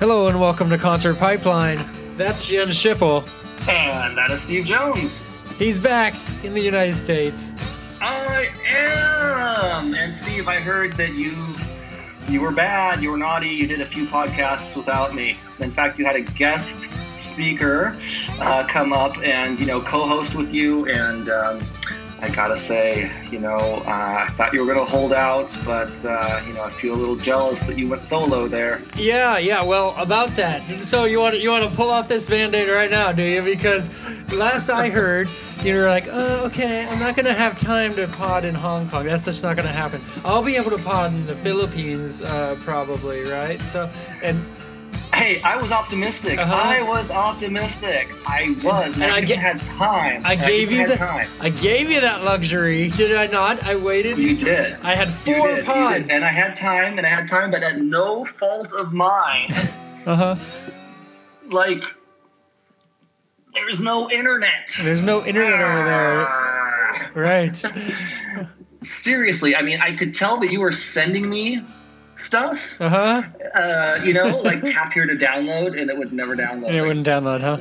[0.00, 1.86] Hello and welcome to Concert Pipeline.
[2.16, 3.20] That's Jens Schippel.
[3.68, 5.22] And that is Steve Jones.
[5.58, 7.54] He's back in the United States.
[8.00, 9.92] I am.
[9.94, 11.36] And Steve, I heard that you
[12.30, 15.38] you were bad, you were naughty, you did a few podcasts without me.
[15.58, 17.94] In fact, you had a guest speaker
[18.40, 21.28] uh, come up and you know co-host with you and.
[21.28, 21.60] Um,
[22.22, 23.56] I gotta say, you know,
[23.86, 26.96] uh, I thought you were gonna hold out, but uh, you know, I feel a
[26.96, 28.82] little jealous that you went solo there.
[28.96, 29.62] Yeah, yeah.
[29.62, 30.82] Well, about that.
[30.82, 33.42] So you want you want to pull off this band-aid right now, do you?
[33.42, 33.88] Because
[34.32, 35.28] last I heard,
[35.64, 39.04] you were like, oh, okay, I'm not gonna have time to pod in Hong Kong.
[39.06, 40.02] That's just not gonna happen.
[40.24, 43.60] I'll be able to pod in the Philippines, uh, probably, right?
[43.62, 43.90] So,
[44.22, 44.44] and
[45.20, 46.38] Hey, I was optimistic.
[46.38, 46.54] Uh-huh.
[46.54, 48.08] I was optimistic.
[48.26, 50.22] I was, and, And I, I ga- had time.
[50.24, 51.28] I gave even you the, time.
[51.42, 53.62] I gave you that luxury, did I not?
[53.64, 54.16] I waited.
[54.16, 54.78] You did.
[54.82, 56.08] I had four did, pods.
[56.08, 59.52] and I had time, and I had time, but at no fault of mine.
[60.06, 60.36] Uh huh.
[61.50, 61.82] like,
[63.52, 64.74] there's no internet.
[64.82, 67.10] There's no internet over there, Ah.
[67.14, 67.62] right?
[68.82, 71.60] Seriously, I mean, I could tell that you were sending me
[72.20, 72.80] stuff.
[72.80, 73.22] Uh huh.
[73.54, 76.68] Uh, you know, like tap here to download, and it would never download.
[76.68, 77.58] And it wouldn't download, huh?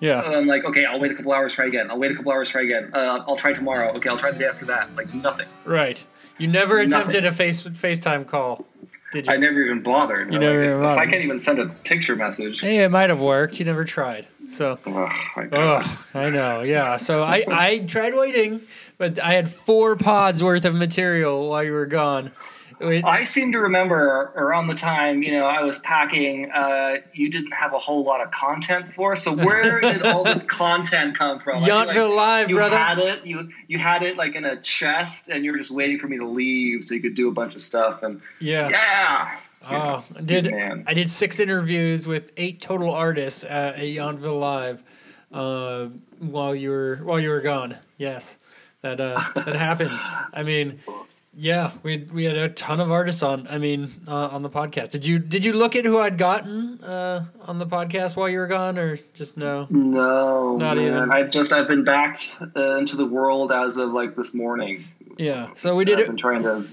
[0.00, 0.20] Yeah.
[0.20, 1.90] I'm like, okay, I'll wait a couple hours, try again.
[1.90, 2.90] I'll wait a couple hours, try again.
[2.92, 3.92] Uh, I'll try tomorrow.
[3.96, 4.94] Okay, I'll try the day after that.
[4.94, 5.46] Like nothing.
[5.64, 6.04] Right.
[6.38, 6.92] You never Nothing.
[7.08, 8.66] attempted a face FaceTime call,
[9.10, 9.32] did you?
[9.32, 10.26] I never even bothered.
[10.26, 12.60] You Like, never if, even if I can't even send a picture message.
[12.60, 13.58] hey, it might have worked.
[13.58, 14.26] You never tried.
[14.50, 15.82] So, Oh, my God.
[15.86, 16.60] ugh, I know.
[16.60, 16.98] Yeah.
[16.98, 18.60] So I I tried waiting,
[18.98, 22.30] but I had four pods worth of material while you were gone.
[22.80, 27.30] It- I seem to remember around the time, you know, I was packing, uh, you
[27.30, 29.16] didn't have a whole lot of content for.
[29.16, 31.62] So where did all this content come from?
[31.64, 32.76] Feel like Live, you brother.
[32.76, 35.98] had it, you you had it like in a chest, and you were just waiting
[35.98, 38.02] for me to leave so you could do a bunch of stuff.
[38.02, 38.68] And yeah.
[38.68, 39.36] yeah,
[39.68, 40.84] Oh, I did Man.
[40.86, 44.82] I did six interviews with eight total artists at, at Yountville Live
[45.32, 45.86] uh,
[46.18, 47.76] while you were while you were gone.
[47.98, 48.36] Yes,
[48.82, 49.90] that uh, that happened.
[49.92, 50.78] I mean,
[51.38, 53.46] yeah, we we had a ton of artists on.
[53.48, 54.90] I mean, uh, on the podcast.
[54.90, 58.38] Did you did you look at who I'd gotten uh, on the podcast while you
[58.38, 59.66] were gone, or just no?
[59.70, 60.86] no, Not man.
[60.86, 61.12] even.
[61.12, 62.20] I've just I've been back
[62.56, 64.84] uh, into the world as of like this morning.
[65.18, 65.50] Yeah.
[65.54, 66.06] So we did I've it.
[66.08, 66.66] been trying to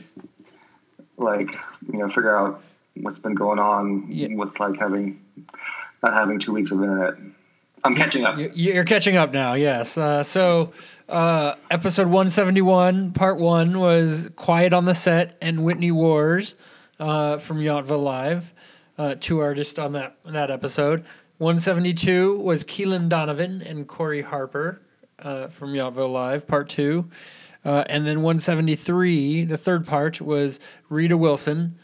[1.18, 1.52] like
[1.92, 2.64] you know figure out
[2.96, 4.30] what's been going on Yeah.
[4.36, 5.20] with like having
[6.02, 7.16] not having two weeks of internet.
[7.84, 8.38] I'm catching up.
[8.38, 9.98] You- You're catching up now, yes.
[9.98, 10.72] Uh, so,
[11.10, 16.56] uh, episode 171, part one, was Quiet on the Set and Whitney Wars
[17.00, 18.54] uh, from Yountville Live.
[18.98, 21.04] Uh, two artists on that, that episode.
[21.40, 24.82] 172 was Keelan Donovan and Corey Harper
[25.20, 27.10] uh, from Yountville Live, part two.
[27.66, 31.78] Uh, and then 173, the third part, was Rita Wilson.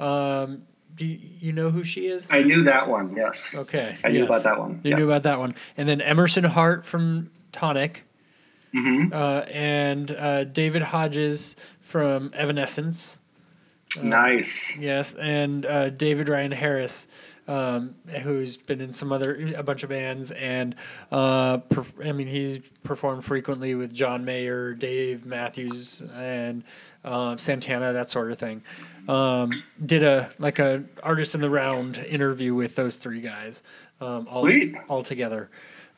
[0.00, 0.62] Um,
[0.96, 2.30] do you, you know who she is?
[2.32, 3.14] I knew that one.
[3.14, 3.54] Yes.
[3.56, 3.96] Okay.
[4.02, 4.80] I knew about that one.
[4.82, 4.96] You Yeah.
[4.96, 5.54] knew about that one.
[5.76, 8.02] And then Emerson Hart from Tonic,
[8.72, 13.18] hmm uh, and uh, David Hodges from Evanescence.
[14.02, 14.76] nice.
[14.78, 17.06] Yes, and uh, David Ryan Harris,
[17.48, 20.74] um, who's been in some other a bunch of bands, and
[21.12, 26.64] uh, perf- I mean he's performed frequently with John Mayer, Dave Matthews, and
[27.04, 28.62] uh, Santana, that sort of thing.
[29.08, 33.62] Um, did a like a artist in the round interview with those three guys,
[34.00, 34.74] um, all Sweet.
[34.88, 35.48] all together.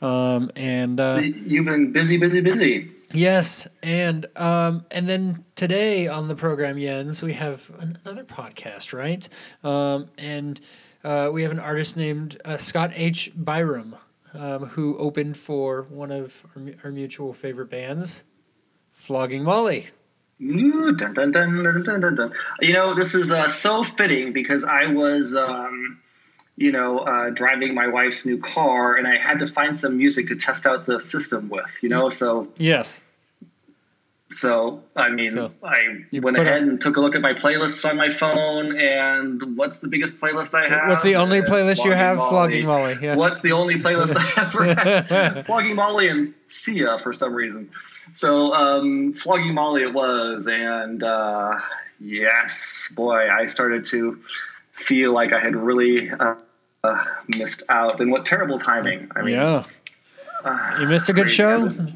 [0.00, 2.91] Um, and uh, So you've been busy, busy, busy.
[3.12, 8.92] Yes, and um, and then today on the program, Jens, we have an- another podcast,
[8.92, 9.26] right?
[9.64, 10.60] Um, and
[11.02, 13.32] uh, we have an artist named uh, Scott H.
[13.34, 13.94] Biram,
[14.34, 18.25] um, who opened for one of our, our mutual favorite bands,
[18.92, 19.86] Flogging Molly.
[20.41, 22.32] Ooh, dun, dun, dun.
[22.61, 26.00] You know, this is uh, so fitting because I was, um,
[26.56, 30.29] you know, uh, driving my wife's new car and I had to find some music
[30.29, 33.00] to test out the system with, you know, so Yes.
[34.31, 37.96] So, I mean, So, I went ahead and took a look at my playlists on
[37.96, 40.91] my phone, and what's the biggest playlist I have?
[40.91, 42.19] What's the only It's playlist you have?
[42.19, 42.99] Flogging Molly.
[43.00, 43.17] Yeah.
[43.17, 45.46] What's the only playlist I have?
[45.46, 47.70] Flogging Molly and Sia for some reason.
[48.14, 51.58] So, um, Flogging Molly it was, and uh,
[52.00, 54.19] yes, boy, I started to
[54.72, 56.34] feel like I had really uh,
[56.84, 57.05] uh,
[57.37, 58.00] missed out.
[58.00, 59.10] And what terrible timing!
[59.14, 59.64] I mean, yeah.
[60.44, 61.69] uh, You missed a good show.
[61.69, 61.94] Then-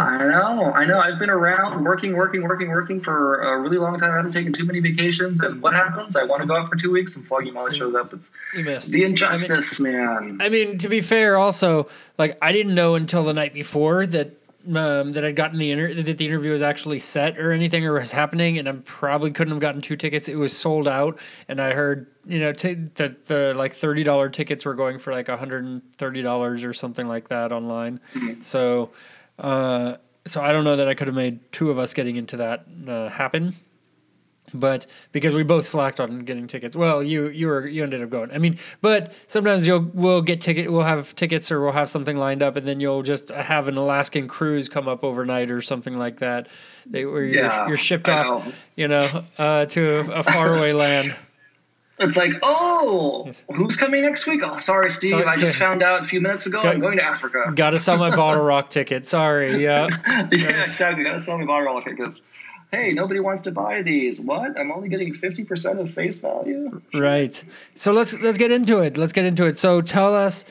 [0.00, 0.98] I know, I know.
[0.98, 4.10] I've been around working, working, working, working for a really long time.
[4.10, 5.42] I haven't taken too many vacations.
[5.42, 6.16] And what happens?
[6.16, 8.12] I want to go out for two weeks, and Foggy Molly shows up.
[8.12, 8.90] It's You missed.
[8.90, 10.38] the injustice, man.
[10.40, 11.86] I mean, to be fair, also,
[12.18, 15.94] like I didn't know until the night before that um, that I'd gotten the inter-
[15.94, 19.52] that the interview was actually set or anything or was happening, and I probably couldn't
[19.52, 20.28] have gotten two tickets.
[20.28, 21.18] It was sold out,
[21.48, 25.12] and I heard you know t- that the like thirty dollar tickets were going for
[25.12, 28.00] like hundred and thirty dollars or something like that online.
[28.42, 28.90] So,
[29.38, 29.96] uh,
[30.26, 32.66] so I don't know that I could have made two of us getting into that
[32.86, 33.54] uh, happen
[34.54, 36.74] but because we both slacked on getting tickets.
[36.76, 38.30] Well, you you were you ended up going.
[38.32, 42.16] I mean, but sometimes you'll we'll get ticket we'll have tickets or we'll have something
[42.16, 45.96] lined up, and then you'll just have an Alaskan cruise come up overnight or something
[45.98, 46.48] like that.
[46.86, 48.52] They where you're, Yeah, you're shipped I off, know.
[48.76, 51.14] you know, uh, to a, a faraway land.
[52.02, 53.44] It's like, oh, Yes.
[53.54, 54.40] who's coming next week?
[54.42, 55.10] Oh, sorry, Steve.
[55.10, 56.62] Sorry, I just found out a few minutes ago.
[56.62, 57.52] Got- I'm going to Africa.
[57.54, 59.04] Got to sell my bottle rock ticket.
[59.04, 59.86] Sorry, yeah.
[60.32, 61.04] yeah, exactly.
[61.04, 62.22] Got to sell me bottle roller tickets.
[62.72, 64.20] Hey, nobody wants to buy these.
[64.20, 64.58] What?
[64.58, 66.80] I'm only getting fifty percent of face value.
[66.94, 67.42] Right.
[67.74, 68.96] So let's let's get into it.
[68.96, 69.56] Let's get into it.
[69.56, 70.44] So tell us.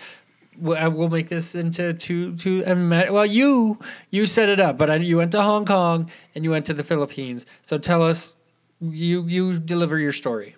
[0.61, 2.63] We'll uh, make this into two two.
[2.65, 3.79] and Well, you
[4.09, 6.83] you set it up, but you went to Hong Kong and you went to the
[6.83, 7.45] Philippines.
[7.63, 8.35] So tell us.
[8.81, 10.55] You you deliver your story.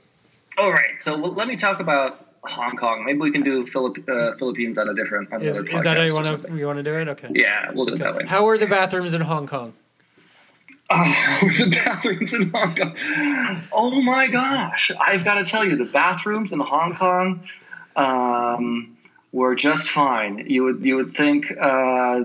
[0.57, 0.99] All right.
[0.99, 3.03] So let me talk about Hong Kong.
[3.05, 5.31] Maybe we can do Philip, uh, Philippines on a different.
[5.33, 7.07] On Is, is that how you want to you want to do it?
[7.07, 7.29] Okay.
[7.33, 8.25] Yeah, we'll do it that way.
[8.25, 9.73] How are the bathrooms in Hong Kong?
[11.43, 12.95] Oh, the bathrooms in Hong Kong.
[13.71, 14.91] Oh my gosh.
[14.99, 17.47] I've got to tell you, the bathrooms in Hong Kong
[17.95, 18.97] um,
[19.31, 20.45] were just fine.
[20.49, 22.23] You would you would think uh,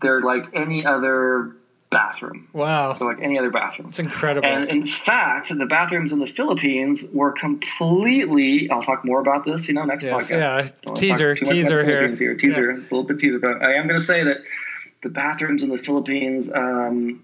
[0.00, 1.56] they're like any other
[1.90, 2.48] bathroom.
[2.52, 3.88] Wow, They're like any other bathroom.
[3.88, 4.48] it's incredible.
[4.48, 8.70] And in fact, the bathrooms in the Philippines were completely.
[8.70, 10.72] I'll talk more about this, you know, next yes, podcast.
[10.86, 10.94] yeah.
[10.94, 12.16] Teaser, talk too much about teaser here.
[12.16, 13.38] Philippines Teaser, a little bit teaser.
[13.38, 14.38] But I am going to say that
[15.02, 17.22] the bathrooms in the Philippines um,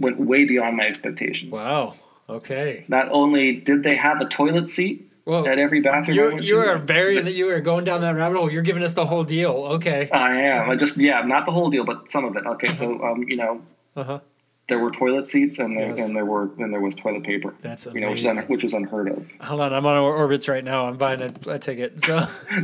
[0.00, 1.52] went way beyond my expectations.
[1.52, 1.94] Wow.
[2.28, 2.84] Okay.
[2.88, 7.24] Not only did they have a toilet seat at every bathroom, you you are burying
[7.24, 8.50] that you are going down that rabbit hole.
[8.50, 9.52] You're giving us the whole deal.
[9.76, 10.08] Okay.
[10.10, 10.70] I am.
[10.70, 12.46] I just yeah, not the whole deal, but some of it.
[12.46, 13.62] Okay, so um, you know,
[13.94, 14.20] Uh huh.
[14.68, 16.00] there were toilet seats and there Yes.
[16.00, 17.54] and there were and there was toilet paper.
[17.62, 18.48] That's you know, which is, un, amazing.
[18.50, 19.30] which is unheard of.
[19.40, 20.86] Hold on, I'm on Orbitz right now.
[20.86, 22.04] I'm buying a, a ticket.
[22.04, 22.26] So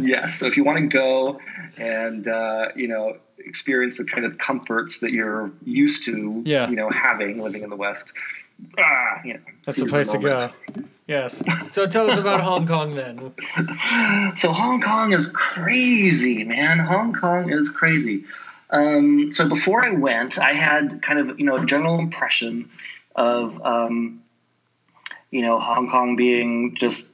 [0.00, 0.38] yes.
[0.38, 1.40] So if you want to go
[1.76, 3.16] and uh, you know
[3.46, 6.68] experience the kind of comforts that you're used to, Yeah.
[6.68, 8.12] you know, having living in the West,
[8.78, 10.50] ah, you know, that's the place to go.
[11.06, 11.42] Yes.
[11.70, 13.32] So tell us about Hong Kong then.
[14.36, 16.78] So Hong Kong is crazy, man.
[16.78, 18.24] Hong Kong is crazy.
[18.70, 22.68] Um, so before I went, I had kind of you know a general impression
[23.14, 24.22] of um,
[25.30, 27.08] you know Hong Kong being just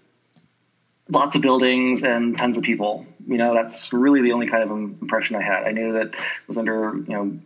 [1.11, 3.07] lots of buildings and tons of people.
[3.27, 5.65] You know that's really the only kind of impression I had.
[5.65, 6.15] I knew that it
[6.49, 7.39] was under you know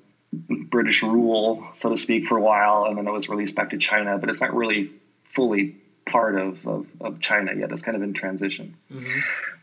[0.68, 3.78] British rule, so to speak, for a while, and then it was released back to
[3.78, 4.18] China.
[4.18, 4.90] But it's not really
[5.24, 5.76] fully
[6.06, 7.70] part of, of, of China yet.
[7.72, 8.76] It's kind of in transition.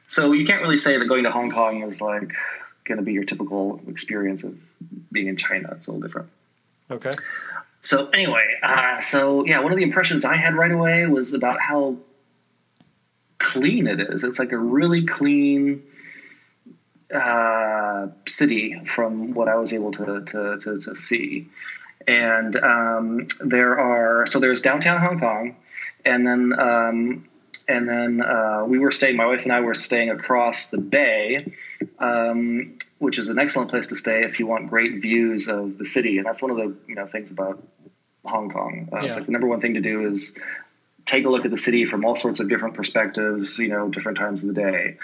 [0.08, 2.34] So you can't really say that going to Hong Kong is like
[2.86, 4.56] going to be your typical experience of
[5.12, 5.70] being in China.
[5.72, 6.30] It's a little different.
[6.92, 7.12] Okay.
[7.82, 11.60] So anyway, uh, so yeah, one of the impressions I had right away was about
[11.60, 11.98] how
[13.40, 14.24] clean it is.
[14.24, 15.84] It's like a really clean
[17.14, 21.48] uh, city from what I was able to to, to, to see.
[22.08, 25.56] And um, there are so there's downtown Hong Kong,
[26.04, 27.30] and then um,
[27.68, 29.16] and then uh, we were staying.
[29.16, 31.54] My wife and I were staying across the bay,
[32.00, 35.86] um, which is an excellent place to stay if you want great views of the
[35.86, 36.18] city.
[36.18, 37.64] And that's one of the you know things about
[38.26, 38.90] Hong Kong.
[38.92, 39.06] Uh, Yeah.
[39.06, 40.38] It's like the number one thing to do is
[41.06, 43.58] take a look at the city from all sorts of different perspectives.
[43.60, 44.98] You know, different times of the day.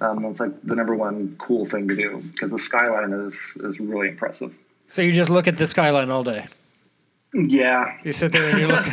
[0.00, 3.78] Um, it's like the number one cool thing to do because the skyline is is
[3.80, 4.56] really impressive.
[4.88, 6.46] So you just look at the skyline all day.
[7.34, 8.86] Yeah, You sit there and you look.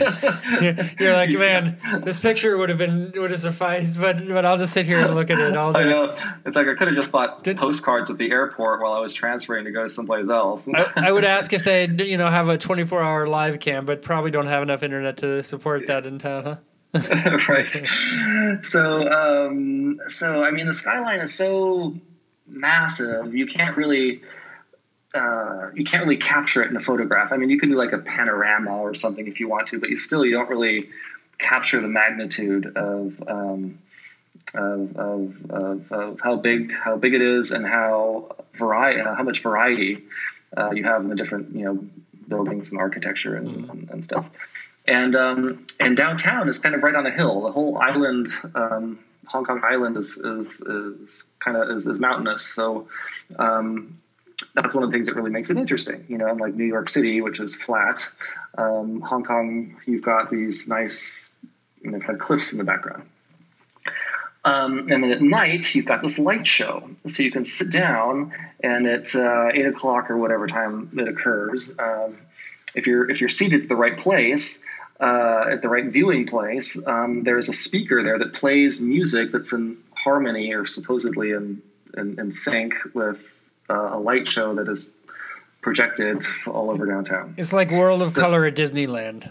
[0.99, 4.71] you're like, man, this picture would have been would have sufficed, but but I'll just
[4.71, 5.89] sit here and look at it all I day.
[5.89, 6.17] know.
[6.45, 9.13] It's like I could have just bought Did- postcards at the airport while I was
[9.13, 10.69] transferring to go to someplace else.
[10.73, 14.01] I, I would ask if they you know have a 24 hour live cam, but
[14.03, 16.55] probably don't have enough internet to support that in town, huh?
[17.49, 17.69] right.
[18.63, 21.95] So, um, so I mean, the skyline is so
[22.47, 23.35] massive.
[23.35, 24.21] You can't really,
[25.13, 27.31] uh, you can't really capture it in a photograph.
[27.31, 29.89] I mean, you can do like a panorama or something if you want to, but
[29.89, 30.89] you still you don't really
[31.37, 33.23] capture the magnitude of.
[33.27, 33.79] Um,
[34.55, 39.43] of, of, of, of how big how big it is and how variety how much
[39.43, 39.99] variety
[40.57, 41.85] uh, you have in the different you know
[42.27, 44.27] buildings and architecture and, and, and stuff
[44.89, 47.41] and um, and downtown is kind of right on a hill.
[47.41, 52.41] The whole island, um, Hong Kong Island, is is, is kind of is, is mountainous.
[52.41, 52.87] So
[53.37, 53.99] um,
[54.55, 56.05] that's one of the things that really makes it interesting.
[56.07, 58.05] You know, unlike New York City, which is flat,
[58.57, 61.31] um, Hong Kong, you've got these nice,
[61.81, 63.03] you know, kind of cliffs in the background.
[64.45, 66.89] Um, and then at night, you've got this light show.
[67.07, 71.77] So you can sit down, and at uh, 8 o'clock or whatever time it occurs,
[71.77, 72.17] um,
[72.73, 74.63] if, you're, if you're seated at the right place,
[74.99, 79.53] uh, at the right viewing place, um, there's a speaker there that plays music that's
[79.53, 81.61] in harmony or supposedly in,
[81.95, 83.38] in, in sync with
[83.69, 84.89] uh, a light show that is
[85.61, 87.35] projected all over downtown.
[87.37, 89.29] It's like World of so, Color at Disneyland.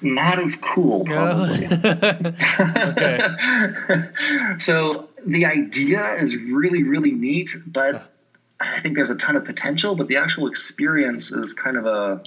[0.00, 1.66] Not as cool, probably.
[1.66, 3.28] okay.
[4.58, 8.10] so the idea is really, really neat, but
[8.58, 12.22] I think there's a ton of potential, but the actual experience is kind of a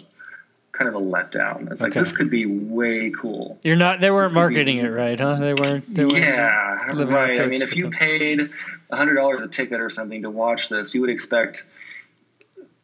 [0.72, 1.72] kind of a letdown.
[1.72, 3.58] It's like this could be way cool.
[3.64, 4.00] You're not.
[4.00, 5.36] They weren't marketing be, it right, huh?
[5.36, 5.94] They weren't.
[5.94, 7.42] They weren't yeah, right.
[7.42, 8.52] I mean, if you paid
[8.92, 11.66] hundred dollars a ticket or something to watch this, you would expect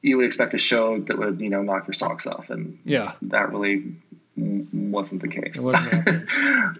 [0.02, 3.14] you would expect a show that would you know knock your socks off, and yeah,
[3.24, 3.96] that really
[4.38, 5.60] wasn't the case.
[5.60, 6.28] It wasn't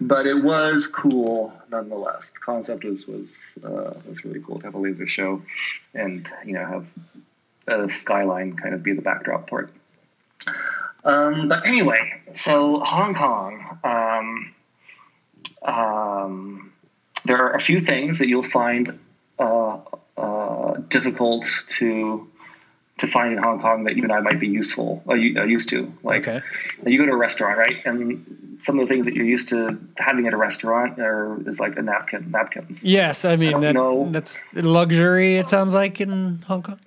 [0.00, 2.30] but it was cool nonetheless.
[2.30, 5.42] The concept was was uh, was really cool to have a laser show,
[5.94, 6.86] and you know have
[7.66, 9.70] a skyline kind of be the backdrop for it.
[11.04, 13.78] Um, but anyway, so Hong Kong.
[13.82, 14.54] Um,
[15.62, 16.72] um,
[17.24, 18.98] there are a few things that you'll find
[20.96, 21.46] difficult
[21.78, 22.28] to
[22.98, 25.68] to find in Hong Kong that you and I might be useful, uh, uh, used
[25.68, 25.92] to.
[26.02, 26.40] Like, okay.
[26.86, 27.76] you go to a restaurant, right?
[27.84, 31.60] And some of the things that you're used to having at a restaurant are is
[31.60, 32.86] like a napkin, napkins.
[32.86, 35.36] Yes, I mean I that, that's luxury.
[35.36, 36.80] It sounds like in Hong Kong.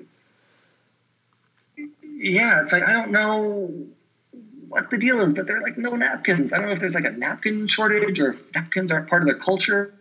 [2.04, 3.72] Yeah, it's like I don't know
[4.68, 6.52] what the deal is, but they're like no napkins.
[6.54, 9.38] I don't know if there's like a napkin shortage or napkins aren't part of their
[9.38, 9.94] culture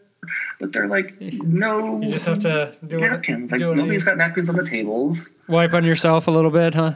[0.61, 2.01] but they're like no.
[2.01, 3.53] You just have to do napkins.
[3.53, 5.33] Like nobody's got napkins on the tables.
[5.49, 6.95] Wipe on yourself a little bit, huh?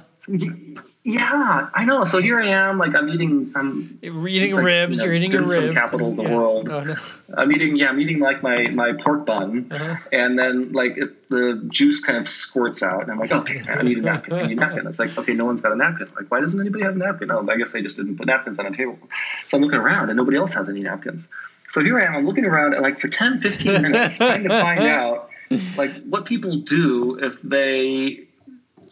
[1.05, 2.05] Yeah, I know.
[2.05, 3.51] So here I am, like I'm eating.
[3.57, 4.99] I'm you're eating like, ribs.
[4.99, 5.75] You know, you're eating your ribs.
[5.75, 6.35] Capital of the yeah.
[6.35, 6.69] world.
[6.69, 6.97] Oh, no.
[7.35, 7.77] I'm eating.
[7.77, 9.97] Yeah, I'm eating like my my pork bun, uh-huh.
[10.13, 13.83] and then like it, the juice kind of squirts out, and I'm like, okay, I
[13.83, 14.33] need a napkin.
[14.33, 14.87] I need a napkin.
[14.87, 16.07] It's like, okay, no one's got a napkin.
[16.15, 17.33] Like, why doesn't anybody have a napkin?
[17.33, 18.97] Oh, I guess they just didn't put napkins on a table.
[19.49, 21.29] So I'm looking around, and nobody else has any napkins.
[21.73, 24.51] So here I am, I'm looking around, and like for 10, 15 minutes, trying to
[24.51, 25.31] find out
[25.79, 28.27] like what people do if they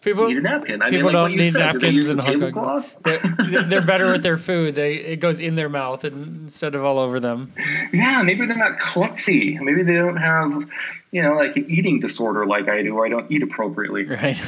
[0.00, 0.80] people need a napkin.
[0.80, 2.84] I people mean, like don't need said, napkins in Hong Kong.
[3.02, 4.76] They're, they're, better with their food.
[4.76, 7.52] They it goes in their mouth instead of all over them.
[7.92, 9.60] Yeah, maybe they're not klutzy.
[9.60, 10.66] Maybe they don't have,
[11.10, 14.04] you know, like an eating disorder like I do, where I don't eat appropriately.
[14.08, 14.40] Right.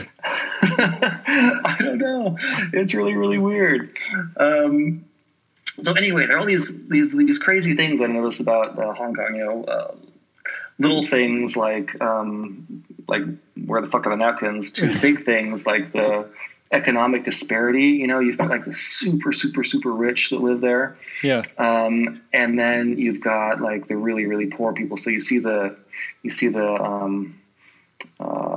[0.63, 2.39] I don't know.
[2.73, 3.95] It's really really weird.
[4.39, 5.05] Um,
[5.83, 9.15] so anyway, there are all these these these crazy things I noticed about uh, Hong
[9.15, 9.35] Kong.
[9.35, 9.95] You know, uh,
[10.79, 13.23] little things like um, like
[13.65, 14.73] where the fuck are the napkins?
[14.73, 16.29] To big things like the
[16.73, 17.89] economic disparity.
[17.89, 20.97] You know, you've got like the super super super rich that live there.
[21.23, 21.43] Yeah.
[21.57, 24.99] Um, and then you've got like the really really poor people.
[24.99, 25.77] So you see the
[26.23, 27.39] you see the um,
[28.21, 28.52] uh,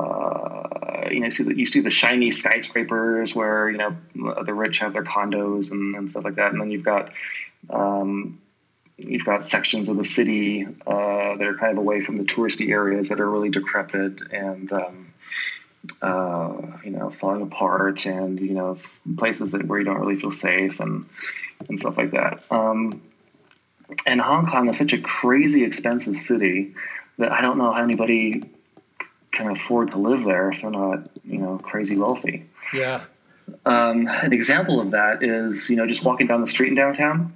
[1.16, 3.96] you know, see the, you see the shiny skyscrapers where you know
[4.44, 7.12] the rich have their condos and, and stuff like that, and then you've got
[7.70, 8.38] um,
[8.98, 12.70] you've got sections of the city uh, that are kind of away from the touristy
[12.70, 15.14] areas that are really decrepit and um,
[16.02, 16.54] uh,
[16.84, 18.78] you know falling apart, and you know
[19.18, 21.06] places that where you don't really feel safe and
[21.70, 22.44] and stuff like that.
[22.52, 23.02] Um,
[24.06, 26.74] and Hong Kong is such a crazy expensive city
[27.18, 28.44] that I don't know how anybody
[29.36, 32.46] can afford to live there if they're not, you know, crazy wealthy.
[32.74, 33.02] Yeah.
[33.66, 37.36] Um, an example of that is, you know, just walking down the street in downtown.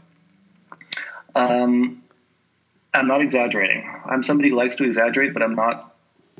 [1.35, 2.01] Um,
[2.93, 3.87] I'm not exaggerating.
[4.05, 5.95] I'm somebody who likes to exaggerate, but I'm not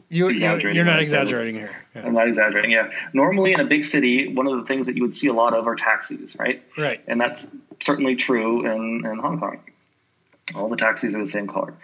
[0.10, 0.75] you, exaggerating.
[0.75, 1.72] You're not exaggerating here.
[1.94, 2.06] Yeah.
[2.06, 2.72] I'm not exaggerating.
[2.72, 2.89] Yeah.
[3.13, 5.54] Normally, in a big city, one of the things that you would see a lot
[5.54, 6.63] of are taxis, right?
[6.75, 7.04] Right.
[7.08, 9.60] And that's certainly true in, in Hong Kong.
[10.56, 11.75] All the taxis are the same color.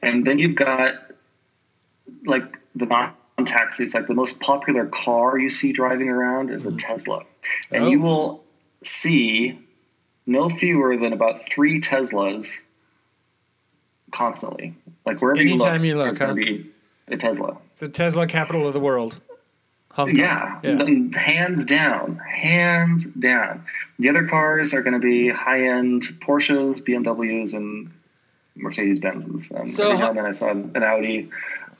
[0.00, 0.94] And then you've got
[2.24, 3.14] like the non
[3.44, 6.78] taxis, like the most popular car you see driving around is a mm-hmm.
[6.78, 7.22] Tesla.
[7.70, 7.88] And oh.
[7.88, 8.44] you will
[8.82, 9.58] see
[10.26, 12.60] no fewer than about three Teslas
[14.10, 14.74] constantly.
[15.04, 16.26] Like wherever Anytime you look, you look there's huh?
[16.26, 16.70] going to be
[17.08, 17.58] a Tesla.
[17.72, 19.20] It's the Tesla capital of the world.
[19.96, 23.64] Yeah, yeah, hands down, hands down.
[24.00, 27.92] The other cars are going to be high end Porsches, BMWs, and
[28.56, 29.54] Mercedes Benzes.
[29.54, 31.30] Um, so every now and then I saw an Audi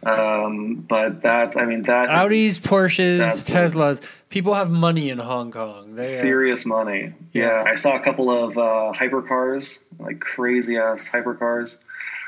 [0.06, 4.02] um, but that, I mean, that Audis, Porsches, Teslas.
[4.28, 5.94] People have money in Hong Kong.
[5.94, 7.12] They serious money.
[7.32, 7.62] Yeah.
[7.62, 7.70] yeah.
[7.70, 11.78] I saw a couple of uh, hypercars, like crazy ass hypercars.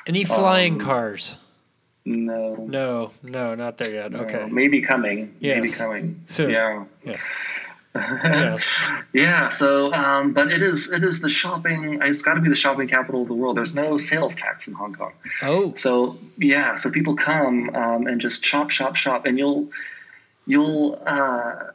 [0.07, 1.37] Any flying um, cars?
[2.05, 2.55] No.
[2.69, 4.13] No, no, not there yet.
[4.13, 4.47] No, okay.
[4.49, 5.35] Maybe coming.
[5.41, 5.57] Yes.
[5.57, 6.23] Maybe coming.
[6.27, 6.51] Soon.
[6.51, 6.85] Yeah.
[7.05, 7.21] Yes.
[7.97, 8.65] Yes.
[9.13, 9.49] yeah.
[9.49, 12.01] So, um, but it is it is the shopping.
[12.03, 13.57] It's got to be the shopping capital of the world.
[13.57, 15.13] There's no sales tax in Hong Kong.
[15.43, 19.71] Oh, So yeah, so people come um, and just shop, shop, shop, and you'll
[20.47, 21.01] you'll.
[21.05, 21.73] Uh,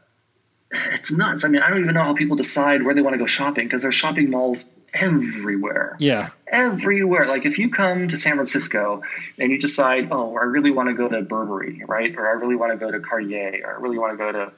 [0.73, 1.43] it's nuts.
[1.43, 3.65] I mean, I don't even know how people decide where they want to go shopping
[3.65, 6.29] because there's shopping malls everywhere yeah.
[6.47, 7.27] everywhere.
[7.27, 9.03] Like if you come to San Francisco
[9.37, 12.15] and you decide, oh, I really want to go to Burberry, right?
[12.15, 14.51] Or I really want to go to Cartier, or I really want to go to,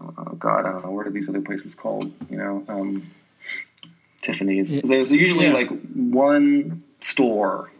[0.00, 2.10] oh God, I don't know, what are these other places called?
[2.30, 3.02] You know, um,
[4.22, 4.74] Tiffany's.
[4.74, 4.80] Yeah.
[4.84, 5.52] There's usually Yeah.
[5.52, 7.70] like one store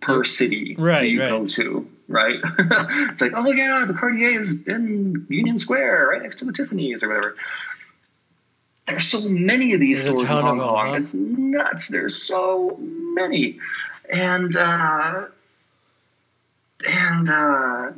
[0.00, 1.28] per city that Right, you right.
[1.30, 1.88] go to.
[2.08, 6.52] Right, it's like, oh yeah, the Cartier is in Union Square, right next to the
[6.52, 7.34] Tiffany's or whatever.
[8.86, 10.90] There's so many of these There's stores in Hong Kong.
[10.90, 10.92] huh?
[11.00, 11.88] It's nuts.
[11.88, 13.58] There's so many,
[14.08, 15.24] and uh,
[16.88, 17.90] and uh,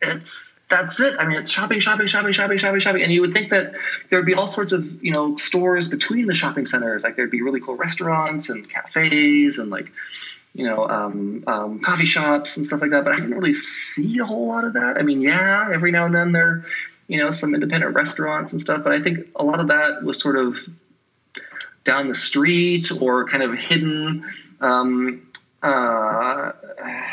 [0.00, 1.16] it's that's it.
[1.18, 3.74] I mean, it's shopping, shopping, shopping, shopping, shopping, shopping, and you would think that
[4.08, 7.02] there'd be all sorts of you know stores between the shopping centers.
[7.02, 9.90] Like there'd be really cool restaurants and cafes and like
[10.54, 13.04] you know um, um, coffee shops and stuff like that.
[13.04, 14.98] But I didn't really see a whole lot of that.
[14.98, 16.64] I mean, yeah, every now and then there
[17.06, 20.20] you know some independent restaurants and stuff, but I think a lot of that was
[20.20, 20.58] sort of
[21.84, 24.24] down the street or kind of hidden.
[24.60, 25.26] Um,
[25.64, 26.52] uh,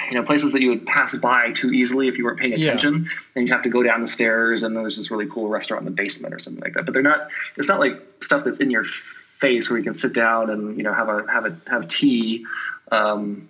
[0.10, 2.60] you know, places that you would pass by too easily if you weren't paying Yeah.
[2.60, 5.48] attention, and you have to go down the stairs, and then there's this really cool
[5.48, 6.86] restaurant in the basement or something like that.
[6.86, 7.29] But they're not.
[7.55, 10.84] It's not like stuff that's in your face where you can sit down and you
[10.84, 12.46] know have a have a have tea,
[12.91, 13.48] um,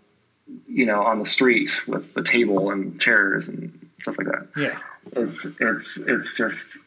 [0.67, 4.77] you know, on the street with the table and chairs and stuff like that Yeah.
[5.15, 6.77] it's it's it's just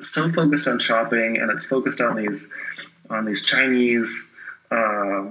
[0.00, 2.48] so focused on shopping and it's focused on these
[3.08, 4.26] on these Chinese
[4.70, 5.24] uh,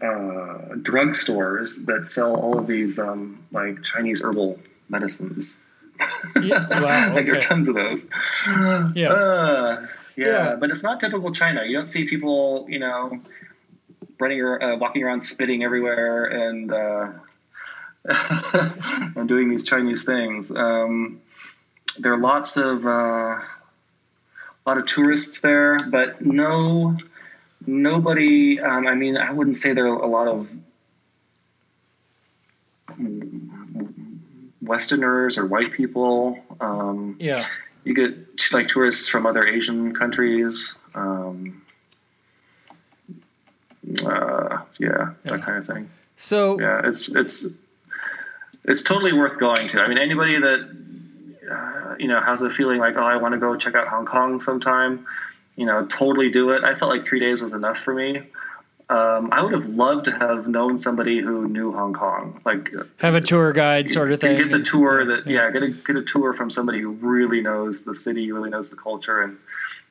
[0.00, 5.58] uh, drug stores that sell all of these um, like Chinese herbal medicines.
[6.40, 8.06] Yeah, wow, like there are tons of those.
[8.94, 9.12] Yeah.
[9.12, 9.86] Uh,
[10.16, 10.56] yeah, Yeah.
[10.58, 11.64] but it's not typical China.
[11.64, 13.20] You don't see people, you know,
[14.20, 17.12] running or uh, walking around spitting everywhere and uh,
[19.16, 20.50] and doing these Chinese things.
[20.50, 21.20] Um,
[21.98, 23.42] there are lots of uh, a
[24.66, 26.96] lot of tourists there, but no
[27.66, 28.60] nobody.
[28.60, 30.48] Um, I mean, I wouldn't say there are a lot of
[34.60, 36.38] Westerners or white people.
[36.60, 37.44] Um, Yeah.
[37.84, 38.12] you get
[38.52, 40.74] like tourists from other Asian countries.
[40.94, 41.62] Um,
[44.04, 44.88] uh, yeah,
[45.24, 45.30] Yeah.
[45.30, 45.88] that kind of thing.
[46.16, 47.46] So Yeah, it's it's
[48.64, 49.80] it's totally worth going to.
[49.80, 50.60] I mean, anybody that
[51.50, 54.04] uh, you know has a feeling like, oh, I want to go check out Hong
[54.04, 55.06] Kong sometime,
[55.58, 56.64] you know, totally do it.
[56.64, 58.22] I felt like three days was enough for me.
[58.90, 63.14] Um, I would have loved to have known somebody who knew Hong Kong, like have
[63.14, 64.38] a tour guide sort of thing.
[64.38, 67.82] get the tour that yeah, get a get a tour from somebody who really knows
[67.84, 69.36] the city, really knows the culture, and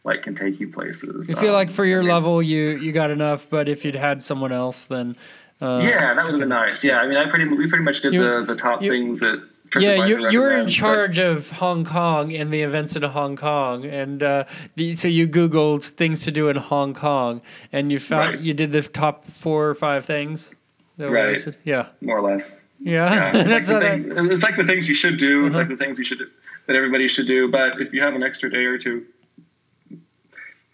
[0.04, 1.30] like can take you places.
[1.30, 3.86] You feel Um, like for your I mean, level, you you got enough, but if
[3.86, 5.16] you'd had someone else, then
[5.62, 6.84] uh, yeah, that would have been nice.
[6.84, 9.20] Yeah, I mean, I pretty we pretty much did You- the the top you- things
[9.20, 9.44] that.
[9.82, 13.04] Yeah, you you were in recommends, but- charge of Hong Kong and the events in
[13.04, 14.44] Hong Kong, and uh,
[14.76, 18.40] the, so you Googled things to do in Hong Kong, and you found Right.
[18.42, 20.54] you did the top four or five things.
[20.98, 21.30] that were Right.
[21.34, 21.56] listed?
[21.64, 21.88] Yeah.
[22.02, 22.60] more or less.
[22.80, 23.14] Yeah.
[23.14, 25.46] Yeah, it's, That's like what the I, things, it's like the things you should do.
[25.48, 25.68] It's Uh-huh.
[25.68, 26.20] like the things you should
[26.68, 27.48] that everybody should do.
[27.50, 29.06] But if you have an extra day or two,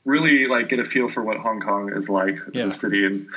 [0.06, 2.68] really like get a feel for what Hong Kong is like Yeah.
[2.68, 3.06] as a city.
[3.06, 3.28] And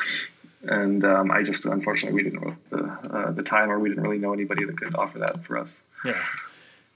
[0.62, 4.04] and um, I just unfortunately we didn't know the uh, the time, or we didn't
[4.04, 5.80] really know anybody that could offer that for us.
[6.04, 6.22] yeah.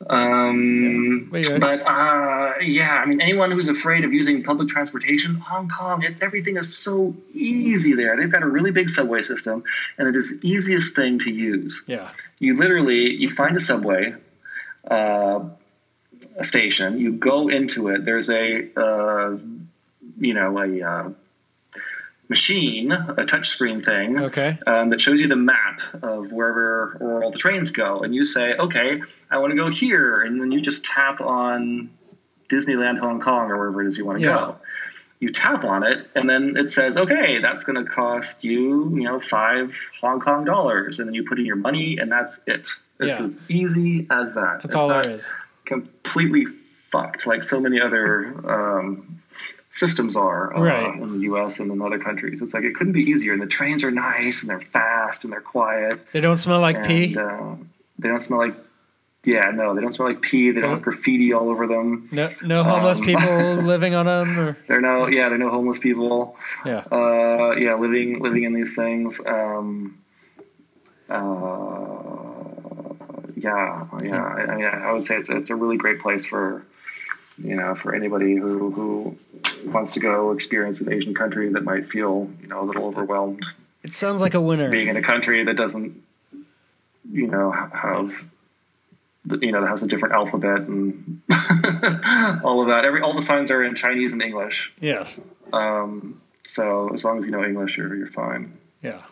[0.08, 1.46] Um, wait.
[1.60, 6.22] but uh, yeah, I mean, anyone who's afraid of using public transportation, Hong Kong, it,
[6.22, 8.16] everything is so easy there.
[8.16, 9.62] They've got a really big subway system,
[9.98, 12.08] and it is the easiest thing to use Yeah.
[12.38, 14.14] you literally you find a subway
[14.90, 15.40] uh,
[16.36, 19.36] a station you go into it there's a uh,
[20.18, 21.10] you know a uh,
[22.30, 24.56] machine a touch screen thing Okay.
[24.66, 28.24] um, that shows you the map of wherever where all the trains go and you
[28.24, 31.90] say okay i want to go here and then you just tap on
[32.48, 34.36] disneyland hong kong or wherever it is you want to Yeah.
[34.36, 34.56] go
[35.18, 39.02] you tap on it and then it says okay that's going to cost you you
[39.02, 42.68] know five hong kong dollars and then you put in your money and that's it
[43.00, 43.26] it's Yeah.
[43.26, 45.28] as easy as that That's it's all not there is.
[45.66, 49.19] completely fucked like so many other um,
[49.72, 50.94] systems are uh, Right.
[51.00, 53.46] in the us and in other countries it's like it couldn't be easier and the
[53.46, 57.16] trains are nice and they're fast and they're quiet They don't smell like and pee.
[57.16, 57.54] uh,
[57.98, 58.54] they don't smell like
[59.24, 62.30] yeah no they don't smell like pee they don't have graffiti all over them No,
[62.42, 64.38] no homeless um, people living on them.
[64.40, 66.84] Or they're no yeah they're no homeless people yeah.
[66.90, 69.20] uh, yeah, living living in these things.
[69.24, 69.98] Um,
[71.08, 71.96] uh,
[73.36, 74.22] yeah, yeah.
[74.22, 76.64] I, I, mean, I would say it's it's a really great place for
[77.42, 79.16] you know, for anybody who who
[79.70, 83.44] wants to go experience an Asian country that might feel you know a little overwhelmed
[83.82, 84.70] It sounds like a winner.
[84.70, 86.02] being in a country that doesn't
[87.10, 88.24] you know have
[89.40, 91.22] you know that has a different alphabet and
[92.44, 92.82] all of that.
[92.84, 94.72] Every all the signs are in Chinese and English.
[94.80, 95.18] Yes.
[95.52, 98.56] Um, so as long as you know English, you're you're fine.
[98.82, 99.02] Yeah.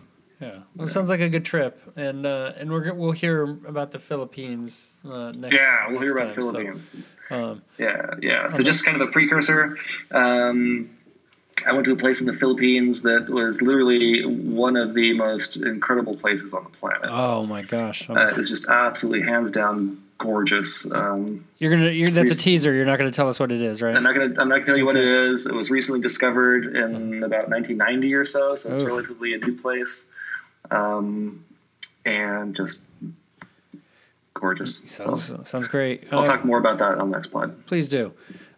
[0.40, 0.60] Yeah.
[0.76, 3.98] Well, it sounds like a good trip, and uh, and we're we'll hear about the
[3.98, 5.54] Philippines uh, next.
[5.56, 6.92] Yeah, we'll next hear about time, so, Philippines.
[7.30, 8.48] Um, Yeah, yeah.
[8.50, 9.76] So just kind of a precursor.
[10.10, 10.90] Um,
[11.66, 15.56] I went to a place in the Philippines that was literally one of the most
[15.56, 17.00] incredible places on the planet.
[17.10, 18.08] oh my gosh!
[18.08, 20.88] Uh, it was just absolutely hands down gorgeous.
[20.90, 21.90] Um, you're gonna.
[21.90, 22.72] You're, that's a teaser.
[22.72, 23.96] You're not gonna tell us what it is, right?
[23.96, 25.46] I'm not gonna I'm not gonna tell you what it is.
[25.46, 28.86] It was recently discovered in about 1990 or so, so it's Oh.
[28.86, 30.06] relatively a new place,
[30.70, 31.44] um,
[32.04, 32.82] and just
[34.38, 34.78] gorgeous.
[34.86, 36.04] So Sounds sounds great.
[36.12, 37.66] I'll Uh, talk more about that on the next pod.
[37.66, 38.12] Please do.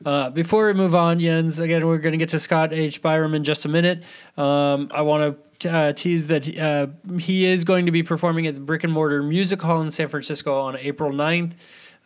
[0.05, 3.03] Uh, before we move on, Jens, again, we're going to get to Scott H.
[3.03, 4.03] Biram in just a minute.
[4.39, 6.87] Um, I want to uh, tease that uh,
[7.19, 10.09] he is going to be performing at the Brick and Mortar Music Hall in San
[10.09, 11.53] Francisco on April 9th.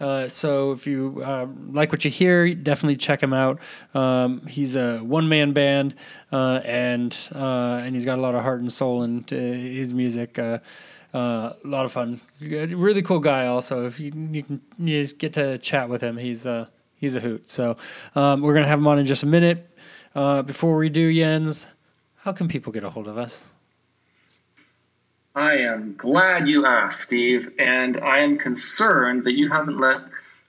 [0.00, 3.60] Uh, so if you uh, like what you hear, definitely check him out.
[3.94, 5.94] Um, he's a one man band,
[6.32, 10.37] uh, and uh, and he's got a lot of heart and soul into his music.
[11.14, 12.20] Uh, a lot of fun.
[12.40, 13.46] Really cool guy.
[13.46, 17.20] Also, if you, you can you get to chat with him, he's uh, he's a
[17.20, 17.46] hoot.
[17.46, 17.77] So
[18.16, 19.70] um, we're gonna have him on in just a minute.
[20.14, 21.66] Uh, before we do, Jens,
[22.16, 23.48] how can people get a hold of us?
[25.37, 30.00] I am glad you asked, Steve, and I am concerned that you haven't let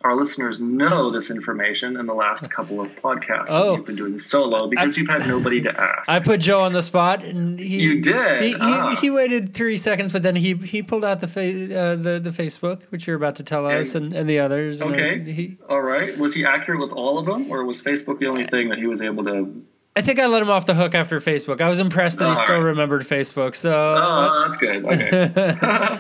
[0.06, 3.76] our listeners know this information in the last couple of podcasts Oh.
[3.76, 6.10] you've been doing solo because you've had nobody to ask.
[6.10, 8.42] I put Joe on the spot, and he You did?
[8.44, 8.96] He, he, Ah.
[9.02, 12.30] he waited three seconds, but then he he pulled out the fa- uh, the the
[12.32, 14.82] Facebook, which you're about to tell us, and, and the others.
[14.82, 15.20] Okay.
[15.32, 16.18] he, All right.
[16.18, 18.88] Was he accurate with all of them, or was Facebook the only thing that he
[18.88, 19.64] was able to?
[19.98, 21.62] I think I let him off the hook after Facebook.
[21.62, 22.64] I was impressed that he still right.
[22.64, 23.56] remembered Facebook.
[23.56, 24.84] So Oh, that's good.
[24.94, 25.32] Okay.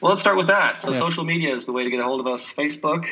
[0.00, 0.80] well, let's start with that.
[0.80, 0.98] So, Yeah.
[0.98, 2.52] social media is the way to get a hold of us.
[2.52, 3.04] Facebook.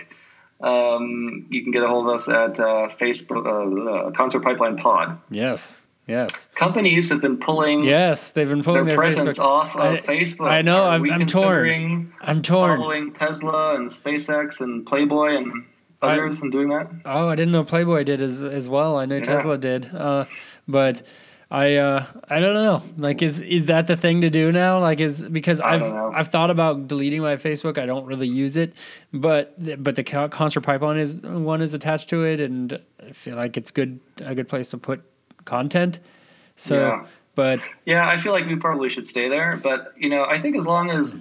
[0.60, 4.76] Um, you can get a hold of us at uh, Facebook, uh, uh, Concert Pipeline
[4.76, 5.18] Pod.
[5.30, 8.32] yes, yes, Companies have been pulling yes.
[8.32, 9.44] They've been pulling their their, presence Facebook.
[9.44, 10.50] off of I- Facebook.
[10.50, 12.12] I know, I'm- I'm torn.
[12.20, 12.78] I'm torn.
[12.78, 15.64] Following Tesla and SpaceX and Playboy and
[16.02, 16.90] I- others and doing that.
[17.06, 18.98] Oh, I didn't know Playboy did as as well.
[18.98, 19.22] I know Yeah.
[19.22, 20.26] Tesla did, uh,
[20.68, 21.02] but
[21.50, 22.82] I uh, I don't know.
[22.96, 24.78] Like, is is that the thing to do now?
[24.78, 25.82] Like, is because I've.
[25.82, 27.76] I've thought about deleting my Facebook.
[27.76, 28.72] I don't really use it,
[29.12, 33.56] but but the concert pipeline is one is attached to it, and I feel like
[33.56, 35.02] it's good a good place to put
[35.44, 35.98] content.
[36.54, 37.06] So, Yeah.
[37.34, 40.56] but Yeah, I feel like we probably should stay there, but you know, I think
[40.56, 41.20] as long as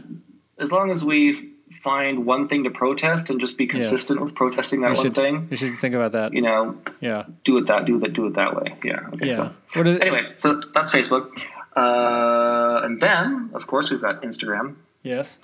[0.60, 1.48] as long as we
[1.82, 5.15] find one thing to protest and just be consistent with protesting that we one should
[5.15, 6.34] thing, You should think about that.
[6.34, 8.76] you know, Yeah, do it that do that do it that way.
[8.84, 9.08] Yeah.
[9.13, 9.52] Okay, yeah.
[9.74, 9.82] So.
[9.82, 11.30] Is Anyway, so that's Facebook,
[11.76, 14.76] uh, and then of course we've got Instagram.
[15.04, 15.38] Yes.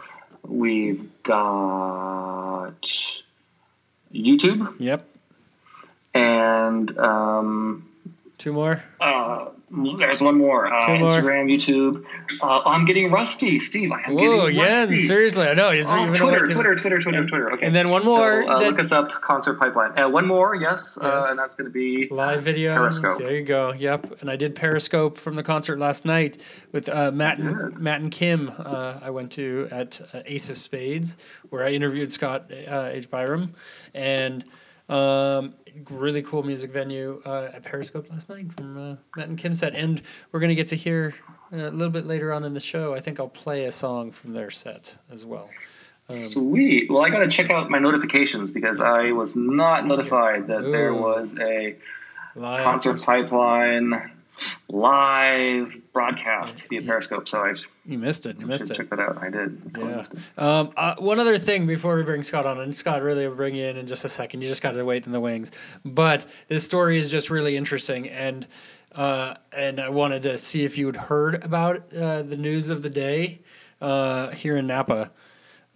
[0.48, 2.82] We've got
[4.14, 5.08] YouTube Yep.
[6.14, 7.90] and um,
[8.38, 8.84] Two more.
[9.02, 10.68] uh, there's one more.
[10.72, 11.10] Uh, Two more.
[11.10, 12.06] Instagram, YouTube.
[12.42, 13.92] Uh, I'm getting rusty, Steve.
[13.92, 14.80] I am Whoa, getting yeah.
[14.82, 14.96] rusty.
[14.98, 15.70] Seriously, I know.
[15.70, 17.52] Oh, Twitter, Twitter, Twitter, Twitter, Twitter.
[17.54, 17.66] Okay.
[17.66, 18.44] And then one more.
[18.44, 19.98] So, uh, that- look us up, Concert Pipeline.
[19.98, 21.04] Uh, one more, yes, Yes.
[21.04, 22.76] Uh, and that's going to be Live video.
[22.76, 23.20] Periscope.
[23.20, 23.74] There you go.
[23.74, 24.22] Yep.
[24.22, 26.38] And I did Periscope from the concert last night
[26.72, 28.52] with uh, Matt and Matt and Kim.
[28.58, 31.18] Uh, I went to at uh, Ace of Spades
[31.50, 33.10] where I interviewed Scott uh, H.
[33.10, 33.50] Biram,
[33.94, 34.44] and
[34.90, 35.54] um,
[35.90, 39.74] really cool music venue uh, at Periscope last night from uh, Matt and Kim set.
[39.76, 41.14] And we're gonna get to hear
[41.54, 42.94] uh, a little bit later on in the show.
[42.94, 45.50] I think I'll play a song from their set as well.
[46.10, 46.92] Um, sweet.
[46.92, 50.94] Well, I got to check out my notifications because I was not notified that there
[50.94, 51.76] was a.
[52.38, 54.12] Concert Pipeline
[54.70, 57.28] live broadcast via Periscope.
[57.30, 57.54] So I
[57.86, 58.40] You missed it.
[58.40, 58.76] You missed it.
[58.76, 59.18] check that out.
[59.22, 59.62] I did.
[59.78, 60.04] Yeah.
[60.38, 63.56] Um, uh, one other thing before we bring Scott on, and Scott really will bring
[63.56, 64.42] you in in just a second.
[64.42, 65.52] You just got to wait in the wings.
[65.84, 68.48] But this story is just really interesting, and
[68.94, 72.82] uh, and I wanted to see if you had heard about uh, the news of
[72.82, 73.42] the day
[73.82, 75.12] uh, here in Napa.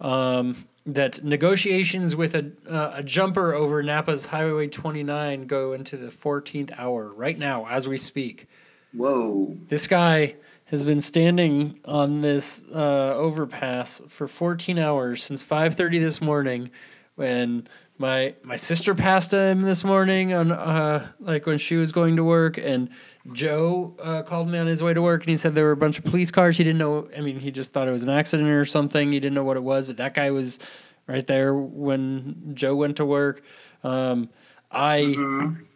[0.00, 6.08] Um, that negotiations with a uh, a jumper over Napa's Highway 29 go into the
[6.08, 8.48] 14th hour right now as we speak.
[8.92, 9.56] Whoa.
[9.68, 16.20] This guy has been standing on this uh, overpass for 14 hours since 5:30 this
[16.20, 16.70] morning,
[17.16, 22.16] when my my sister passed him this morning on uh, like when she was going
[22.16, 22.88] to work, and
[23.32, 25.76] Joe uh, called me on his way to work, and he said there were a
[25.76, 26.56] bunch of police cars.
[26.56, 27.08] He didn't know.
[27.16, 29.12] I mean, he just thought it was an accident or something.
[29.12, 30.58] He didn't know what it was, but that guy was
[31.06, 33.42] right there when Joe went to work.
[33.84, 34.30] Um,
[34.70, 35.00] I.
[35.00, 35.66] Mhm.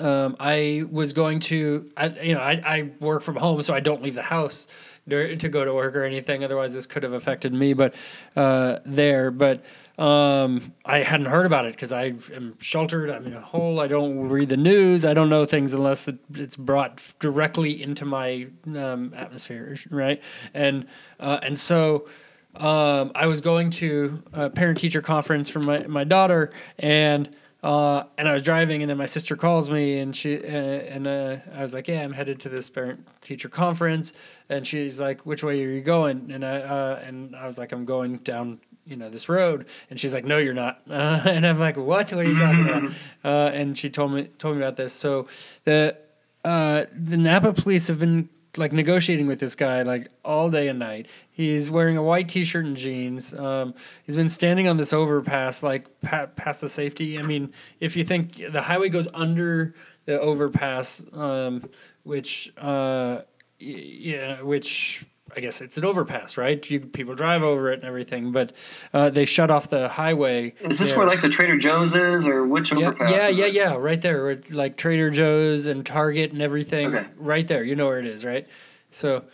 [0.00, 3.80] Um, I was going to, I, you know, I, I work from home, so I
[3.80, 4.66] don't leave the house
[5.06, 6.42] to go to work or anything.
[6.42, 7.74] Otherwise, this could have affected me.
[7.74, 7.94] But
[8.34, 9.62] uh, there, but
[9.98, 13.10] um, I hadn't heard about it because I am sheltered.
[13.10, 13.80] I'm in a hole.
[13.80, 15.04] I don't read the news.
[15.04, 20.20] I don't know things unless it, it's brought directly into my um, atmosphere, right?
[20.52, 20.86] And
[21.20, 22.08] uh, and so.
[22.56, 28.04] Um, I was going to a parent teacher conference for my, my daughter, and uh,
[28.18, 31.36] and I was driving, and then my sister calls me, and she uh, and uh,
[31.54, 34.12] I was like, "Yeah, I'm headed to this parent teacher conference,"
[34.50, 37.72] and she's like, "Which way are you going?" And I uh, and I was like,
[37.72, 41.46] "I'm going down." You know this road, and she's like, "No, you're not." Uh, and
[41.46, 42.12] I'm like, "What?
[42.12, 42.90] What are you talking about?"
[43.24, 44.92] Uh, and she told me told me about this.
[44.92, 45.28] So
[45.64, 45.96] the
[46.44, 50.78] uh, the Napa police have been like negotiating with this guy like all day and
[50.78, 51.06] night.
[51.30, 53.34] He's wearing a white t-shirt and jeans.
[53.34, 57.18] Um, he's been standing on this overpass like pa- past the safety.
[57.18, 61.68] I mean, if you think the highway goes under the overpass, um,
[62.04, 63.22] which uh,
[63.58, 65.04] yeah, which
[65.36, 66.68] I guess it's an overpass, right?
[66.70, 68.52] You, people drive over it and everything, but
[68.92, 70.54] uh, they shut off the highway.
[70.60, 70.98] Is this there.
[70.98, 73.10] where like the Trader Joe's is, or which Yeah, overpass?
[73.10, 73.52] yeah, yeah, it?
[73.54, 77.06] yeah, right there, where, like Trader Joe's and Target and everything, Okay.
[77.16, 77.64] right there.
[77.64, 78.46] You know where it is, right?
[78.92, 79.24] So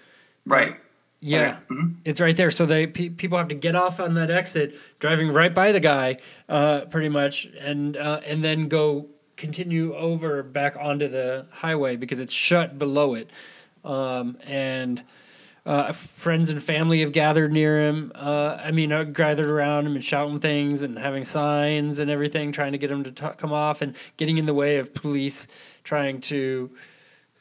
[0.47, 0.77] Right.
[1.21, 1.75] yeah, Okay.
[1.83, 1.95] Mhm.
[2.07, 2.51] it's right there.
[2.51, 5.81] So they pe- people have to get off on that exit, driving right by the
[5.81, 6.17] guy,
[6.49, 12.21] uh, pretty much, and uh, and then go continue over back onto the highway because
[12.21, 13.29] it's shut below it,
[13.85, 15.03] um, and.
[15.67, 18.11] Uh, friends and family have gathered near him.
[18.15, 22.51] Uh, I mean, uh, gathered around him and shouting things and having signs and everything,
[22.51, 25.49] trying to get him to t- come off and getting in the way of police
[25.85, 26.71] trying to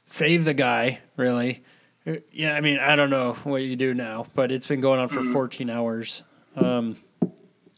[0.03, 0.99] save the guy.
[1.15, 1.63] Really,
[2.05, 2.53] Uh, yeah.
[2.55, 5.23] I mean, I don't know what you do now, but it's been going on for
[5.23, 6.23] 14 hours.
[6.57, 6.97] Um,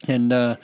[0.07, 0.55] and uh,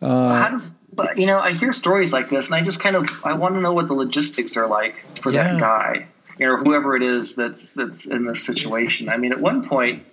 [0.00, 0.74] uh, How does
[1.14, 1.38] you know?
[1.38, 3.86] I hear stories like this, and I just kind of I want to know what
[3.88, 5.52] the logistics are like for Yeah.
[5.52, 6.06] that guy,
[6.38, 9.08] you know, whoever it is that's that's in this situation.
[9.08, 10.04] I mean, at one point.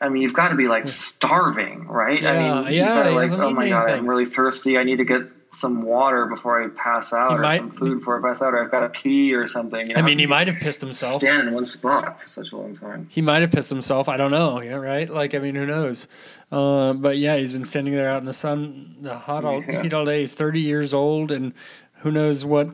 [0.00, 2.22] I mean, you've got to be like starving, right?
[2.26, 4.00] I mean, yeah, like, oh my god, anything.
[4.00, 4.76] I'm really thirsty.
[4.76, 8.00] I need to get some water before I pass out, He or might- some food
[8.00, 9.86] before I pass out, or I've got to pee or something.
[9.88, 10.00] You know?
[10.00, 11.20] I mean, he might have pissed himself.
[11.20, 13.06] stand in one spot for such a long time.
[13.08, 14.08] He might have pissed himself.
[14.08, 14.60] I don't know.
[14.60, 15.08] Yeah, right.
[15.08, 16.08] Like, I mean, who knows?
[16.50, 19.80] Uh, but yeah, he's been standing there out in the sun, the hot all, Yeah.
[19.82, 20.20] heat all day.
[20.20, 21.52] He's thirty years old, and
[22.00, 22.68] who knows what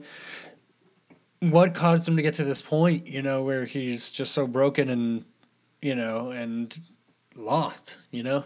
[1.40, 3.06] what caused him to get to this point?
[3.06, 5.24] You know, where he's just so broken and
[5.82, 6.78] you know and
[7.36, 7.96] lost.
[8.10, 8.44] You know,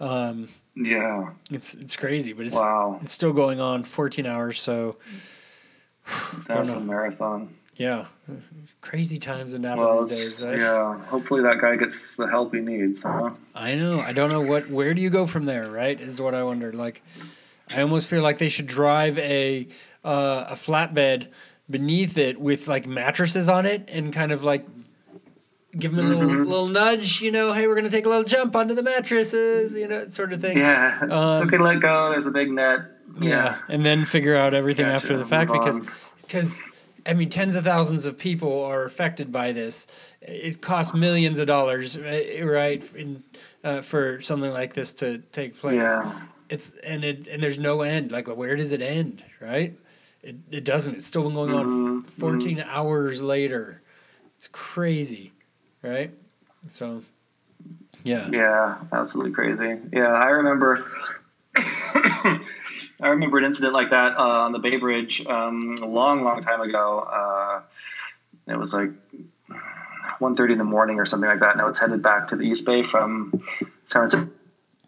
[0.00, 1.30] um, Yeah.
[1.50, 2.98] it's it's crazy, but it's Wow.
[3.02, 3.84] it's still going on.
[3.84, 4.96] Fourteen hours, so
[6.46, 7.54] That's a marathon.
[7.76, 8.06] yeah,
[8.80, 10.42] crazy times in Napa Well, these days.
[10.42, 10.58] right?
[10.58, 10.98] yeah.
[11.06, 13.02] Hopefully that guy gets the help he needs.
[13.02, 13.30] Huh?
[13.54, 14.00] I know.
[14.00, 14.68] I don't know what.
[14.70, 15.68] Where do you go from there?
[15.70, 16.72] Right, is what I wonder.
[16.72, 17.02] Like,
[17.68, 19.66] I almost feel like they should drive a
[20.04, 21.28] uh, a flatbed
[21.70, 24.66] beneath it with like mattresses on it and kind of like
[25.78, 26.46] give them a little Mhm.
[26.46, 27.20] little nudge.
[27.20, 29.74] You know, hey, we're gonna take a little jump onto the mattresses.
[29.74, 30.58] You know, sort of thing.
[30.58, 30.98] Yeah.
[31.02, 32.10] Um, it's okay to let go.
[32.10, 32.80] There's a big net.
[33.20, 34.96] Yeah, and then figure out everything Gotcha.
[34.96, 35.88] after the fact Move because on.
[36.22, 36.62] because
[37.06, 39.86] I mean tens of thousands of people are affected by this.
[40.20, 43.22] It costs millions of dollars, eh, right, in,
[43.62, 45.76] uh, for something like this to take place.
[45.76, 46.12] Yeah.
[46.48, 48.10] It's and it and there's no end.
[48.12, 49.22] Like where does it end?
[49.40, 49.78] Right?
[50.26, 50.96] It it doesn't.
[50.96, 53.80] It's still been going on Mhm, 14 hours later.
[54.36, 55.32] It's crazy,
[55.82, 56.12] right?
[56.68, 57.02] So
[58.02, 58.28] yeah.
[58.30, 58.78] Yeah.
[58.92, 59.80] Absolutely crazy.
[59.92, 60.12] Yeah.
[60.12, 60.84] I remember.
[61.56, 66.40] I remember an incident like that uh, on the Bay Bridge um, a long, long
[66.40, 67.00] time ago.
[67.00, 67.60] Uh,
[68.48, 68.90] it was like
[70.20, 71.52] 1.30 in the morning or something like that.
[71.52, 73.32] And I was headed back to the East Bay from
[73.86, 74.28] San Francisco.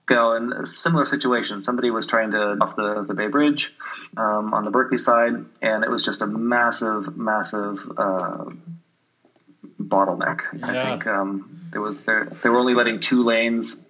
[0.08, 1.62] Go in a similar situation.
[1.62, 3.72] Somebody was trying to off the, the Bay Bridge
[4.16, 8.44] um, on the Berkeley side, and it was just a massive, massive uh,
[9.80, 10.40] bottleneck.
[10.62, 10.82] I Yeah.
[10.82, 13.84] think um, there was there they were only letting two lanes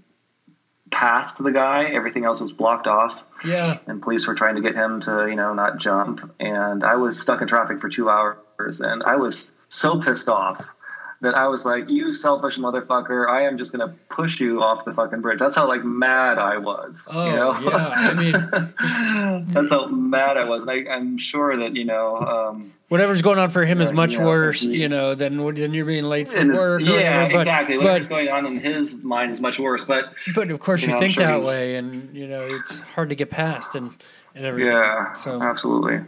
[0.91, 1.85] past the guy.
[1.85, 3.77] Everything else was blocked off Yeah.
[3.87, 7.21] and police were trying to get him to you know not jump and i was
[7.21, 10.65] stuck in traffic for two hours and i was so pissed off
[11.21, 14.85] that i was like you selfish motherfucker i am just going to push you off
[14.85, 17.59] the fucking bridge that's how like mad i was Oh, you know?
[17.61, 17.93] yeah.
[17.95, 18.33] I mean,
[19.53, 23.39] that's how mad i was and I, i'm sure that you know um, whatever's going
[23.39, 26.29] on for him is Yeah, much yeah, worse, you know, than than you're being late
[26.29, 26.81] for and- work.
[26.81, 26.93] Or yeah
[27.25, 27.33] whatever.
[27.33, 30.59] But, exactly But, whatever's going on in his mind is much worse but but of
[30.61, 33.31] course, you you, know, think sure that way, and you know, it's hard to get
[33.31, 33.93] past and
[34.35, 34.73] and everything.
[34.73, 36.01] yeah So absolutely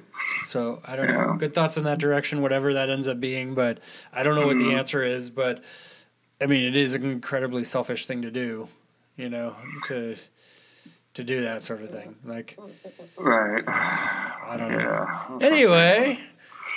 [0.45, 1.35] so I don't know.
[1.39, 3.55] Good thoughts in that direction, whatever that ends up being.
[3.55, 3.79] But
[4.13, 4.69] I don't know what Mm-hmm.
[4.71, 5.31] the answer is.
[5.31, 5.63] But
[6.41, 8.69] I mean, it is an incredibly selfish thing to do.
[9.17, 9.57] You know,
[9.89, 10.17] to
[11.15, 12.15] to do that sort of thing.
[12.25, 12.57] Like
[13.17, 13.65] Right.
[13.67, 15.39] I don't know.
[15.41, 16.21] Anyway,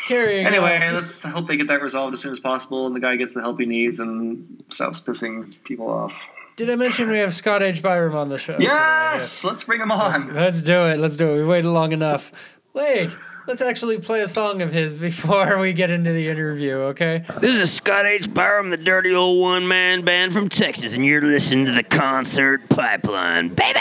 [0.05, 0.93] carrying Anyway, on.
[0.93, 3.41] let's hope they get that resolved as soon as possible, and the guy gets the
[3.41, 6.13] help he needs and stops pissing people off.
[6.55, 7.81] Did I mention we have Scott H.
[7.81, 8.53] Biram on the show?
[8.53, 8.65] today?
[8.65, 10.33] Yes, let's bring him on.
[10.35, 10.99] Let's do it.
[10.99, 11.37] Let's do it.
[11.37, 12.31] We waited long enough.
[12.73, 13.15] Wait,
[13.47, 17.25] let's actually play a song of his before we get into the interview, okay?
[17.39, 18.29] This is Scott H.
[18.29, 22.69] Biram, the dirty old one man band from Texas, and you're listening to the Concert
[22.69, 23.79] Pipeline, baby!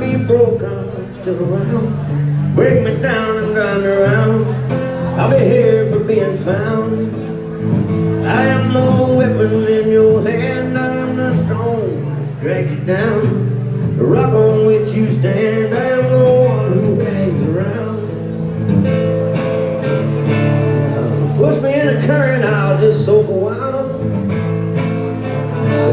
[0.00, 2.54] Be broke, I'm still around.
[2.54, 4.46] Break me down and grind around.
[5.20, 7.14] I'll be here for being found.
[8.26, 8.72] I am
[9.16, 13.96] weapon in your hand, I am the stone drags you down.
[13.98, 16.39] The rock on which you stand, I am the
[21.98, 23.88] Current, I'll just soak a while.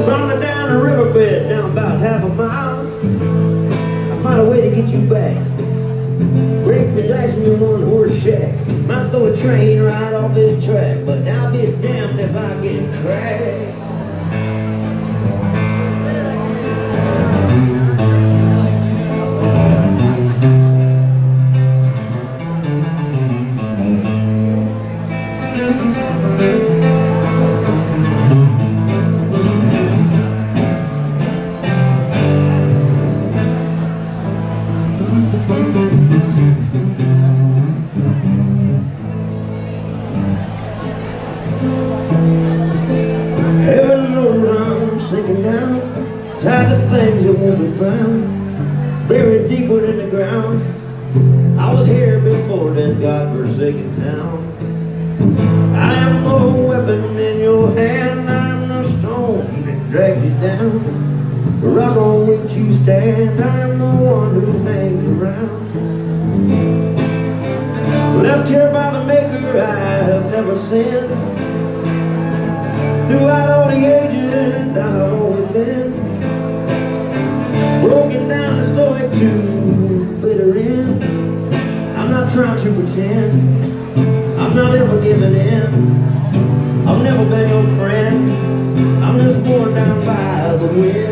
[0.05, 2.85] From me down the riverbed, down about half a mile.
[4.11, 5.35] I find a way to get you back.
[6.63, 8.67] Break me dice in your one horse shack.
[8.85, 12.93] Might throw a train right off this track, but I'll be damned if I get
[13.01, 13.86] cracked.
[46.97, 50.63] Things that won't be found, buried deeper in the ground.
[51.59, 54.39] I was here before this godforsaken town.
[55.75, 61.61] I am the weapon in your hand, I'm the stone that drags you down.
[61.61, 65.67] The rock on which you stand, I'm the one who hangs around.
[68.23, 71.09] Left here by the Maker, I have never sinned.
[73.07, 75.26] Throughout all the ages, I've
[79.19, 81.03] to bitter end.
[81.97, 83.65] I'm not trying to pretend.
[84.39, 86.87] I'm not ever giving in.
[86.87, 89.03] I've never been your friend.
[89.03, 91.06] I'm just worn down by the wind.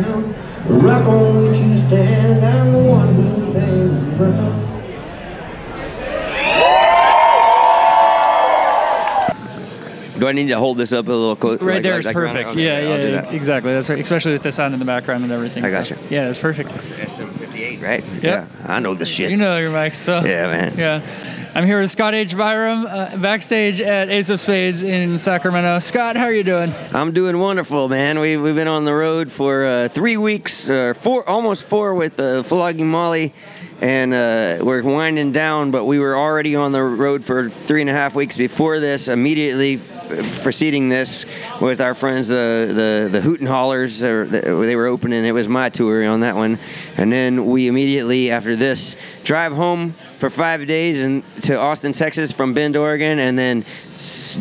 [0.00, 0.34] Down.
[0.68, 1.01] Rock
[10.32, 11.62] I need to hold this up a little closer?
[11.62, 12.48] Right there is perfect.
[12.48, 13.34] Okay, yeah, yeah, yeah, that.
[13.34, 13.70] exactly.
[13.72, 13.98] That's right.
[13.98, 15.62] Especially with the sound in the background and everything.
[15.62, 15.98] I so- gotcha.
[16.08, 16.70] Yeah, that's perfect.
[16.70, 18.02] SM58, right?
[18.22, 18.46] Yeah.
[18.64, 19.30] I know this shit.
[19.30, 20.78] You know your mics, so Yeah, man.
[20.78, 22.34] Yeah, I'm here with Scott H.
[22.34, 25.80] Biram uh, backstage at Ace of Spades in Sacramento.
[25.80, 26.72] Scott, how are you doing?
[26.94, 28.18] I'm doing wonderful, man.
[28.18, 32.18] We, we've been on the road for uh, three weeks, uh, four, almost four with
[32.18, 33.34] uh, Flogging Molly,
[33.82, 37.90] and uh, we're winding down, but we were already on the road for three and
[37.90, 39.76] a half weeks before this, immediately
[40.42, 41.24] preceding this
[41.60, 44.00] with our friends, the, the Hooten Hallers.
[44.00, 46.58] They were opening, it was my tour on that one.
[46.96, 52.32] And then we immediately, after this, drive home for five days and to Austin, Texas
[52.32, 53.64] from Bend, Oregon, and then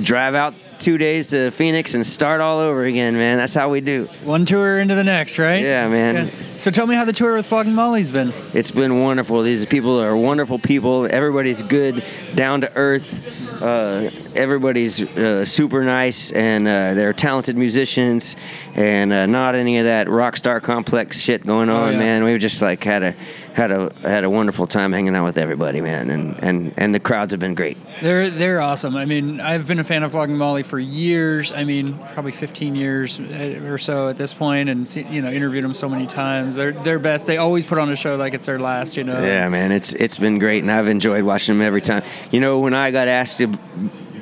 [0.03, 3.37] drive out two days to Phoenix and start all over again, man.
[3.37, 4.09] That's how we do.
[4.23, 5.61] One tour into the next, right?
[5.63, 6.31] Yeah, man.
[6.57, 8.33] So tell me how the tour with Flogging Molly's been.
[8.53, 9.41] It's been wonderful.
[9.41, 11.07] These people are wonderful people.
[11.09, 12.03] Everybody's good,
[12.35, 13.37] down to earth.
[13.61, 18.35] Uh, everybody's uh, super nice and uh, they're talented musicians
[18.73, 21.99] and uh, not any of that rock star complex shit going on, Oh, yeah.
[21.99, 22.23] man.
[22.23, 23.15] We just like had a
[23.53, 26.99] had a had a wonderful time hanging out with everybody, man, and and and the
[26.99, 27.77] crowds have been great.
[28.01, 28.95] They're they're awesome.
[28.95, 31.51] I mean, I've been a fan of Flogging Molly for years.
[31.51, 35.29] I mean, probably 15 years uh, or so at this point, and see, you know,
[35.29, 36.55] interviewed them so many times.
[36.55, 37.27] They're they're best.
[37.27, 38.95] They always put on a show like it's their last.
[38.95, 39.21] You know.
[39.21, 42.03] Yeah, man, it's it's been great, and I've enjoyed watching them every time.
[42.31, 43.47] You know, when I got asked to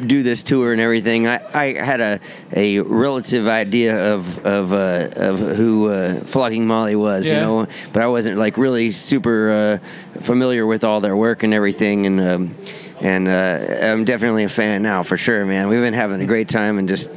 [0.07, 2.19] do this tour and everything, I, I had a,
[2.55, 7.35] a relative idea of of uh, of who uh, Flogging Molly was, Yeah.
[7.35, 11.53] you know, but I wasn't like really super uh, familiar with all their work and
[11.53, 12.55] everything, and um,
[13.01, 15.67] and uh, I'm definitely a fan now for sure, man.
[15.69, 17.09] We've been having a great time and just.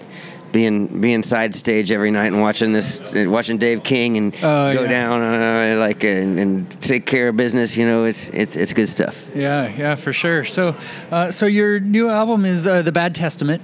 [0.53, 4.83] Being being side stage every night and watching this, watching Dave King and Oh, go
[4.83, 4.89] yeah.
[4.89, 7.75] down uh, like and, and take care of business.
[7.77, 9.25] You know, it's it's it's good stuff.
[9.35, 10.45] Yeah, yeah, for sure.
[10.45, 10.77] So,
[11.11, 13.63] uh, so your new album is uh, the Bad Testament.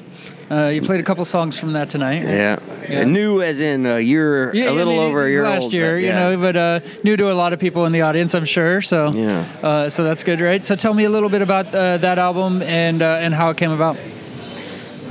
[0.50, 2.24] Uh, you played a couple songs from that tonight.
[2.24, 2.32] right?
[2.32, 2.58] Yeah,
[2.88, 3.04] Yeah.
[3.04, 5.74] new as in a year, Yeah, a I little mean, over a year last old.
[5.74, 8.46] year, you know, but uh, new to a lot of people in the audience, I'm
[8.46, 8.80] sure.
[8.80, 9.44] So, Yeah.
[9.62, 10.64] uh, so that's good, right?
[10.64, 13.58] So, tell me a little bit about uh, that album and uh, and how it
[13.58, 13.98] came about.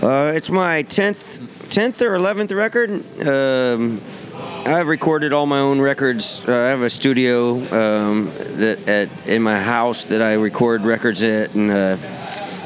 [0.01, 2.89] Uh, it's my tenth, tenth or eleventh record.
[3.25, 4.01] Um,
[4.65, 6.47] I've recorded all my own records.
[6.47, 11.23] Uh, I have a studio um, that at in my house that I record records
[11.23, 11.97] at, and uh,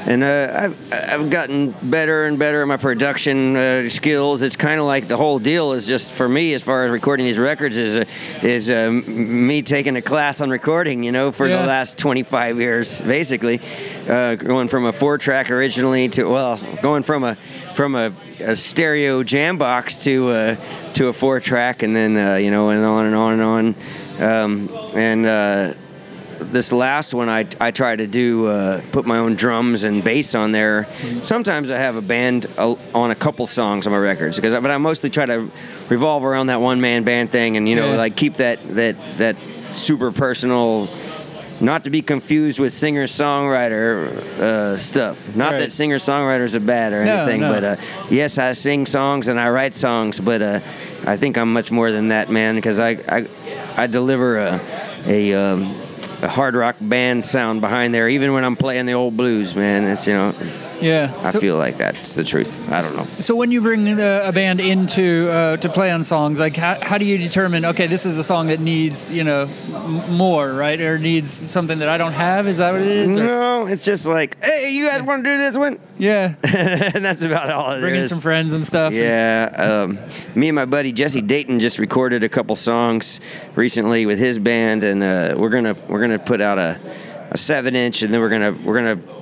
[0.06, 4.42] and uh, I've I've gotten better and better at my production uh, skills.
[4.42, 7.26] It's kind of like the whole deal is just for me as far as recording
[7.26, 8.06] these records is uh,
[8.42, 11.04] is uh, me taking a class on recording.
[11.04, 11.62] You know, for Yeah.
[11.62, 13.62] the last 25 years, basically,
[14.10, 17.36] uh, going from a four track originally to well, going from a
[17.76, 20.56] from a, a stereo jam box to uh,
[20.96, 23.76] to a four track, and then uh, you know, and on and on and on,
[24.22, 25.78] um, and.
[26.42, 30.36] This last one I, I try to do uh, put my own drums and bass
[30.36, 30.88] on there.
[31.22, 34.72] Sometimes I have a band uh, on a couple songs on my records because but
[34.72, 35.50] I mostly try to
[35.90, 37.98] revolve around that one man band thing and you know Yeah.
[37.98, 39.36] like keep that that that
[39.72, 40.90] super personal
[41.60, 44.08] not to be confused with singer songwriter
[44.40, 45.36] uh, stuff.
[45.36, 45.60] Not Right.
[45.60, 47.50] that singer songwriters are bad or anything, no.
[47.54, 47.76] but uh,
[48.10, 50.60] yes, I sing songs and I write songs, but uh,
[51.06, 53.28] I think I'm much more than that, man, because I, I
[53.78, 54.60] I deliver a
[55.06, 55.81] a, um, a
[56.28, 59.88] hard rock band sound behind there, even when I'm playing the old blues, man.
[59.88, 60.34] It's you know
[60.82, 61.14] Yeah.
[61.24, 62.60] I so, feel like that's the truth.
[62.70, 63.08] I don't know.
[63.20, 66.80] So when you bring a, a band into uh, to play on songs, like how,
[66.82, 67.66] how do you determine?
[67.66, 71.80] Okay, this is a song that needs you know m- more, right, or needs something
[71.80, 72.48] that I don't have.
[72.48, 73.18] Is that what it is?
[73.18, 75.80] Or- No, it's just like, hey, you guys want to do this one?
[75.98, 78.94] Yeah, and that's about all bringing some friends and stuff.
[78.94, 80.00] Yeah, um,
[80.34, 83.20] me and my buddy Jesse Dayton just recorded a couple songs
[83.56, 86.80] recently with his band, and uh, we're gonna we're gonna put out a,
[87.30, 89.21] a seven inch, and then we're gonna we're gonna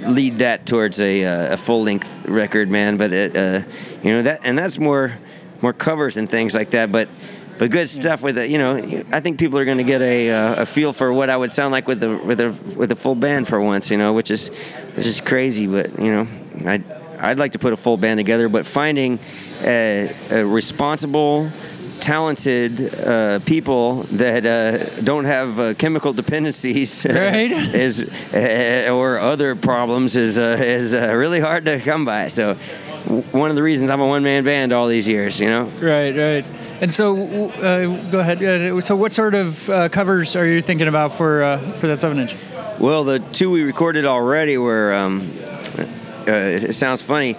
[0.00, 2.96] lead that towards a, uh, a full length record, man.
[2.96, 3.62] But it, uh,
[4.02, 5.18] you know that, and that's more
[5.62, 6.90] more covers and things like that.
[6.90, 7.08] But
[7.58, 8.50] but good stuff with it.
[8.50, 11.30] You know, I think people are going to get a uh, a feel for what
[11.30, 13.90] I would sound like with the with a with a full band for once.
[13.90, 14.48] You know, which is
[14.94, 15.66] which is crazy.
[15.66, 16.26] But you know,
[16.66, 16.82] I.
[17.22, 19.18] I'd like to put a full band together, but finding
[19.62, 21.50] a, a responsible,
[22.00, 27.50] talented uh, people that uh, don't have uh, chemical dependencies Right.
[27.74, 28.02] is
[28.34, 32.28] uh, or other problems is uh, is uh, really hard to come by.
[32.28, 32.54] So
[33.32, 35.64] one of the reasons I'm a one man band all these years, you know.
[35.80, 36.44] Right, right.
[36.80, 38.42] And so, uh, go ahead.
[38.42, 41.98] Uh, so, what sort of uh, covers are you thinking about for uh, for that
[41.98, 42.34] seven inch?
[42.78, 44.94] Well, the two we recorded already were.
[44.94, 45.30] Um,
[46.26, 47.34] uh, it sounds funny.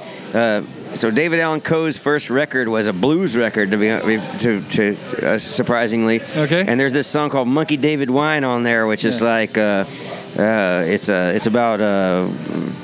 [0.92, 3.88] Uh, so David Allan Coe's first record was a blues record, to be
[4.40, 4.98] to, to
[5.34, 6.22] uh, surprisingly.
[6.36, 6.64] Okay.
[6.68, 9.28] And there's this song called Monkey David Wine on there, which is Yeah.
[9.28, 9.86] like uh,
[10.38, 12.30] uh, it's a it's about uh,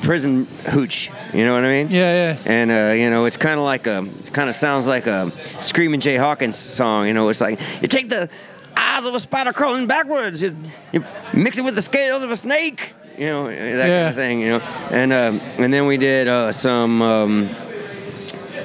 [0.02, 1.10] prison hooch.
[1.32, 1.90] You know what I mean?
[1.90, 2.38] Yeah, yeah.
[2.46, 5.30] And uh, you know, it's kind of like a kind of sounds like a
[5.62, 7.06] Screaming Jay Hawkins song.
[7.06, 8.28] You know, it's like you take the
[8.76, 10.54] eyes of a spider crawling backwards, you,
[10.92, 11.04] you
[11.34, 12.94] mix it with the scales of a snake.
[13.18, 13.54] You know, that
[13.88, 13.98] Yeah.
[14.04, 14.40] kind of thing.
[14.40, 14.58] You know,
[14.90, 17.02] and um, and then we did uh, some.
[17.02, 17.48] Um,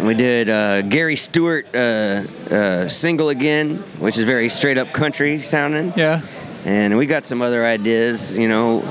[0.04, 5.42] we did uh, Gary Stewart uh, uh, single again, which is very straight up country
[5.42, 6.22] sounding Yeah.
[6.66, 8.36] and we got some other ideas.
[8.38, 8.82] You know,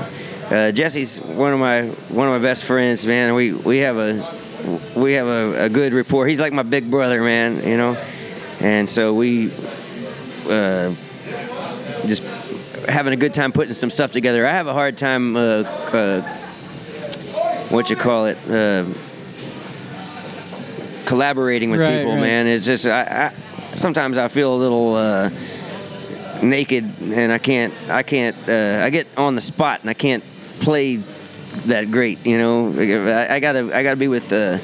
[0.49, 3.33] uh, Jesse's one of my one of my best friends, man.
[3.35, 4.35] We we have a
[4.95, 6.25] we have a, a good rapport.
[6.27, 7.67] He's like my big brother, man.
[7.67, 7.97] You know,
[8.59, 9.51] and so we
[10.49, 10.93] uh,
[12.05, 12.23] just
[12.87, 14.45] having a good time putting some stuff together.
[14.47, 15.35] I have a hard time.
[15.35, 16.21] Uh, uh,
[17.69, 18.37] what you call it?
[18.49, 18.85] Uh,
[21.05, 22.21] collaborating with Right, people, right.
[22.21, 22.47] man.
[22.47, 25.29] It's just I, I sometimes I feel a little uh,
[26.41, 30.23] naked and I can't I can't uh, I get on the spot and I can't
[30.59, 30.97] play
[31.65, 32.25] that great.
[32.25, 34.31] You know, I, I gotta I gotta be with.
[34.31, 34.59] Uh,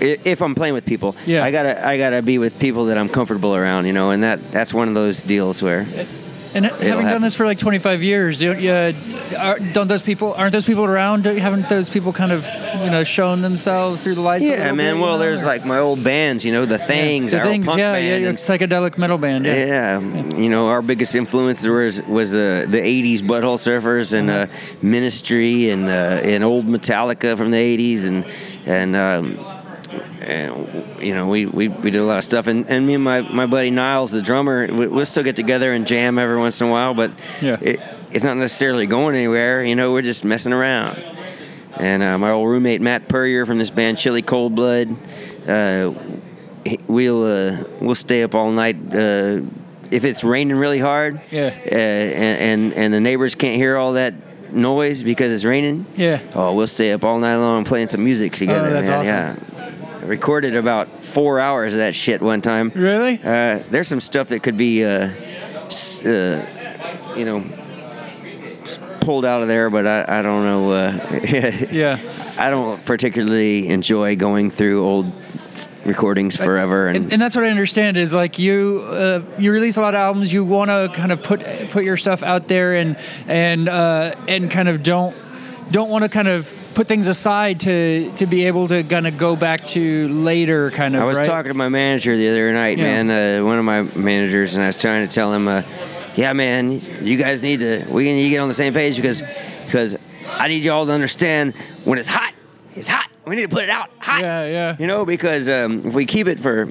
[0.00, 1.44] if I'm playing with people, Yeah.
[1.44, 4.50] I gotta I gotta be with people that I'm comfortable around, you know, and that
[4.50, 5.86] that's one of those deals where
[6.54, 7.06] And having happen.
[7.06, 8.94] done this for like 25 years, you, you,
[9.36, 11.26] are, don't those people aren't those people around?
[11.26, 12.46] Haven't those people kind of
[12.82, 14.44] you know shown themselves through the lights?
[14.44, 14.94] yeah, man.
[14.94, 17.66] bit, well, there's or- like my old bands, you know, the Things, the our things,
[17.66, 19.98] punk yeah, band, yeah, and- psychedelic metal band, yeah.
[19.98, 24.46] Yeah, you know, our biggest influence was was uh, the '80s Butthole Surfers and uh,
[24.82, 28.24] Ministry and uh, and old Metallica from the '80s and
[28.66, 28.94] and.
[28.96, 29.53] Um,
[30.20, 33.04] and you know, we, we, we did a lot of stuff, and, and me and
[33.04, 36.60] my, my buddy Niles, the drummer, we, we'll still get together and jam every once
[36.60, 37.58] in a while, but Yeah.
[37.60, 37.80] it,
[38.10, 39.64] it's not necessarily going anywhere.
[39.64, 41.02] You know, we're just messing around.
[41.76, 44.96] And uh, my old roommate Matt Purrier from this band Chili Cold Blood,
[45.48, 45.92] uh,
[46.86, 49.40] we'll uh, we'll stay up all night uh,
[49.90, 51.20] if it's raining really hard.
[51.32, 51.46] Yeah.
[51.66, 54.14] Uh, and, and and the neighbors can't hear all that
[54.52, 55.84] noise because it's raining.
[55.96, 56.20] Yeah.
[56.34, 58.68] Oh, we'll stay up all night long playing some music together.
[58.68, 59.00] Oh, that's man.
[59.34, 59.48] awesome.
[59.53, 59.53] Yeah.
[60.04, 62.70] Recorded about four hours of that shit one time.
[62.74, 63.18] Really?
[63.22, 65.08] Uh, there's some stuff that could be, uh,
[66.04, 66.46] uh,
[67.16, 67.42] you know,
[69.00, 70.70] pulled out of there, but I, I don't know.
[70.70, 71.20] Uh,
[71.70, 71.98] Yeah.
[72.38, 75.10] I don't particularly enjoy going through old
[75.86, 76.88] recordings forever.
[76.88, 79.94] And, And, and that's what I understand is like you uh, you release a lot
[79.94, 80.32] of albums.
[80.32, 81.40] You want to kind of put
[81.70, 82.96] put your stuff out there and
[83.26, 85.14] and uh, and kind of don't
[85.70, 89.16] don't want to kind of put things aside to to be able to kind of
[89.18, 91.02] go back to later kind of.
[91.02, 91.26] I was right?
[91.26, 93.02] talking to my manager the other night, Yeah.
[93.02, 93.40] man.
[93.40, 95.62] Uh, one of my managers, and I was trying to tell him, uh,
[96.16, 99.22] "Yeah, man, you guys need to we need to get on the same page because
[99.66, 99.96] because
[100.30, 101.54] I need y'all to understand
[101.84, 102.32] when it's hot,
[102.74, 103.08] it's hot.
[103.24, 104.20] We need to put it out hot.
[104.20, 104.76] Yeah, yeah.
[104.78, 106.68] You know, because um, if we keep it for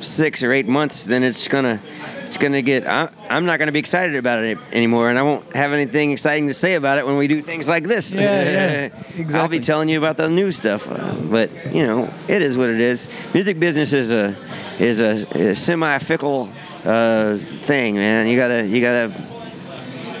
[0.00, 1.80] six or eight months, then it's gonna
[2.24, 2.86] it's gonna get.
[2.86, 6.48] I, I'm not gonna be excited about it anymore, and I won't have anything exciting
[6.48, 8.12] to say about it when we do things like this.
[8.12, 12.42] Yeah, yeah, I'll be telling you about the new stuff, uh, but you know, it
[12.42, 13.08] is what it is.
[13.32, 14.36] Music business is a
[14.78, 16.50] is a, a semi fickle
[16.84, 18.26] uh, thing, man.
[18.26, 19.12] You gotta you gotta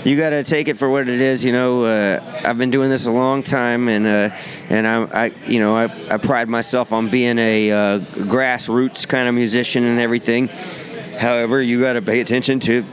[0.04, 1.42] you got to take it for what it is.
[1.42, 4.36] You know, uh, I've been doing this a long time, and uh,
[4.68, 9.28] and I, I, you know, I, I pride myself on being a uh, grassroots kind
[9.28, 10.50] of musician and everything.
[11.18, 12.84] However, you got to pay attention to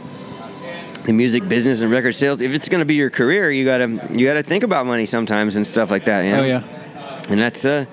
[1.06, 2.42] the music business and record sales.
[2.42, 4.86] If it's going to be your career, you got to you got to think about
[4.86, 6.26] money sometimes and stuff like that.
[6.26, 6.42] You know?
[6.42, 7.22] Oh yeah.
[7.30, 7.88] and that's a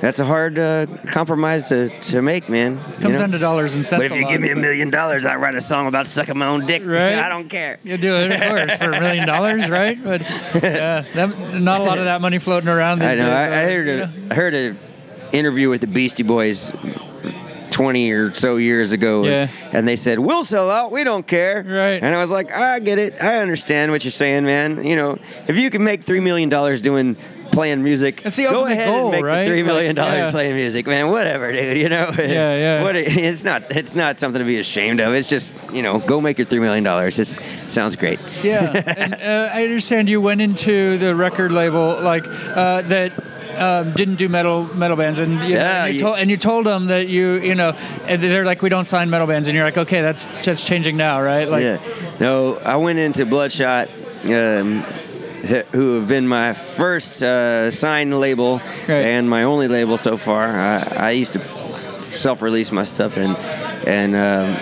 [0.00, 2.76] that's a hard uh, compromise to, to make, man.
[2.76, 3.18] you Comes know?
[3.18, 4.02] down to dollars and cents.
[4.02, 6.46] But if you give me a million dollars, I write a song about sucking my
[6.46, 6.82] own dick.
[6.84, 7.18] Right.
[7.18, 7.78] I don't care.
[7.84, 10.02] You do it, of course, for a million dollars, right?
[10.02, 10.22] But
[10.62, 13.00] yeah, that, not a lot of that money floating around.
[13.00, 13.24] These I know.
[13.24, 14.34] Days, I, I heard you know?
[14.34, 14.76] Heard a
[15.32, 16.72] interview with the Beastie Boys
[17.80, 19.48] twenty or so years ago, Yeah.
[19.66, 20.92] and, and they said we'll sell out.
[20.92, 21.62] We don't care.
[21.66, 22.02] Right.
[22.02, 23.22] And I was like, I get it.
[23.22, 24.84] I understand what you're saying, man.
[24.84, 25.18] You know,
[25.48, 27.16] if you can make three million dollars doing
[27.52, 29.42] playing music, That's the go ahead goal, and make right?
[29.44, 30.30] the three million Like, dollars yeah.
[30.30, 31.10] playing music, man.
[31.10, 31.78] Whatever, dude.
[31.78, 32.12] You know.
[32.16, 32.82] Yeah, yeah.
[32.82, 32.96] What?
[32.96, 33.64] It's not.
[33.70, 35.14] It's not something to be ashamed of.
[35.14, 37.18] It's just you know, go make your three million dollars.
[37.18, 37.26] It
[37.68, 38.20] sounds great.
[38.44, 43.14] Yeah, and uh, I understand you went into the record label like uh, that.
[43.60, 46.64] Um, didn't do metal metal bands, and you, Yeah, and, you told, and you told
[46.64, 49.66] them that you you know, and they're like, we don't sign metal bands, and you're
[49.66, 51.46] like, okay, that's that's changing now, right?
[51.46, 51.78] Like, yeah.
[52.18, 53.90] No, I went into Bloodshot,
[54.30, 54.80] um,
[55.72, 59.04] who have been my first uh, signed label Right.
[59.04, 60.48] and my only label so far.
[60.48, 61.40] I, I used to
[62.12, 63.36] self-release my stuff, and
[63.86, 64.56] and um,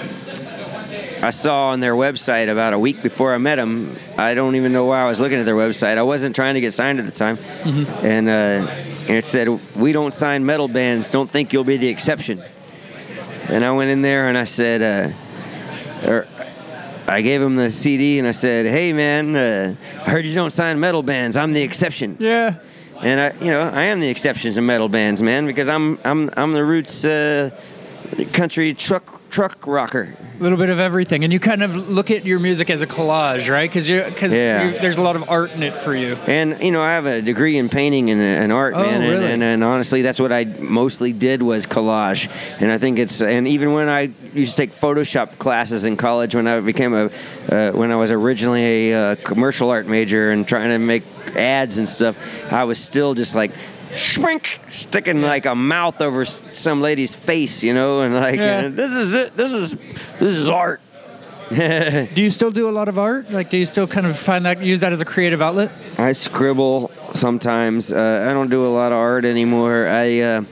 [1.23, 3.97] I saw on their website about a week before I met them.
[4.17, 5.99] I don't even know why I was looking at their website.
[5.99, 7.39] I wasn't trying to get signed at the time,
[8.03, 8.67] and uh,
[9.09, 11.11] and it said, "We don't sign metal bands.
[11.11, 12.43] Don't think you'll be the exception."
[13.49, 16.27] And I went in there and I said, uh, or
[17.09, 19.75] I gave him the CD and I said, "Hey man, uh,
[20.07, 21.37] I heard you don't sign metal bands.
[21.37, 22.57] I'm the exception." yeah,
[23.01, 26.31] And I, you know, I am the exception to metal bands, man, because I'm I'm
[26.37, 27.51] I'm the roots uh,
[28.35, 30.15] country truck truck rocker.
[30.39, 32.87] a little bit of everything, and you kind of look at your music as a
[32.87, 33.69] collage, right?
[33.69, 34.79] Because you because Yeah.
[34.81, 36.17] there's a lot of art in it for you.
[36.27, 39.03] And you know, I have a degree in painting and, and art, Oh, man.
[39.03, 39.33] And, really?
[39.33, 42.31] and, and honestly, that's what I mostly did was collage.
[42.61, 46.35] And I think it's and even when I used to take Photoshop classes in college,
[46.35, 47.11] when I became a
[47.51, 51.03] uh, when I was originally a uh, commercial art major and trying to make
[51.37, 52.17] ads and stuff,
[52.53, 53.51] I was still just like.
[53.95, 58.67] Shrink, sticking like a mouth over some lady's face, you know, and like Yeah.
[58.67, 59.37] uh, this is it.
[59.37, 59.71] This is
[60.19, 60.81] this is art.
[61.51, 63.31] Do you still do a lot of art?
[63.31, 65.71] Like, do you still kind of find that use that as a creative outlet?
[65.97, 67.91] I scribble sometimes.
[67.91, 69.89] Uh, I don't do a lot of art anymore.
[69.89, 70.43] I uh,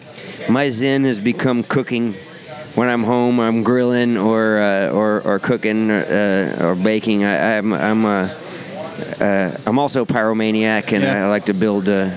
[0.48, 2.14] my zen has become cooking.
[2.76, 7.24] When I'm home, I'm grilling or uh, or, or cooking uh, or baking.
[7.24, 8.28] I, I'm I'm uh,
[9.20, 11.26] uh, I'm also pyromaniac, and Yeah.
[11.26, 11.90] I like to build.
[11.90, 12.10] Uh,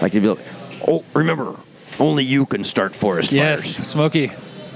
[0.00, 0.40] like to build.
[0.86, 1.56] Oh, remember,
[1.98, 3.88] only you can start forest Yes, fires.
[3.88, 4.32] Smokey.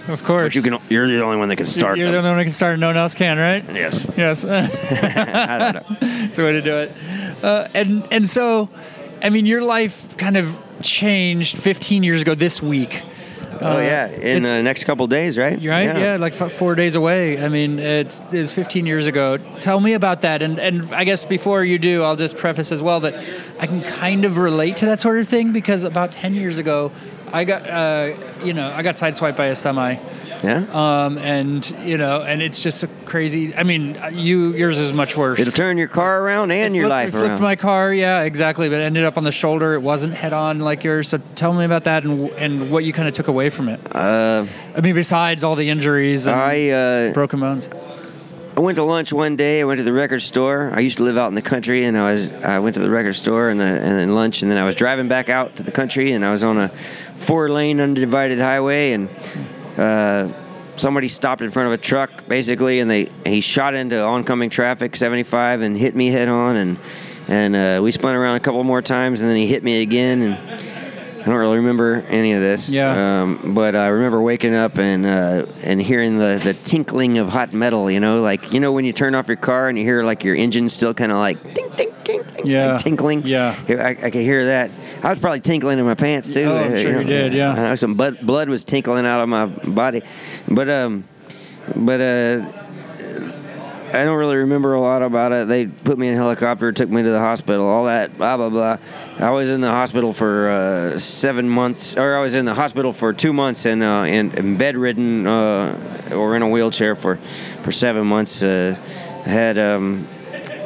[0.09, 0.49] Of course.
[0.49, 0.81] But you can.
[0.89, 2.79] You're the only one that can start You're the only one who can start.
[2.79, 3.65] No one else can, right?
[3.75, 4.07] Yes.
[4.17, 4.45] Yes.
[4.45, 5.97] I don't know.
[6.01, 6.93] That's the way to do it.
[7.43, 8.69] Uh, and and so,
[9.23, 13.03] I mean, your life kind of changed 15 years ago this week.
[13.63, 15.53] Oh Uh, yeah, in the next couple days, right?
[15.55, 15.85] Right?
[15.99, 17.43] Yeah, like f- four days away.
[17.43, 19.39] I mean, it's, it's 15 years ago.
[19.61, 20.43] Tell me about that.
[20.43, 23.15] And, and I guess before you do, I'll just preface as well that
[23.59, 26.93] I can kind of relate to that sort of thing because about 10 years ago,
[27.33, 29.97] I got, uh, you know, I got sideswiped by a semi.
[30.45, 30.67] Yeah.
[30.73, 35.17] Um, and, you know, and it's just a crazy, I mean, you, yours is much
[35.17, 35.41] worse.
[35.41, 37.41] It'll turn your car around and It your flipped- life it flipped around.
[37.43, 38.69] my car, yeah, exactly.
[38.69, 39.75] But it ended up on the shoulder.
[39.75, 41.09] It wasn't head on like yours.
[41.09, 43.81] So tell me about that and and what you kind of took away from it.
[43.95, 44.45] uh,
[44.77, 47.69] I mean, besides all the injuries and I uh, broken bones.
[48.57, 49.61] I went to lunch one day.
[49.61, 50.71] I went to the record store.
[50.75, 52.89] I used to live out in the country, and I was I went to the
[52.89, 55.63] record store and, uh, and then lunch, and then I was driving back out to
[55.63, 56.69] the country, and I was on a
[57.17, 59.11] four-lane undivided highway, and
[59.79, 60.29] uh,
[60.77, 64.97] somebody stopped in front of a truck, basically, and they he shot into oncoming traffic,
[64.97, 66.79] 75, and hit me head on, and
[67.29, 70.23] and uh, we spun around a couple more times, and then he hit me again,
[70.23, 70.57] and.
[71.19, 72.71] I don't really remember any of this.
[72.71, 73.23] Yeah.
[73.23, 77.53] Um, but I remember waking up and uh, and hearing the, the tinkling of hot
[77.53, 77.91] metal.
[77.91, 80.23] You know, like you know when you turn off your car and you hear like
[80.23, 82.77] your engine still kind of like ding ding ding ding, Yeah.
[82.77, 83.27] tinkling.
[83.27, 83.57] Yeah.
[83.69, 84.71] I, I could hear that.
[85.03, 86.45] I was probably tinkling in my pants too.
[86.45, 87.03] Oh, I'm sure you know.
[87.03, 87.75] did, yeah.
[87.75, 90.03] Some blood blood was tinkling out of my body,
[90.49, 91.05] but um,
[91.75, 92.63] but uh.
[93.87, 95.47] I don't really remember a lot about it.
[95.47, 98.51] They put me in a helicopter, took me to the hospital, all that, blah blah
[98.51, 98.79] blah.
[99.17, 102.93] I was in the hospital for uh, seven months, or I was in the hospital
[102.93, 107.17] for two months and uh, and, and bedridden uh, or in a wheelchair for
[107.63, 108.43] for seven months.
[108.43, 108.77] Uh,
[109.25, 110.07] had um,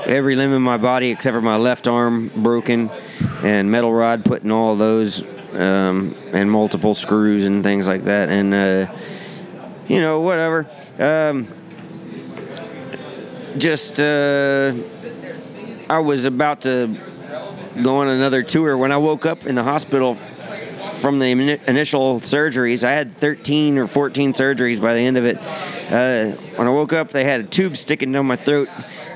[0.05, 2.91] every limb in my body except for my left arm broken,
[3.43, 8.29] and metal rod putting in all those, um, and multiple screws and things like that,
[8.29, 8.93] and uh,
[9.89, 10.67] you know whatever.
[10.99, 11.47] Um,
[13.59, 14.73] just uh,
[15.89, 16.97] I was about to
[17.83, 21.31] go on another tour when I woke up in the hospital from the
[21.67, 22.85] initial surgeries.
[22.85, 25.39] I had 13 or 14 surgeries by the end of it.
[25.91, 28.69] Uh, when I woke up, they had a tube sticking down my throat.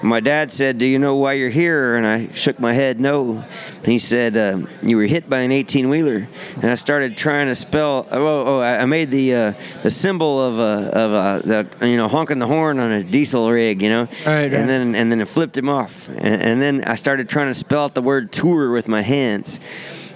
[0.05, 3.43] My dad said, "Do you know why you're here?" And I shook my head, "No."
[3.83, 6.29] And he said, uh, "You were hit by an 18 wheeler."
[6.61, 8.07] And I started trying to spell.
[8.11, 9.53] Oh, oh I I made the uh,
[9.83, 13.51] the symbol of uh, of uh, the you know honking the horn on a diesel
[13.51, 14.03] rig, you know.
[14.27, 14.53] Right, right.
[14.53, 16.07] And then and then it flipped him off.
[16.09, 19.59] And, and then I started trying to spell out the word tour with my hands.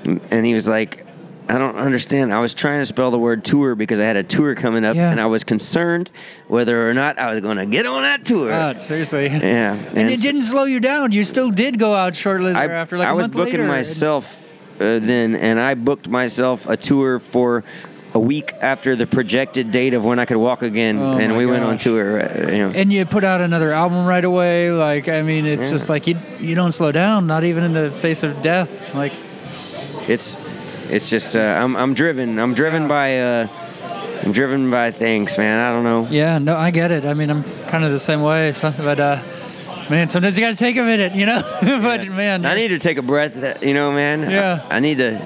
[0.04, 1.04] And he was like,
[1.50, 2.32] I don't understand.
[2.34, 4.96] I was trying to spell the word tour because I had a tour coming up,
[4.96, 5.10] Yeah.
[5.10, 6.10] and I was concerned
[6.46, 8.50] whether or not I was going to get on that tour.
[8.50, 9.28] God, seriously.
[9.28, 11.12] yeah, And, it s- didn't slow you down.
[11.12, 13.66] You still did go out shortly I, thereafter, like I a was booking later.
[13.66, 14.40] myself
[14.80, 17.64] uh, then, and I booked myself a tour for
[18.14, 21.46] a week after the projected date of when I could walk again, Oh and we
[21.46, 22.20] went on tour.
[22.22, 24.70] uh, You know, And you put out another album right away.
[24.70, 25.70] Like, I mean, it's Yeah.
[25.72, 28.94] just like you you don't slow down, not even in the face of death.
[28.94, 29.12] Like,
[30.08, 30.36] it's
[30.90, 32.38] it's just uh, I'm I'm driven.
[32.38, 33.48] I'm driven by uh,
[34.22, 35.58] I'm driven by things, man.
[35.58, 36.06] I don't know.
[36.10, 37.04] yeah, no, I get it.
[37.04, 38.52] I mean, I'm kind of the same way.
[38.52, 39.22] So, but uh,
[39.88, 41.40] man, sometimes you got to take a minute, you know.
[41.62, 43.36] but man, I need to take a breath.
[43.42, 44.28] uh, You know, man.
[44.30, 44.66] Yeah.
[44.70, 45.20] I, I need to.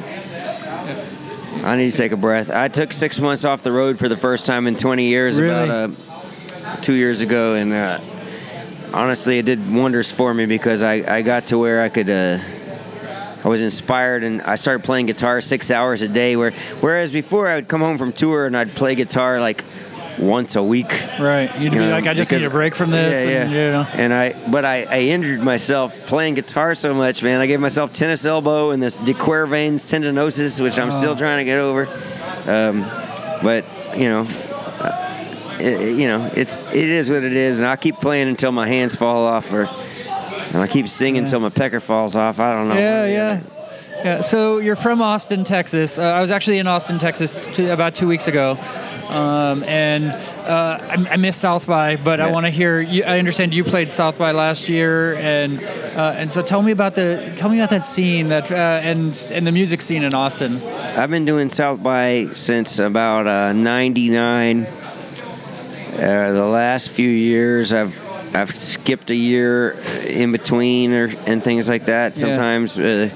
[1.64, 2.50] I need to take a breath.
[2.50, 5.64] I took six months off the road for the first time in 20 years Really?
[5.64, 8.00] about uh, two years ago, and uh,
[8.92, 12.10] honestly, it did wonders for me because I, I got to where I could.
[12.10, 12.38] Uh,
[13.44, 16.36] I was inspired, and I started playing guitar six hours a day.
[16.36, 19.64] Where whereas before I would come home from tour and I'd play guitar like
[20.18, 20.92] once a week.
[21.18, 21.50] right?
[21.58, 23.24] You'd be You know, like, I just need a break from this.
[23.24, 23.56] Yeah, and, yeah.
[23.66, 23.86] you know.
[23.94, 27.40] And I, but I, I injured myself playing guitar so much, man.
[27.40, 30.98] I gave myself tennis elbow and this de Quervain's tendinosis, which I'm Oh.
[31.00, 31.86] still trying to get over.
[32.46, 32.82] Um,
[33.42, 33.64] but
[33.96, 34.20] you know,
[34.80, 38.28] uh, it, it- you know, it's it is what it is, and I'll keep playing
[38.28, 39.68] until my hands fall off, or
[40.52, 42.40] and I keep singing until my pecker falls off.
[42.40, 42.74] I don't know.
[42.74, 43.40] Yeah, yeah.
[44.04, 45.96] Yeah, so you're from Austin, Texas.
[45.96, 48.58] Uh, I was actually in Austin, Texas, t- about two weeks ago,
[49.08, 51.94] um, and uh, I, I missed South by.
[51.94, 52.80] But I want to hear.
[52.80, 56.72] You, I understand you played South by last year, and uh, and so tell me
[56.72, 60.14] about the tell me about that scene that uh, and and the music scene in
[60.14, 60.60] Austin.
[60.96, 64.66] I've been doing South by since about uh, '99.
[65.92, 68.01] Uh, the last few years, I've
[68.34, 69.72] I've skipped a year
[70.06, 72.12] in between or and things like that.
[72.14, 72.18] Yeah.
[72.20, 73.10] Sometimes, uh,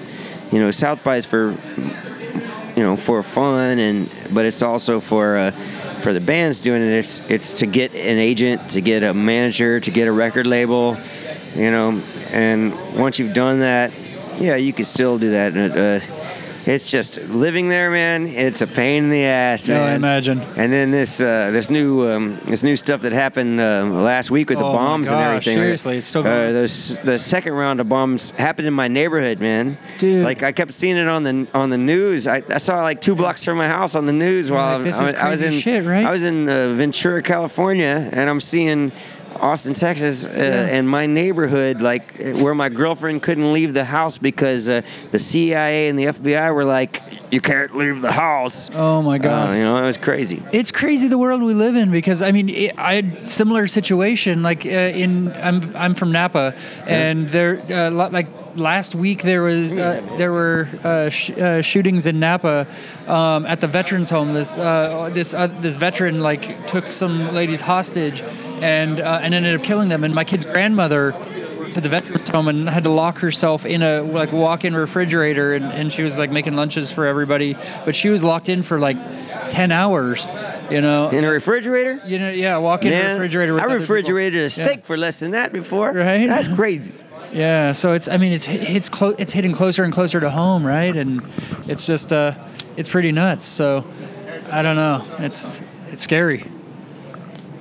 [0.53, 1.57] you know, South by is for
[2.77, 5.51] you know for fun and but it's also for uh,
[6.01, 6.93] for the bands doing it.
[6.93, 10.97] It's it's to get an agent, to get a manager, to get a record label.
[11.55, 12.01] you know.
[12.31, 13.93] And once you've done that,
[14.39, 15.57] yeah, you can still do that.
[15.57, 16.01] Uh,
[16.67, 18.27] it's just living there, man.
[18.27, 19.81] It's a pain in the ass, man.
[19.81, 20.41] I imagine.
[20.57, 24.51] And then this uh, this new um, this new stuff that happened uh, last week
[24.51, 25.57] with Oh the bombs and everything.
[25.57, 29.41] seriously, it's still going Uh, those, the second round of bombs happened in my neighborhood,
[29.41, 29.79] man.
[29.99, 30.25] Dude.
[30.25, 32.27] like I kept seeing it on the on the news.
[32.27, 35.09] I, I saw like two blocks from my house on the news while like, I,
[35.09, 36.05] is I was in shit, right?
[36.05, 38.93] I was in uh, Ventura, California, and I'm seeing.
[39.41, 44.19] Austin, Texas, uh, and my neighborhood, like uh, where my girlfriend couldn't leave the house
[44.19, 49.03] because uh, the CIA and the FBI were like, "You can't leave the house." Oh
[49.03, 49.51] my god.
[49.51, 50.43] Uh, you know, it was crazy.
[50.53, 54.43] It's crazy the world we live in because I mean it, I had similar situation
[54.43, 56.55] like uh, in I'm I'm from Napa
[56.87, 62.07] and there uh, like last week there was uh, there were uh, sh- uh, shootings
[62.07, 62.67] in Napa
[63.07, 67.61] um, at the veterans home this uh, this uh, this veteran like took some ladies
[67.61, 68.23] hostage
[68.63, 71.13] and uh, and ended up killing them and my kid's grandmother
[71.73, 75.65] to the veterans home and had to lock herself in a like walk-in refrigerator and,
[75.67, 77.55] and she was like making lunches for everybody
[77.85, 78.97] but she was locked in for like
[79.51, 80.27] 10 hours
[80.71, 82.01] you know In a refrigerator?
[82.07, 84.85] you know yeah walk in Man, refrigerator with I refrigerated a steak Yeah.
[84.85, 85.93] for less than that before.
[85.93, 86.27] Right?
[86.27, 86.95] That's crazy.
[87.33, 90.65] yeah so it's i mean it's it's close it's hitting closer and closer to home
[90.65, 91.23] right and
[91.69, 92.33] it's just uh
[92.77, 93.85] it's pretty nuts so
[94.51, 96.45] i don't know it's it's scary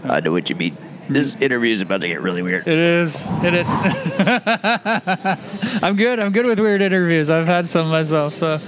[0.08, 0.78] I know what you mean.
[1.08, 2.68] This interview is about to get really weird.
[2.68, 3.24] It is.
[3.44, 3.66] It it.
[5.84, 6.20] I'm good.
[6.20, 7.30] I'm good with weird interviews.
[7.30, 8.34] I've had some myself.
[8.34, 8.60] So,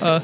[0.00, 0.20] uh,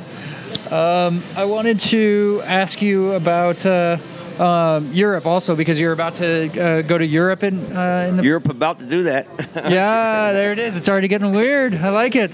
[0.70, 3.99] um, I wanted to ask you about uh,
[4.41, 8.22] um, Europe also because you're about to uh, go to Europe in uh, in the.
[8.24, 9.26] You're about to do that.
[9.70, 10.76] yeah, there it is.
[10.76, 11.74] It's already getting weird.
[11.74, 12.30] I like it.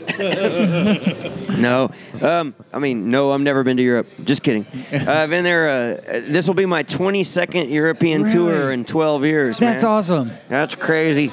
[1.59, 1.91] no,
[2.21, 4.07] um, I mean, no, I've never been to Europe.
[4.25, 4.67] Just kidding.
[4.93, 5.69] Uh, I've been there.
[5.69, 9.59] Uh, this will be my 22nd European tour in 12 years.
[9.59, 9.93] That's man.
[9.93, 10.31] awesome.
[10.49, 11.33] That's crazy.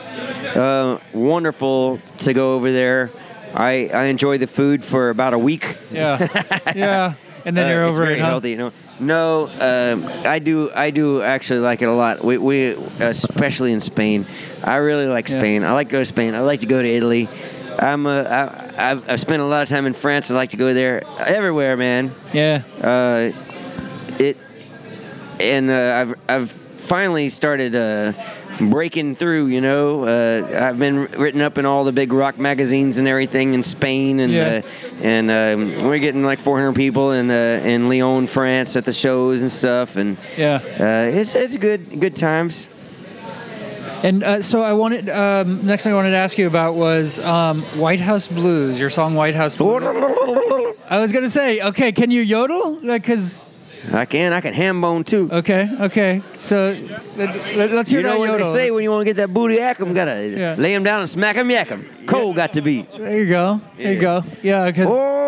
[0.56, 3.12] Uh, wonderful to go over there.
[3.54, 5.78] I, I enjoyed the food for about a week.
[5.92, 6.26] Yeah.
[6.76, 7.14] Yeah.
[7.46, 8.20] And then Uh, you're it's over very it.
[8.22, 8.28] huh?
[8.28, 8.72] healthy, you know.
[9.00, 10.72] No, um, I do.
[10.74, 12.24] I do actually like it a lot.
[12.24, 12.66] We, we
[13.00, 14.26] especially in Spain.
[14.64, 15.40] I really like Yeah.
[15.40, 15.64] Spain.
[15.64, 16.36] I like to go to Spain.
[16.36, 17.30] I like to go to Italy.
[17.80, 20.30] I'm a, I, I've, I've spent a lot of time in France.
[20.32, 21.02] I like to go there.
[21.20, 22.14] Everywhere, man.
[22.34, 22.64] Yeah.
[22.82, 23.32] Uh,
[24.20, 24.36] it
[25.40, 28.12] and uh, I've I've finally started uh,
[28.60, 29.48] breaking through.
[29.48, 33.54] You know, uh, I've been written up in all the big rock magazines and everything
[33.54, 34.62] in Spain, and Yeah.
[34.64, 38.94] uh, and um, we're getting like 400 people in uh, in Lyon, France, at the
[38.94, 40.56] shows and stuff, and Yeah.
[40.80, 42.68] uh, it's it's good good times.
[44.02, 47.20] And uh, so I wanted um, next thing I wanted to ask you about was
[47.20, 48.80] um, White House Blues.
[48.80, 49.84] Your song White House Blues.
[50.90, 52.78] I was gonna say, okay, can you yodel?
[52.78, 53.44] Because
[53.94, 55.30] I can I can ham bone too.
[55.32, 56.22] okay, okay.
[56.38, 56.76] So
[57.16, 58.54] let's, let's hear You know that what yodel.
[58.54, 60.56] they say when you want to get that booty 'em, gotta Yeah.
[60.58, 61.86] lay 'em down and smack 'em yak 'em.
[62.06, 62.86] Cold got to be.
[62.98, 63.62] there you go.
[63.78, 64.24] There you go.
[64.44, 64.90] Yeah, because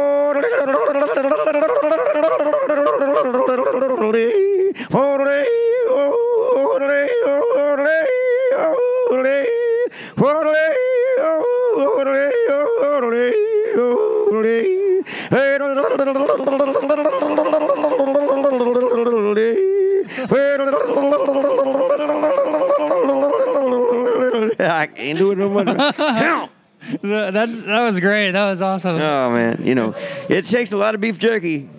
[24.60, 25.64] I can't do it no more.
[27.04, 28.32] that's that was great.
[28.32, 28.96] That was awesome.
[28.96, 29.96] Oh man, you know,
[30.30, 31.70] it takes a lot of beef jerky.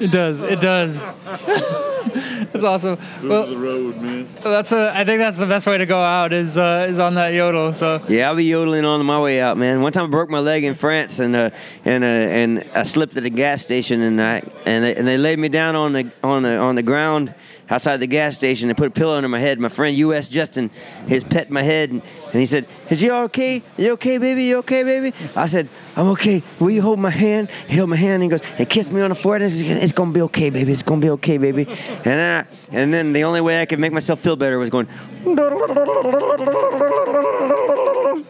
[0.00, 0.42] It does.
[0.42, 1.02] It does.
[2.52, 2.98] that's awesome.
[3.22, 4.26] Well, the road, man.
[4.42, 4.92] that's a.
[4.94, 7.72] I think that's the best way to go out is uh, is on that yodel.
[7.72, 9.82] So Yeah, I'll be yodeling on my way out, man.
[9.82, 11.50] One time I broke my leg in France, and uh,
[11.84, 15.18] and uh, and I slipped at a gas station, and I and they, and they
[15.18, 17.34] laid me down on the on the on the ground
[17.72, 18.68] outside the gas station.
[18.68, 19.58] They put a pillow under my head.
[19.58, 20.28] My friend U.S.
[20.28, 20.70] Justin,
[21.08, 23.62] his pet my head, and, and he said, "Is you okay?
[23.78, 24.44] You okay, baby?
[24.44, 26.42] You okay, baby?" I said, "I'm okay.
[26.60, 29.00] Will you hold my hand?" He held my hand, and he goes and kissed me
[29.00, 29.42] on the forehead.
[29.42, 30.70] And said, "It's gonna be okay, baby.
[30.70, 31.66] It's gonna be okay, baby."
[32.04, 34.70] And then I, and then the only way I could make myself feel better was
[34.70, 34.88] going.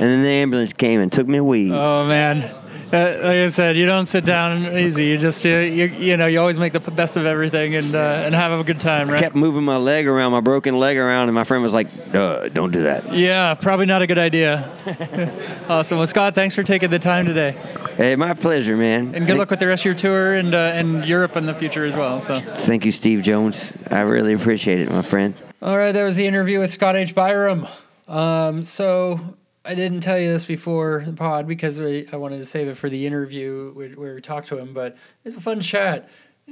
[0.00, 1.72] And then the ambulance came and took me away.
[1.72, 2.48] Oh man,
[2.92, 5.06] uh, like I said, you don't sit down easy.
[5.06, 8.22] You just you, you, you know you always make the best of everything and uh,
[8.24, 9.20] and have a good time, right?
[9.20, 12.48] kept moving my leg around, my broken leg around, and my friend was like, uh,
[12.48, 14.70] "Don't do that." Yeah, probably not a good idea.
[15.68, 15.98] awesome.
[15.98, 17.56] Well, Scott, thanks for taking the time today,
[17.96, 19.14] Hey, my pleasure, man.
[19.14, 21.54] and good luck with the rest of your tour and uh, and Europe in the
[21.54, 22.20] future as well.
[22.20, 22.40] So.
[22.40, 23.72] Thank you, Steve Jones.
[23.90, 25.34] I really appreciate it, my friend.
[25.60, 27.14] All right, that was the interview with Scott H.
[27.14, 27.68] Biram.
[28.06, 29.20] Um, so
[29.68, 32.78] I didn't tell you this before the pod because we, I wanted to save it
[32.78, 34.96] for the interview where, where we talked to him, but
[35.26, 36.08] it's a fun chat.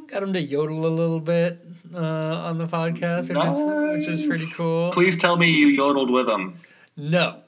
[0.07, 4.27] got him to yodel a little bit uh, on the podcast, which is which is
[4.27, 4.93] pretty cool.
[4.93, 6.61] Please tell me you yodeled with him.
[6.99, 7.41] No,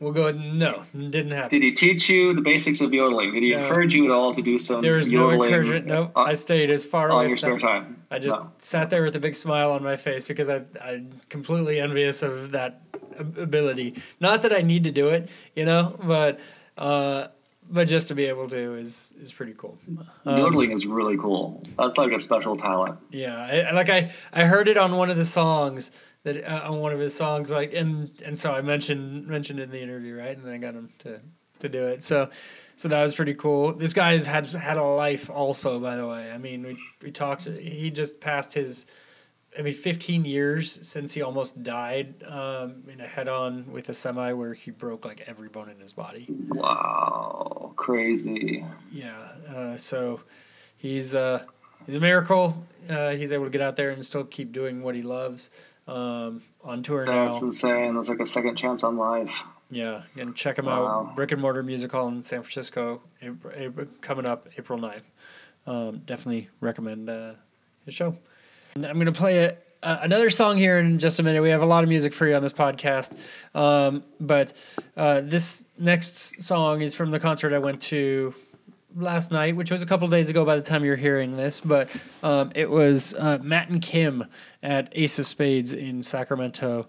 [0.00, 0.32] we'll go.
[0.32, 1.50] No, didn't happen.
[1.60, 3.32] Did he teach you the basics of yodeling?
[3.32, 3.62] Did he No.
[3.64, 5.86] encourage you at all to do some There was no encouragement.
[5.86, 7.24] No, on, I stayed as far away.
[7.24, 8.02] on your spare time?
[8.10, 8.50] I just No.
[8.58, 12.50] sat there with a big smile on my face because I, I'm completely envious of
[12.52, 12.80] that
[13.18, 13.94] ability.
[14.20, 16.40] Not that I need to do it, you know, but
[16.78, 17.28] uh,
[17.72, 19.78] but just to be able to is is pretty cool.
[20.24, 21.62] Um, yodeling is really cool.
[21.78, 22.96] That's like a special talent.
[23.10, 23.36] Yeah,
[23.68, 25.90] I- like I I heard it on one of the songs
[26.24, 29.70] that uh, on one of his songs, like and and so I mentioned mentioned in
[29.70, 30.36] the interview, right?
[30.36, 31.20] And then I got him to
[31.60, 32.04] to do it.
[32.04, 32.30] So
[32.76, 33.74] so that was pretty cool.
[33.74, 36.30] This guy's had had a life also, by the way.
[36.30, 37.44] I mean, we we talked.
[37.44, 38.86] He just passed his.
[39.58, 44.32] I mean, 15 years since he almost died um, in a head-on with a semi
[44.32, 46.28] where he broke like every bone in his body.
[46.50, 48.64] Wow, crazy.
[48.92, 49.18] Yeah.
[49.52, 50.20] Uh, so
[50.76, 51.42] he's uh,
[51.84, 52.64] he's a miracle.
[52.88, 55.50] Uh, he's able to get out there and still keep doing what he loves.
[55.90, 57.28] Um, on tour That's now.
[57.30, 57.94] That's insane.
[57.96, 59.32] That's like a second chance on life.
[59.70, 60.86] Yeah, and check him Wow.
[61.08, 61.16] out.
[61.16, 65.02] Brick and Mortar Music Hall in San Francisco, April, April, coming up April 9th.
[65.66, 67.32] Um, definitely recommend uh,
[67.84, 68.16] his show.
[68.74, 71.42] And I'm going to play a, uh, another song here in just a minute.
[71.42, 73.16] We have a lot of music for you on this podcast.
[73.54, 74.52] Um, but
[74.96, 78.34] uh, this next song is from the concert I went to
[78.96, 81.60] last night, which was a couple days ago by the time you're hearing this.
[81.60, 81.88] But
[82.22, 84.24] um, it was uh, Matt and Kim
[84.62, 86.88] at Ace of Spades in Sacramento.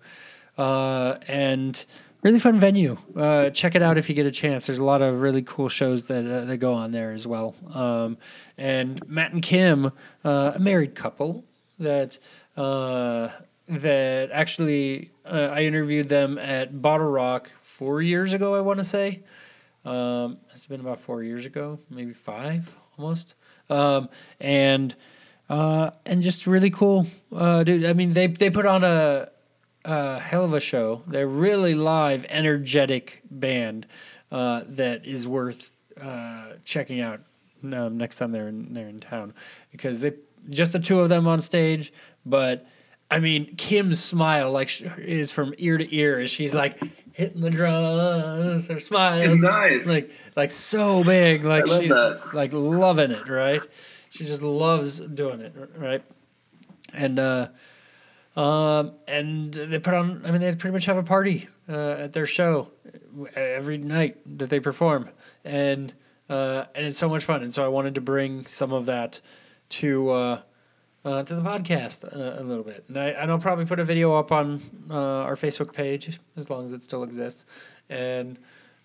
[0.57, 1.85] Uh, and
[2.21, 2.97] really fun venue.
[3.15, 4.67] Uh, check it out if you get a chance.
[4.67, 7.55] There's a lot of really cool shows that uh, that go on there as well.
[7.73, 8.17] Um,
[8.57, 9.91] and Matt and Kim,
[10.23, 11.43] uh, a married couple
[11.79, 12.17] that
[12.57, 13.29] uh,
[13.67, 18.53] that actually I interviewed them at BottleRock four years ago.
[18.55, 19.21] I want to say
[19.85, 23.35] um, it's been about four years ago, maybe five almost.
[23.69, 24.09] Um,
[24.39, 24.95] and
[25.49, 27.85] uh, and just really cool, uh, dude.
[27.85, 29.29] I mean, they they put on a
[29.85, 31.01] a hell of a show.
[31.07, 33.87] They're really live, energetic band
[34.31, 37.21] uh, that is worth uh, checking out
[37.63, 39.33] um, next time they're in, they're in town
[39.71, 40.13] because they
[40.49, 41.93] just the two of them on stage.
[42.25, 42.65] But
[43.09, 46.79] I mean, Kim's smile like is from ear to ear as she's like
[47.13, 48.67] hitting the drums.
[48.67, 49.87] Her smile, Nice.
[49.89, 52.29] like like so big, like she's that.
[52.33, 53.61] like loving it, right?
[54.09, 56.03] She just loves doing it, right?
[56.93, 57.47] And uh,
[58.35, 60.21] um, and they put on.
[60.25, 62.69] I mean, they pretty much have a party uh, at their show
[63.35, 65.09] every night that they perform,
[65.43, 65.93] and
[66.29, 67.41] uh, and it's so much fun.
[67.43, 69.19] And so I wanted to bring some of that
[69.69, 70.41] to uh,
[71.03, 72.85] uh, to the podcast uh, a little bit.
[72.87, 76.49] And I, and I'll probably put a video up on uh, our Facebook page as
[76.49, 77.45] long as it still exists,
[77.89, 78.37] and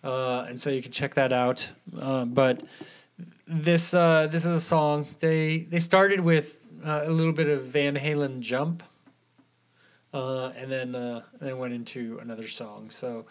[0.04, 1.68] uh, and so you can check that out.
[1.98, 2.62] Uh, but
[3.46, 7.66] this uh, this is a song they they started with uh, a little bit of
[7.66, 8.82] Van Halen jump,
[10.12, 12.90] uh, and then uh, and then went into another song.
[12.90, 13.26] So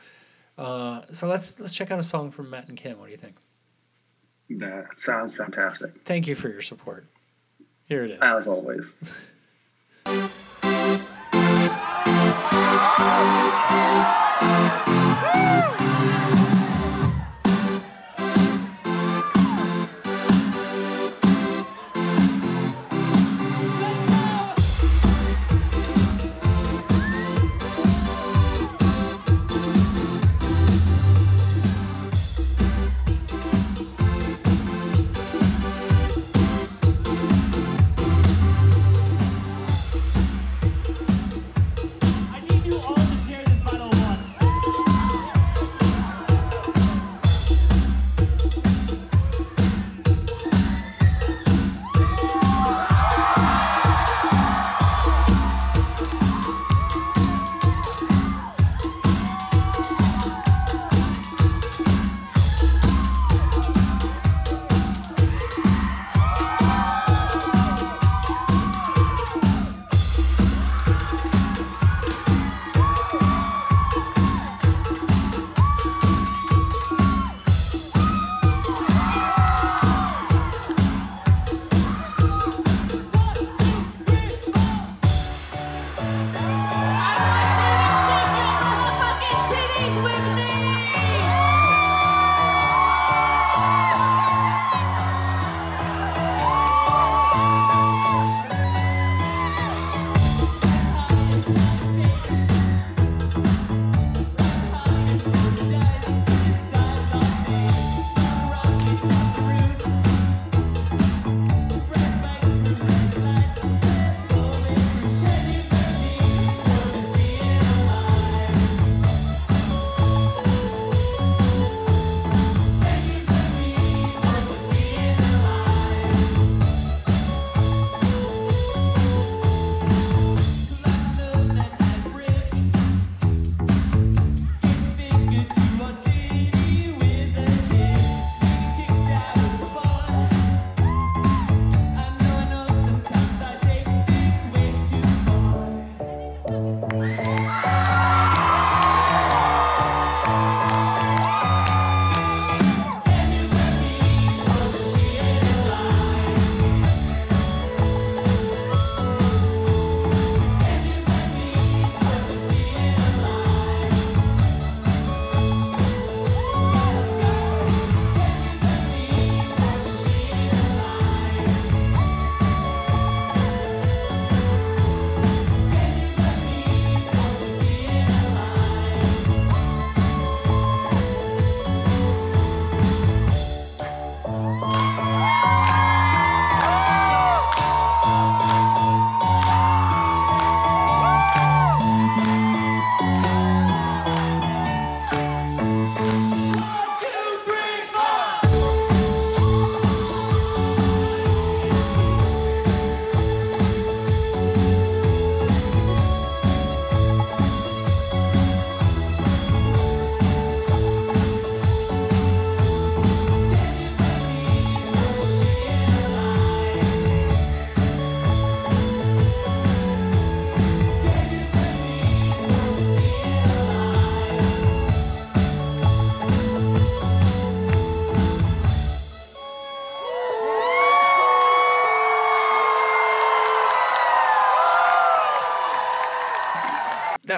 [0.57, 2.99] uh, so let's let's check out a song from Matt and Kim.
[2.99, 3.37] What do you think?
[4.49, 7.07] That sounds fantastic, Thank you for your support.
[7.87, 8.19] Here it is.
[8.21, 8.93] as always.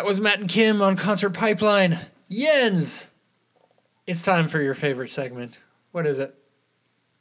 [0.08, 2.00] was Matt and Kim on Concert Pipeline.
[2.32, 3.08] Jens,
[4.06, 5.60] it's time for your favorite segment.
[5.92, 6.34] What is it?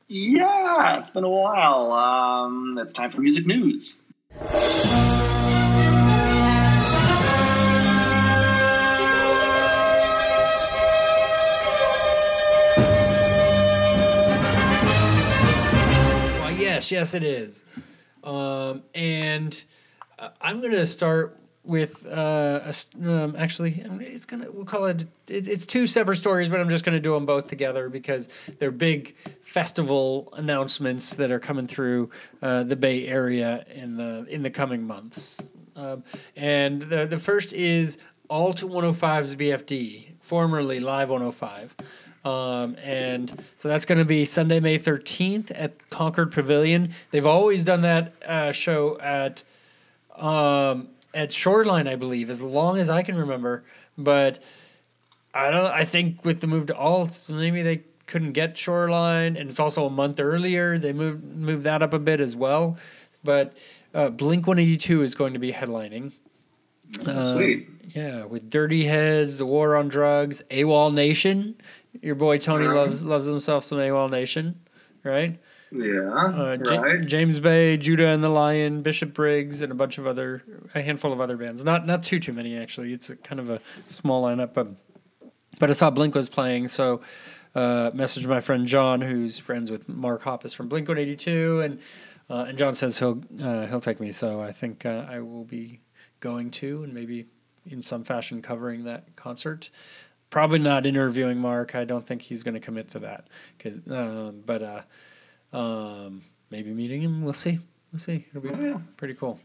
[0.07, 1.91] Yeah, it's been a while.
[1.91, 4.01] Um, it's time for music news.
[16.57, 17.65] Yes, yes, it is.
[18.23, 19.61] Um, and
[20.21, 22.75] uh, I'm going to start with uh, a
[23.09, 25.49] um, actually, it's gonna we'll call it, it.
[25.49, 29.17] It's two separate stories, but I'm just to do them both together because they're big
[29.43, 32.11] festival announcements that are coming through
[32.41, 35.47] uh, the Bay Area in the in the coming months.
[35.75, 36.05] Um,
[36.37, 37.99] and the the first is
[38.31, 41.75] Alt 105's BFD, formerly Live 105.
[42.25, 46.93] Um, and so that's going to be Sunday, May 13th at Concord Pavilion.
[47.13, 49.45] They've always done that uh, show at
[50.17, 53.65] um, at Shoreline, I believe, as long as I can remember.
[53.99, 54.39] But
[55.35, 55.67] I don't.
[55.67, 59.87] I think with the move to Alts, maybe they couldn't get Shoreline, and it's also
[59.87, 60.79] a month earlier.
[60.79, 62.77] They moved moved that up a bit as well.
[63.25, 63.57] But
[63.95, 66.13] uh, Blink One Eighty Two is going to be headlining.
[67.05, 71.57] Um, yeah, with Dirty Heads, The War on Drugs, AWOL Nation.
[72.03, 74.61] Your boy Tony loves loves himself some AWOL Nation,
[75.03, 75.41] right?
[75.79, 77.07] Yeah, Uh, Ja- right.
[77.07, 80.43] James Bay, Judah and the Lion, Bishop Briggs, and a bunch of other,
[80.75, 81.65] a handful of other bands.
[81.65, 82.93] Not not too too many actually.
[82.93, 84.69] It's a, kind of a small lineup, but
[85.59, 87.01] but I saw Blink was playing, so
[87.55, 91.61] uh, messaged my friend John, who's friends with Mark Hoppus from Blink One Eighty Two,
[91.61, 91.79] and
[92.29, 95.45] uh, and John says he'll uh, he'll take me, so I think uh, I will
[95.45, 95.81] be
[96.21, 97.27] going to, and maybe
[97.69, 99.71] in some fashion covering that concert.
[100.29, 101.77] Probably not interviewing Mark.
[101.77, 103.29] I don't think he's going to commit to that.
[103.61, 104.81] 'Cause, um, but uh,
[105.53, 107.23] um, maybe meeting him.
[107.23, 107.59] We'll see.
[107.93, 108.27] We'll see.
[108.31, 108.79] It'll be Oh, yeah.
[108.97, 109.41] pretty cool.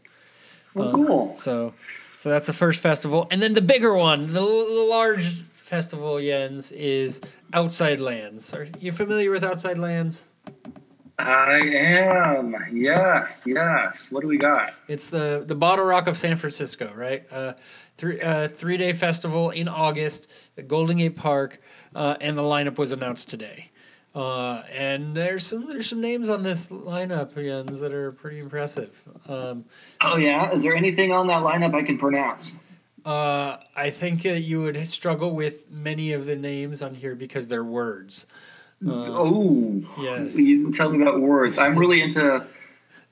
[0.74, 1.34] Well, Um, cool.
[1.36, 1.74] So,
[2.16, 6.72] so that's the first festival, and then the bigger one, the, the large festival, Jens,
[6.72, 7.20] is
[7.52, 8.52] Outside Lands.
[8.54, 10.26] Are you familiar with Outside Lands?
[11.18, 12.56] I am.
[12.72, 14.10] Yes, yes.
[14.10, 14.72] What do we got?
[14.88, 17.24] It's the the BottleRock of San Francisco, right?
[17.30, 17.52] Uh,
[17.96, 20.26] three uh, three day festival in August
[20.58, 21.60] at Golden Gate Park,
[21.94, 23.70] uh, and the lineup was announced today.
[24.14, 29.02] Uh, and there's some there's some names on this lineup, Jens, that are pretty impressive.
[29.28, 29.64] Um,
[30.02, 30.52] Oh yeah.
[30.52, 32.52] Is there anything on that lineup I can pronounce?
[33.06, 37.48] Uh, I think that you would struggle with many of the names on here because
[37.48, 38.26] they're words.
[38.86, 40.36] oh, yes.
[40.36, 41.58] You tell me about words.
[41.58, 42.44] I'm really into,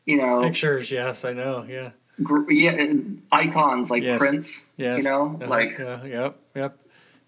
[0.05, 1.64] you know, Pictures, yes, I know.
[1.68, 1.90] Yeah,
[2.22, 2.92] gr- yeah,
[3.32, 4.18] icons like Yes.
[4.18, 4.66] Prince.
[4.76, 4.98] yes.
[4.98, 6.76] You know, Uh-huh, like yeah, yep, yep.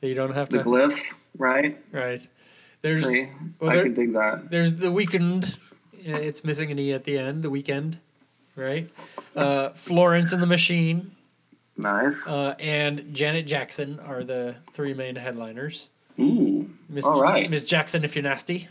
[0.01, 0.65] You don't have the to.
[0.65, 1.01] The glyph,
[1.39, 1.79] right?
[1.93, 2.27] right.
[2.83, 4.51] There's well, I there- could dig that.
[4.51, 5.55] there's the Weeknd.
[6.05, 7.43] It's missing an e at the end.
[7.45, 7.99] The Weeknd,
[8.57, 8.91] right?
[9.37, 11.13] Uh, Florence and the Machine
[11.77, 12.27] Nice.
[12.29, 15.89] uh, and Janet Jackson are the three main headliners.
[16.19, 16.69] Ooh.
[16.89, 17.49] Miss All right.
[17.49, 18.69] Miss Jackson, if you're nasty.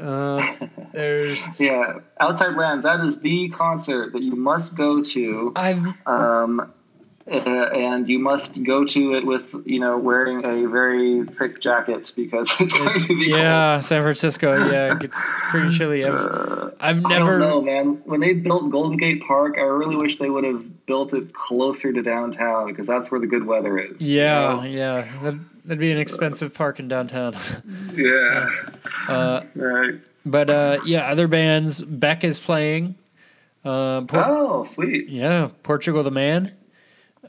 [0.00, 0.54] Uh,
[0.92, 2.84] there's Yeah, Outside Lands.
[2.84, 6.72] That is the concert that you must go to, I've um,
[7.30, 12.12] uh, and you must go to it with you know wearing a very thick jacket
[12.16, 14.68] because it's going to be yeah, San Francisco.
[14.70, 15.18] Yeah, it gets
[15.50, 16.04] pretty chilly.
[16.04, 16.72] I've, cold.
[16.80, 17.38] I've I never.
[17.38, 18.00] don't know, man.
[18.04, 21.92] When they built Golden Gate Park, I really wish they would have built it closer
[21.92, 24.00] to downtown because that's where the good weather is.
[24.02, 24.62] you Yeah, know?
[24.64, 25.08] yeah.
[25.22, 27.36] That'd, that'd be an expensive park in downtown.
[27.94, 28.50] Yeah.
[29.08, 29.94] uh, Right.
[30.26, 31.80] but uh, yeah, other bands.
[31.82, 32.96] Beck is playing.
[33.64, 35.08] Uh, Por- Oh, sweet.
[35.08, 36.50] yeah, Portugal the Man.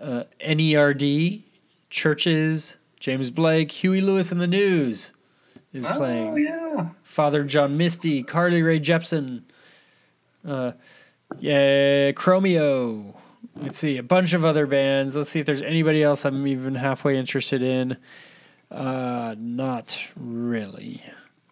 [0.04, 1.44] Uh, NERD,
[1.90, 5.14] CHVRCHES, James Blake, Huey Lewis and the News
[5.72, 6.38] is Oh, playing.
[6.44, 6.90] yeah.
[7.04, 9.44] Father John Misty, Carly Rae Jepsen,
[10.46, 10.74] uh,
[11.40, 13.16] yeah, Chromeo.
[13.56, 15.16] Let's see, a bunch of other bands.
[15.16, 17.96] Let's see if there's anybody else I'm even halfway interested in.
[18.72, 21.02] Uh, not really.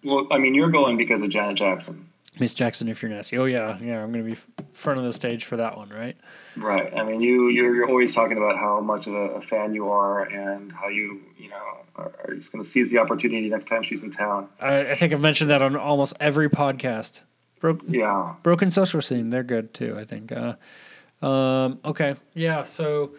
[0.03, 2.07] Well, I mean, you're going because of Janet Jackson.
[2.39, 3.37] Miss Jackson, if you're nasty.
[3.37, 4.01] Oh yeah, yeah.
[4.01, 4.37] I'm gonna be
[4.71, 6.15] front of the stage for that one, right?
[6.55, 6.93] Right.
[6.95, 10.23] I mean, you you're, you're always talking about how much of a, fan you are
[10.23, 11.61] and how you you know
[11.97, 14.47] are, are just going to seize the opportunity next time she's in town.
[14.61, 17.21] I, I think I've mentioned that on almost every podcast.
[17.59, 18.35] Broke, Yeah.
[18.43, 19.97] Broken Social Scene, they're good too.
[19.99, 20.31] I think.
[20.31, 20.55] Uh,
[21.25, 22.63] um, okay, yeah.
[22.63, 23.11] So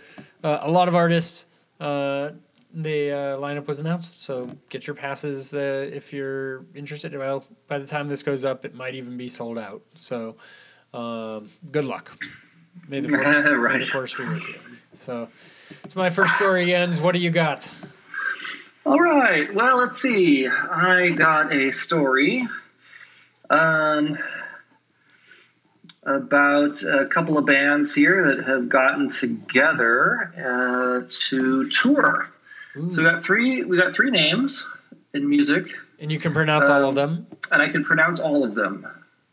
[0.42, 1.46] uh, a lot of artists.
[1.78, 2.30] Uh,
[2.74, 7.16] the uh, lineup was announced, so get your passes uh, if you're interested.
[7.16, 9.82] Well, by the time this goes up, it might even be sold out.
[9.94, 10.36] So,
[10.94, 12.12] um, good luck.
[12.88, 14.54] May the, force, may the force be with you.
[14.94, 15.28] So,
[15.84, 17.00] it's my first story ends.
[17.00, 17.68] What do you got?
[18.84, 19.52] All right.
[19.54, 20.48] Well, let's see.
[20.48, 22.48] I got a story
[23.48, 24.18] um,
[26.02, 32.31] about a couple of bands here that have gotten together uh, to tour.
[32.74, 33.62] So we got three.
[33.64, 34.66] We got three names
[35.14, 35.66] in music,
[36.00, 37.26] And you can pronounce all of Um, them.
[37.50, 38.86] and I can pronounce all of them.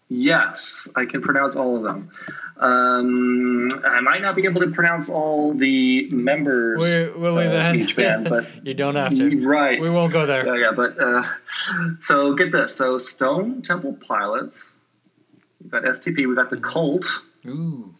[0.09, 2.09] Yes, I can pronounce all of them.
[2.57, 7.75] Um, I might not be able to pronounce all the members We, we'll that.
[7.75, 9.47] each band, but you don't have to.
[9.47, 9.79] right.
[9.79, 10.45] We won't go there.
[10.45, 11.23] Yeah, yeah, but uh,
[12.01, 12.75] so get this.
[12.75, 14.65] So Stone Temple Pilots.
[15.61, 16.27] We've got STP.
[16.27, 17.05] We've got the Cult.
[17.47, 17.95] Ooh.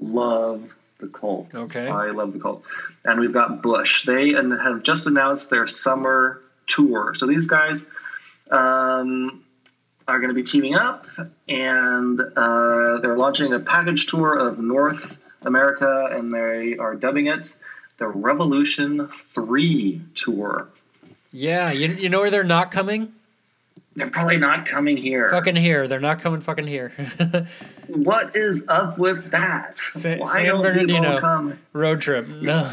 [0.00, 0.73] Love
[1.04, 1.54] the Cult.
[1.54, 1.88] Okay.
[1.88, 2.64] I love the Cult.
[3.04, 4.04] And we've got Bush.
[4.04, 7.14] They and have just announced their summer tour.
[7.14, 7.86] So these guys
[8.50, 9.44] um,
[10.08, 11.06] are going to be teaming up,
[11.48, 17.52] and uh, they're launching a package tour of North America, and they are dubbing it
[17.98, 20.68] the Revolution Three Tour.
[21.32, 23.12] Yeah, you, you know where they're not coming?
[23.96, 25.30] They're probably not coming here.
[25.30, 25.86] Fucking here.
[25.86, 26.92] They're not coming fucking here.
[27.86, 29.78] What is up with that?
[29.78, 31.20] Sa- Why San don't Bernardino.
[31.20, 31.58] come?
[31.74, 32.26] Road trip.
[32.26, 32.70] No.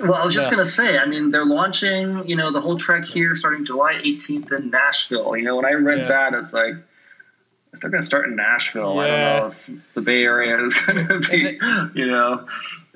[0.00, 0.56] Well, I was just Yeah.
[0.56, 0.96] gonna say.
[0.96, 2.26] I mean, they're launching.
[2.26, 5.36] You know, the whole trek here starting July 18th in Nashville.
[5.36, 6.08] You know, when I read Yeah.
[6.08, 6.74] that, it's like
[7.74, 11.18] if they're gonna start in Nashville, I don't know if the Bay Area is gonna
[11.20, 11.58] be,
[11.94, 12.46] you know,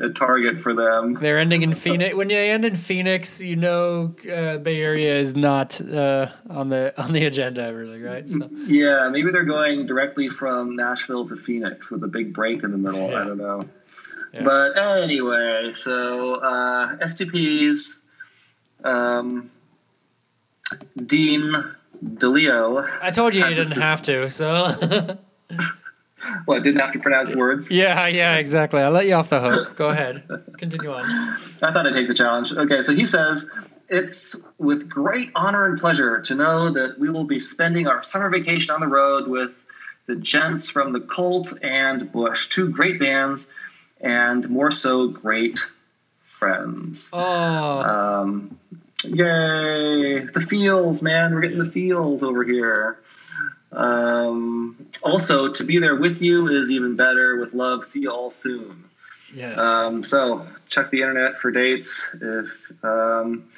[0.01, 1.15] a target for them.
[1.21, 2.15] They're ending in Phoenix.
[2.15, 6.99] When they end in Phoenix, you know uh, Bay Area is not uh, on the
[7.01, 8.29] on the agenda, really, right?
[8.29, 12.71] So Yeah, maybe they're going directly from Nashville to Phoenix with a big break in
[12.71, 13.11] the middle.
[13.11, 13.21] Yeah.
[13.21, 13.63] I don't know.
[14.33, 14.45] Yeah.
[14.45, 17.97] But anyway, so uh, STPs,
[18.85, 19.51] um,
[21.05, 21.53] Dean
[22.05, 24.31] DeLeo, I told you you didn't have to.
[24.31, 25.19] So
[26.45, 27.71] what, didn't have to pronounce words?
[27.71, 28.81] yeah, yeah, exactly.
[28.81, 29.77] I'll let you off the hook.
[29.77, 30.23] Go ahead.
[30.59, 31.05] Continue on.
[31.63, 32.53] I thought I'd take the challenge.
[32.53, 33.51] Okay, so he says,
[33.89, 38.29] It's with great honor and pleasure to know that we will be spending our summer
[38.31, 39.53] vacation on the road with
[40.07, 43.51] the gents from the Cult and Bush, two great bands,
[44.01, 45.61] and more so great
[46.25, 47.11] friends.
[47.13, 48.59] Oh, Um,
[49.05, 50.21] yay!
[50.25, 51.35] The feels, man.
[51.35, 52.99] We're getting the feels over here.
[53.73, 57.37] Um, also, to be there with you is even better.
[57.37, 58.85] With love, see you all soon.
[59.35, 59.59] yes.
[59.59, 63.49] Um, so check the internet for dates if um,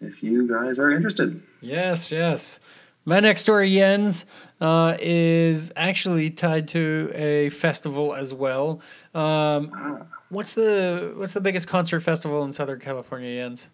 [0.00, 1.40] if you guys are interested.
[1.60, 2.58] Yes, yes.
[3.04, 4.26] My next story, Jens,
[4.60, 8.80] uh, is actually tied to a festival as well.
[9.12, 13.68] Um, what's the what's the biggest concert festival in Southern California, Jens?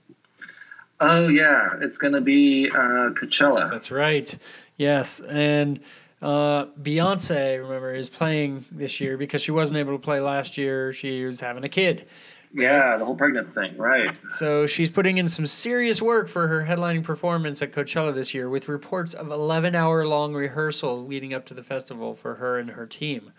[1.01, 3.70] Oh yeah, it's gonna be uh, Coachella.
[3.70, 4.36] That's right.
[4.78, 5.80] Yes, and
[6.22, 10.92] uh, Beyonce, remember, is playing this year because she wasn't able to play last year.
[10.92, 12.06] She was having a kid.
[12.55, 14.16] Yeah, the whole pregnant thing, right?
[14.28, 18.48] So she's putting in some serious work for her headlining performance at Coachella this year,
[18.48, 22.70] with reports of 11 hour long rehearsals leading up to the festival for her and
[22.70, 23.32] her team.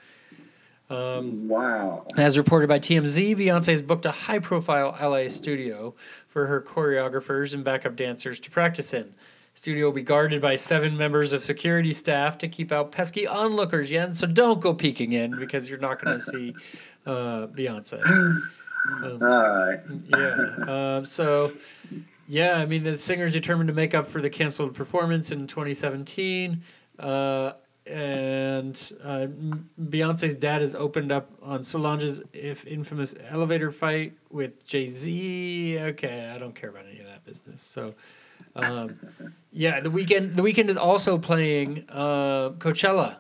[0.90, 2.06] Wow.
[2.18, 5.95] As reported by TMZ, Beyonce has booked a high profile LA studio
[6.28, 9.14] for her choreographers and backup dancers to practice in.
[9.60, 13.91] Studio will be guarded by seven members of security staff to keep out pesky onlookers,
[13.91, 14.14] Yen.
[14.14, 16.56] So don't go peeking in because you're not going to see
[17.06, 18.02] uh, Beyonce.
[19.03, 19.81] All right.
[20.07, 20.95] Yeah.
[20.95, 21.52] Um, so,
[22.26, 26.64] yeah, I mean, the singer's determined to make up for the canceled performance in 2017.
[26.98, 27.52] Uh,
[27.86, 29.27] and uh,
[29.90, 35.80] Beyonce's dad has opened up on Solange's if infamous elevator fight with Jay Z.
[35.80, 37.61] Okay, I don't care about any of that business.
[37.61, 37.94] So,
[38.64, 38.99] um,
[39.52, 43.18] yeah, the Weeknd the Weeknd is also playing uh, Coachella.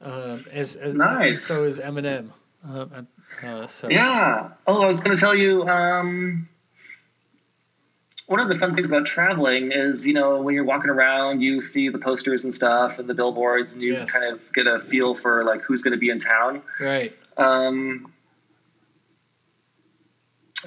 [0.00, 1.42] Um, as, as Nice.
[1.42, 2.28] So is Eminem.
[2.68, 3.08] Um,
[3.42, 4.50] uh, so Yeah.
[4.66, 5.66] Oh, I was going to tell you.
[5.68, 6.48] Um,
[8.26, 11.62] one of the fun things about traveling is, you know, when you're walking around, you
[11.62, 14.10] see the posters and stuff and the billboards, and you Yes.
[14.10, 16.60] kind of get a feel for like who's going to be in town.
[16.80, 17.16] right.
[17.36, 18.12] Um,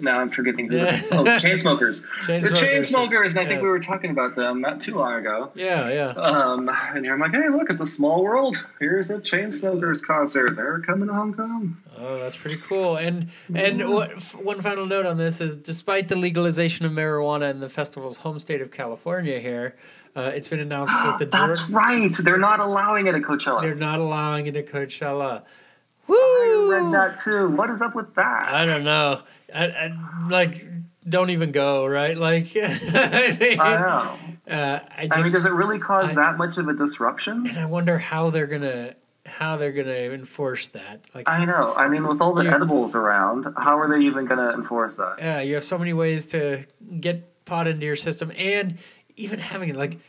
[0.01, 0.77] now I'm forgetting who.
[0.77, 1.01] Yeah.
[1.11, 2.05] oh, Chainsmokers.
[2.21, 5.51] Chainsmokers The Chainsmokers, and I think we were talking about them not too long ago.
[5.55, 6.07] Yeah, yeah.
[6.09, 8.57] Um, and here I'm like, hey, look, it's a small world.
[8.79, 10.55] Here's a Chainsmokers concert.
[10.55, 11.77] They're coming to Hong Kong.
[11.97, 12.97] Oh, that's pretty cool.
[12.97, 17.49] And and what, f- one final note on this is, despite the legalization of marijuana
[17.51, 19.75] in the festival's home state of California, here,
[20.15, 22.15] uh, it's been announced that the That's Jordan, right.
[22.23, 23.61] They're not allowing it at Coachella.
[23.61, 25.41] they're not allowing it at Coachella.
[25.41, 26.71] I Woo!
[26.71, 27.49] read that too.
[27.49, 28.47] What is up with that?
[28.49, 29.21] I don't know.
[29.53, 30.65] I, I like
[31.07, 32.17] don't even go right.
[32.17, 34.53] Like I, mean, I know.
[34.53, 37.47] Uh, I just I mean, does it really cause I- that much of a disruption?
[37.47, 38.95] and I wonder how they're gonna
[39.25, 41.07] how they're gonna enforce that.
[41.13, 41.73] Like I know.
[41.75, 44.95] I mean, with all the You- edibles around, how are they even going to enforce
[44.95, 45.15] that?
[45.19, 46.65] Yeah, you have so many ways to
[46.99, 48.77] get pot into your system, and
[49.17, 49.99] even having it like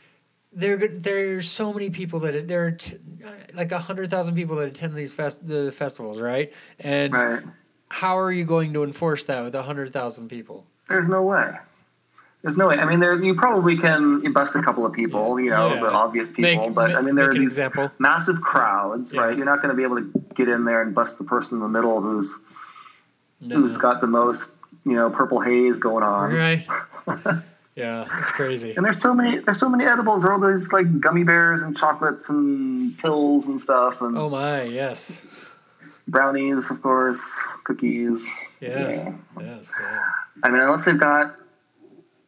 [0.53, 0.77] there.
[0.87, 2.97] There's so many people that there are t-
[3.53, 6.51] like a hundred thousand people that attend these fest the festivals, right?
[6.79, 7.43] And Right.
[7.91, 10.65] How are you going to enforce that with a hundred thousand people?
[10.87, 11.51] There's no way.
[12.41, 12.75] There's no way.
[12.75, 15.79] I mean, there you probably can bust a couple of people, you know, Yeah.
[15.81, 17.91] the obvious people, Make- but ma- I mean, there are these example.
[17.99, 19.21] massive crowds, Yeah.
[19.21, 19.37] right?
[19.37, 21.61] You're not going to be able to get in there and bust the person in
[21.61, 22.39] the middle who's
[23.41, 23.57] No.
[23.57, 24.53] who's got the most,
[24.85, 26.33] you know, purple haze going on.
[26.33, 26.65] Right.
[27.75, 28.73] yeah, it's crazy.
[28.75, 30.23] And there's so many, there's so many edibles.
[30.23, 34.29] There are all these like gummy bears and chocolates and pills and stuff, and Oh
[34.29, 35.21] my, yes.
[36.11, 38.27] Brownies, of course, cookies.
[38.59, 39.03] Yes.
[39.05, 39.15] Yeah.
[39.39, 39.71] Yes.
[39.79, 40.05] yes.
[40.43, 41.35] I mean, unless they've got,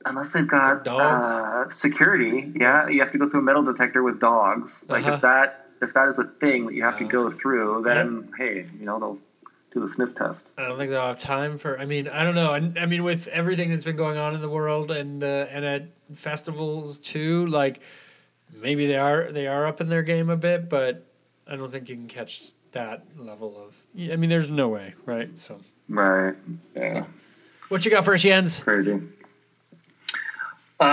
[0.06, 1.28] unless they've got Dogs?
[1.28, 4.84] Uh, security, yeah, you have to go through a metal detector with dogs.
[4.88, 5.16] Like Uh-huh.
[5.16, 8.32] if that, if that is a thing that you have to Uh, go through, then
[8.38, 9.20] hey, you know they'll
[9.72, 10.54] do the sniff test.
[10.58, 11.80] I don't think they'll have time for.
[11.80, 12.52] I mean, I don't know.
[12.52, 15.66] I, I mean, with everything that's been going on in the world and uh, and
[15.66, 17.82] at festivals too, like
[18.54, 21.06] maybe they are they are up in their game a bit, but
[21.48, 23.76] I don't think you can catch that level of.
[24.12, 25.30] I mean, there's no way, right?
[25.40, 25.60] So,
[25.90, 26.36] Right.
[26.76, 26.90] Yeah.
[27.04, 27.08] So-
[27.70, 28.60] what you got first, Jens?
[28.62, 29.02] Crazy.
[30.80, 30.84] Uh,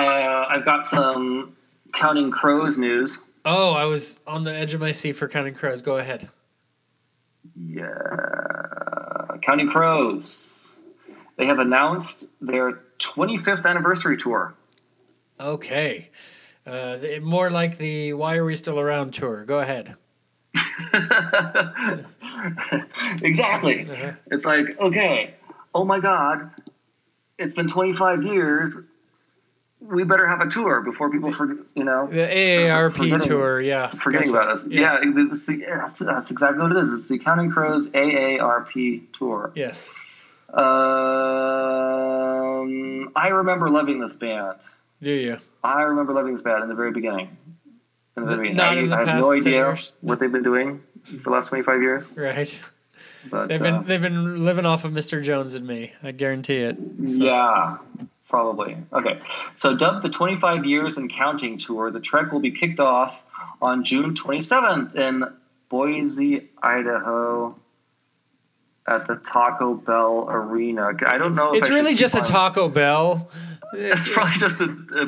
[0.49, 1.57] I've got some
[1.93, 3.19] counting crows news.
[3.45, 5.83] Oh, I was on the edge of my seat for Counting Crows.
[5.83, 6.29] Go ahead.
[7.57, 7.87] Yeah,
[9.43, 10.47] Counting Crows.
[11.37, 14.55] They have announced their 25th anniversary tour.
[15.41, 16.11] Okay.
[16.67, 19.45] Uh, more like the "Why Are We Still Around" tour.
[19.45, 19.97] Go ahead.
[23.23, 23.89] exactly.
[23.91, 24.13] Uh-huh.
[24.31, 25.35] It's like, okay,
[25.75, 26.51] oh my God,
[27.39, 28.83] it's been 25 years.
[29.81, 33.61] We better have a tour before people forget, you know, The AARP tour.
[33.61, 33.91] Yeah.
[33.91, 34.43] forgetting Gotcha.
[34.43, 34.67] about us.
[34.67, 35.01] Yeah.
[35.03, 36.93] Yeah, the, that's, that's exactly what it is.
[36.93, 39.53] It's the Counting Crows AARP tour.
[39.55, 39.91] Yes.
[40.53, 40.61] Um,
[43.17, 44.59] I remember loving this band.
[45.01, 45.39] Do you?
[45.63, 47.37] I remember loving this band in the very beginning.
[48.27, 48.57] Very beginning.
[48.57, 49.93] Not I, in the I have no 10 idea years?
[50.01, 52.13] what they've been doing for the last 25 years.
[52.13, 52.59] Right.
[53.31, 55.23] But, They've uh, been they've been living off of Mr.
[55.23, 55.93] Jones and me.
[56.03, 56.77] I guarantee it.
[56.99, 57.77] Yeah,
[58.29, 58.79] probably.
[58.93, 59.21] Okay.
[59.57, 63.23] So, dubbed the 25 Years and Counting Tour, the trek will be kicked off
[63.61, 65.25] on June 27th in
[65.69, 67.57] Boise, Idaho,
[68.87, 70.91] at the Taco Bell Arena.
[71.07, 71.53] I don't know.
[71.53, 73.31] If It's I really just a Taco Bell.
[73.73, 74.65] It's probably just a,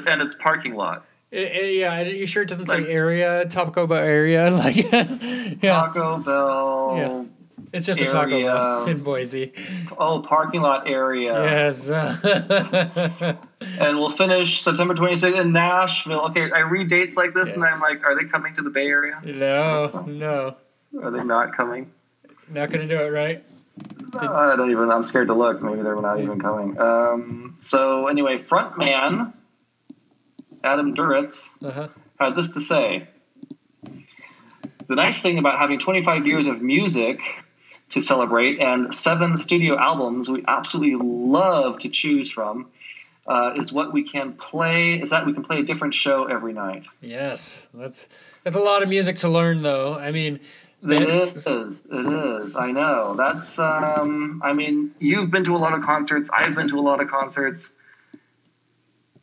[0.07, 1.05] and its parking lot.
[1.33, 4.51] It- it- yeah, are you sure it doesn't Like- say area, Taco Bell area?
[4.63, 6.95] Like, yeah, Taco Bell.
[6.99, 7.25] Yeah.
[7.73, 9.53] it's just a Taco Bell in Boise.
[9.97, 11.33] Oh, parking lot area.
[11.43, 11.91] Yes.
[13.79, 16.21] And we'll finish September 26th in Nashville.
[16.31, 18.87] Okay, I read dates like this, and I'm like, are they coming to the Bay
[18.89, 19.21] Area?
[19.25, 20.57] no, no,
[21.03, 21.91] Are they not coming?
[22.49, 23.43] not gonna do it right.
[24.19, 24.91] I don't even.
[24.91, 25.63] I'm scared to look.
[25.63, 26.79] Maybe they're not even coming.
[26.79, 29.33] Um, so anyway, frontman
[30.65, 31.89] Adam Duritz Uh-huh.
[32.19, 33.09] had this to say:
[34.89, 37.21] The nice thing about having 25 years of music
[37.91, 42.69] to celebrate and seven studio albums we absolutely love to choose from
[43.27, 44.95] uh, is what we can play.
[44.95, 46.87] Is that we can play a different show every night.
[47.01, 48.09] Yes, that's
[48.45, 49.95] that's a lot of music to learn, though.
[49.95, 50.41] I mean,
[50.83, 51.03] It
[51.37, 51.47] is.
[51.47, 51.85] It
[52.45, 52.57] is.
[52.57, 53.15] I know.
[53.17, 53.59] That's.
[53.59, 56.29] Um, I mean, you've been to a lot of concerts.
[56.33, 57.71] I've been to a lot of concerts.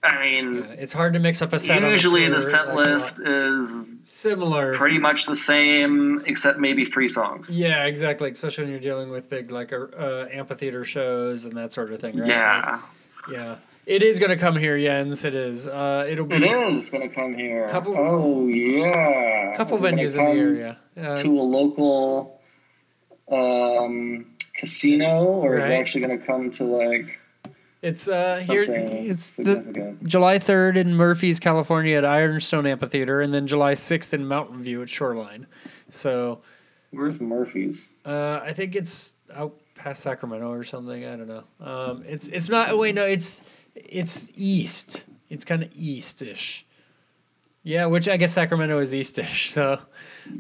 [0.02, 1.82] I mean, uh, it's hard to mix up a set.
[1.82, 4.74] usually the set like list is similar.
[4.74, 7.50] pretty much the same, except maybe three songs.
[7.50, 8.32] Yeah, exactly.
[8.32, 12.18] Especially when you're dealing with big like uh, amphitheater shows and that sort of thing,
[12.18, 12.30] right?
[12.30, 12.80] Yeah,
[13.28, 13.56] Like, yeah.
[13.86, 15.26] It is going to come here, Jens.
[15.26, 15.68] It is.
[15.68, 17.68] Uh, it'll be it is going to come here.
[17.68, 20.78] Couple- oh yeah, a couple It's venues in the area.
[20.96, 22.40] Uh, To a local
[23.32, 27.19] um, casino, or is it actually going to come to like
[27.82, 28.64] it's uh, here.
[28.68, 29.96] It's the?
[30.04, 34.82] July 3rd in Murphy's, California at Ironstone Amphitheater, and then July 6th in Mountain View
[34.82, 35.48] at Shoreline.
[35.90, 36.42] So
[36.92, 37.86] Where's Murphy's?
[38.06, 41.06] uh, I think it's out past Sacramento or something.
[41.06, 41.44] I don't know.
[41.62, 42.70] Um, it's it's not.
[42.72, 43.06] Oh wait, no.
[43.06, 43.42] It's
[43.76, 45.06] it's east.
[45.30, 46.66] It's kind of eastish.
[47.64, 49.52] Yeah, which I guess Sacramento is eastish.
[49.52, 49.74] So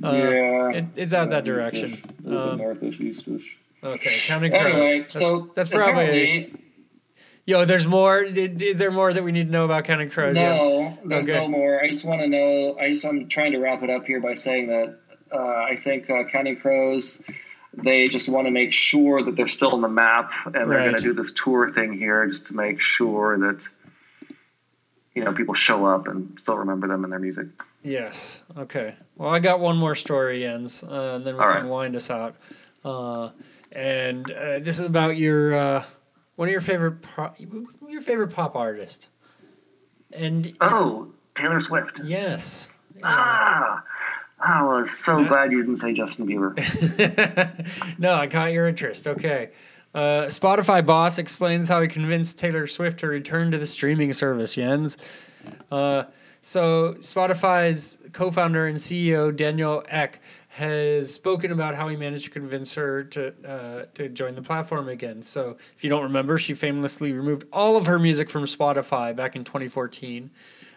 [0.03, 1.93] uh, yeah, it, it's out that direction.
[1.93, 3.57] east-ish, a little Um, northish, eastish.
[3.83, 4.65] okay, counting crows.
[4.65, 6.53] Anyway, That's- so that's probably
[7.49, 7.65] yo.
[7.65, 8.21] There's more.
[8.23, 10.35] Is there more that we need to know about counting crows?
[10.35, 11.37] No, there's Okay.
[11.37, 11.81] no more.
[11.83, 12.77] I just want to know.
[12.79, 14.99] I just I'm trying to wrap it up here by saying that
[15.31, 17.21] uh, I think uh, Counting Crows.
[17.71, 20.83] They just want to make sure that they're still on the map, and they're Right.
[20.85, 23.67] going to do this tour thing here just to make sure that
[25.13, 27.47] you know people show up and still remember them and their music.
[27.83, 28.43] Yes.
[28.57, 28.95] Okay.
[29.15, 31.69] Well, I got one more story, Jens, uh, and then we All can right.
[31.69, 32.35] wind us out.
[32.83, 33.29] Uh,
[33.71, 35.83] and uh, this is about your uh,
[36.39, 37.37] one of your favorite pop,
[37.89, 39.09] your favorite pop artist.
[40.13, 41.99] And Oh, Taylor Swift.
[42.05, 42.69] yes.
[43.03, 43.83] Ah,
[44.39, 46.55] I was so glad you didn't say Justin Bieber.
[47.99, 49.05] no, I caught your interest.
[49.05, 49.49] Okay.
[49.93, 54.55] Uh, Spotify boss explains how he convinced Taylor Swift to return to the streaming service.
[54.55, 54.95] Jens.
[55.69, 56.03] Uh,
[56.41, 62.73] so Spotify's co-founder and CEO Daniel Ek has spoken about how he managed to convince
[62.73, 65.21] her to uh, to join the platform again.
[65.21, 69.35] So if you don't remember, she famously removed all of her music from Spotify back
[69.35, 70.29] in 2014,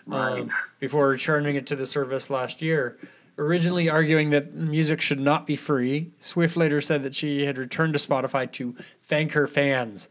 [0.06, 0.40] Right.
[0.42, 2.98] um, before returning it to the service last year.
[3.38, 7.94] Originally arguing that music should not be free, Swift later said that she had returned
[7.94, 10.10] to Spotify to thank her fans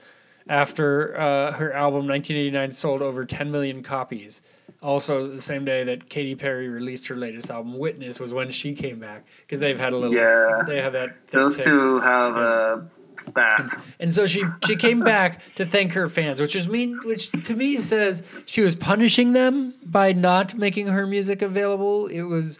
[0.50, 4.42] after uh, her album 1989 sold over 10 million copies.
[4.82, 8.74] Also, the same day that Katy Perry released her latest album, Witness, was when she
[8.74, 10.16] came back because they've had a little.
[10.16, 10.64] Yeah.
[10.66, 11.28] They have that.
[11.28, 11.66] Those tiff.
[11.66, 12.90] two have a
[13.20, 13.72] spat.
[14.00, 17.56] And so she she came back to thank her fans, which is mean, which to
[17.56, 22.08] me says she was punishing them by not making her music available.
[22.08, 22.60] It was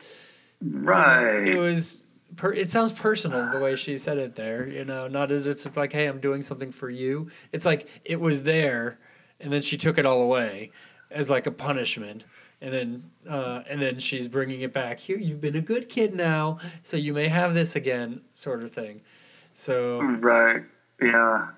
[0.64, 1.48] Right.
[1.48, 2.02] it was
[2.36, 5.66] per, it sounds personal the way she said it there you know not as it's,
[5.66, 9.00] it's like hey i'm doing something for you it's like it was there
[9.40, 10.70] and then she took it all away
[11.12, 12.24] as like a punishment
[12.62, 16.14] and then uh, and then she's bringing it back here you've been a good kid
[16.16, 19.02] now so you may have this again sort of thing
[19.54, 20.64] so Right.
[21.02, 21.50] Yeah.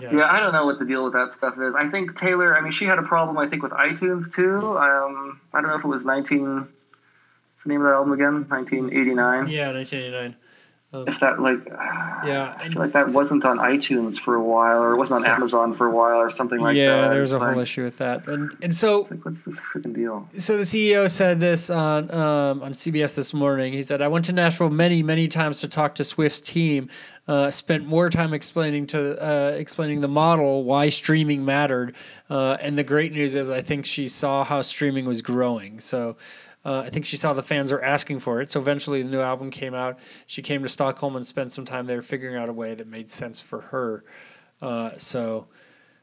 [0.00, 1.74] yeah, Yeah, I don't know what the deal with that stuff is.
[1.74, 4.78] I think Taylor, I mean, she had a problem, I think, with iTunes too.
[4.78, 8.44] Um, I don't know if it was 19, what's the name of that album again?
[8.48, 9.48] 1989.
[9.48, 10.36] yeah 1989
[10.90, 11.58] If that, like,
[12.26, 15.24] yeah I feel like that wasn't on iTunes for a while, or it wasn't on
[15.24, 16.80] So- Amazon for a while, or something like that.
[16.80, 19.94] yeah there's a whole like, issue with that and and so Like, what's the freaking
[19.94, 20.26] deal?
[20.38, 23.74] so the CEO said this on um, on CBS this morning.
[23.74, 26.88] He said, "I went to Nashville many, many times to talk to Swift's team.
[27.28, 31.94] Uh, spent more time explaining to uh, explaining the model, why streaming mattered,
[32.30, 35.80] uh, and the great news is, I think she saw how streaming was growing.
[35.80, 36.16] So."
[36.68, 38.50] Uh, I think she saw the fans were asking for it.
[38.50, 39.98] So eventually, the new album came out.
[40.26, 43.08] She came to Stockholm and spent some time there, figuring out a way that made
[43.08, 44.04] sense for her.
[44.60, 45.46] Uh, so,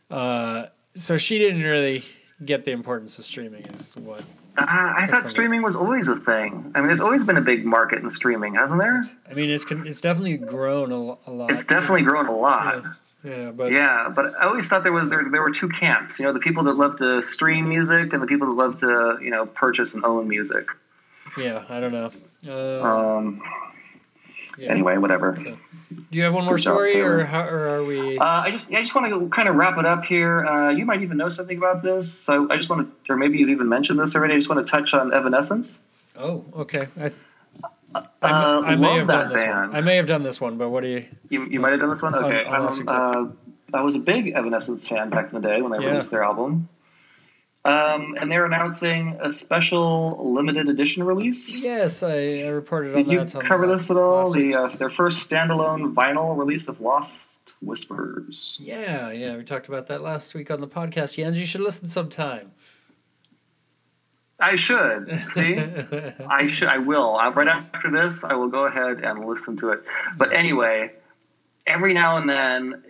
[0.09, 0.65] uh,
[0.95, 2.03] so she didn't really
[2.43, 3.63] get the importance of streaming.
[3.67, 4.21] Is what
[4.57, 4.65] Uh,
[4.97, 6.71] I thought streaming was always a thing.
[6.73, 9.03] I mean, there's always been a big market in streaming, hasn't there?
[9.29, 10.95] I mean, it's it's definitely grown a,
[11.29, 11.51] a lot.
[11.51, 12.83] It's definitely grown a lot.
[13.25, 16.19] Yeah, but Yeah, but I always thought there was there there were two camps.
[16.19, 19.17] You know, the people that love to stream music and the people that love to
[19.21, 20.65] you know purchase and own music.
[21.37, 22.11] yeah, I don't know.
[22.47, 22.83] Uh,
[23.17, 23.41] Um,
[24.57, 24.71] yeah.
[24.71, 25.35] Anyway, whatever.
[25.35, 25.57] So-
[26.11, 28.17] Do you have one more Good job, story, or how, or are we?
[28.17, 30.45] Uh, I just I just want to kind of wrap it up here.
[30.45, 33.37] Uh, you might even know something about this, so I just want to, or maybe
[33.37, 34.33] you've even mentioned this already.
[34.33, 35.81] I just want to touch on Evanescence.
[36.17, 36.87] oh, okay.
[36.99, 37.11] I,
[38.25, 39.69] I, Uh, I may love have that done this band.
[39.71, 39.75] one.
[39.75, 41.05] I may have done this one, but what do you?
[41.29, 42.15] You, you might have done this one.
[42.15, 45.71] Okay, you um, uh, I was a big Evanescence fan back in the day when
[45.71, 45.91] they Yeah.
[45.91, 46.69] released their album.
[47.65, 51.57] Um, and they're announcing a special limited edition release.
[51.59, 53.35] Yes, I, I reported Did on you that.
[53.35, 54.29] on cover this at all?
[54.31, 58.57] The uh, their first standalone vinyl release of Lost Whispers.
[58.61, 61.15] Yeah, yeah, we talked about that last week on the podcast.
[61.15, 62.51] Jens, you should listen sometime.
[64.39, 65.57] I should see.
[66.29, 66.67] I should.
[66.67, 67.15] I will.
[67.15, 69.83] Uh, right after this, I will go ahead and listen to it.
[70.17, 70.91] But anyway,
[71.65, 72.83] every now and then,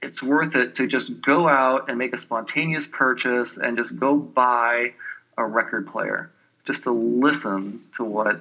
[0.00, 4.16] it's worth it to just go out and make a spontaneous purchase and just go
[4.16, 4.94] buy
[5.36, 6.30] a record player
[6.64, 8.40] just to listen to what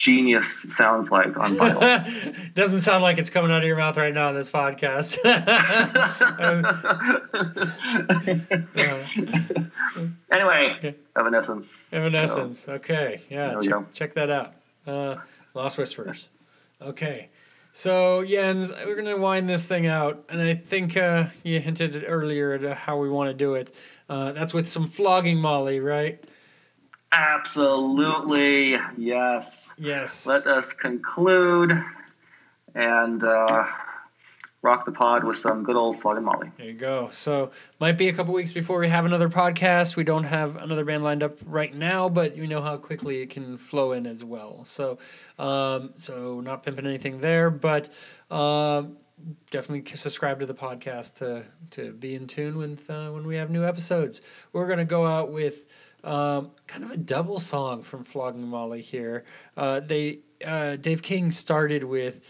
[0.00, 2.52] genius sounds like on vinyl.
[2.54, 5.18] Doesn't sound like it's coming out of your mouth right now on this podcast.
[10.32, 10.94] Anyway, Okay.
[11.16, 11.86] Evanescence.
[11.92, 12.68] Evanescence.
[12.68, 13.20] Okay.
[13.28, 13.58] Yeah.
[13.60, 14.52] Check, check that out.
[14.86, 15.16] Uh,
[15.54, 16.28] Lost Whispers.
[16.80, 17.28] Okay.
[17.72, 20.24] So, Jens, we're going to wind this thing out.
[20.28, 23.74] And I think uh, you hinted earlier at how we want to do it.
[24.08, 26.22] Uh, that's with some flogging Molly, right?
[27.12, 29.74] Absolutely, yes.
[29.78, 30.26] Yes.
[30.26, 31.72] Let us conclude
[32.74, 33.66] and uh,
[34.62, 36.52] rock the pod with some good old Flogging Molly.
[36.56, 37.08] There you go.
[37.12, 37.50] So
[37.80, 39.96] might be a couple weeks before we have another podcast.
[39.96, 43.30] We don't have another band lined up right now, but you know how quickly it
[43.30, 44.64] can flow in as well.
[44.64, 44.98] So,
[45.38, 47.88] um, so not pimping anything there, but
[48.30, 48.98] um,
[49.50, 53.50] definitely subscribe to the podcast to to be in tune with uh, when we have
[53.50, 54.20] new episodes.
[54.52, 55.64] We're gonna go out with
[56.04, 59.24] um, kind of a double song from Flogging Molly here.
[59.56, 62.20] Uh, they uh, Dave King started with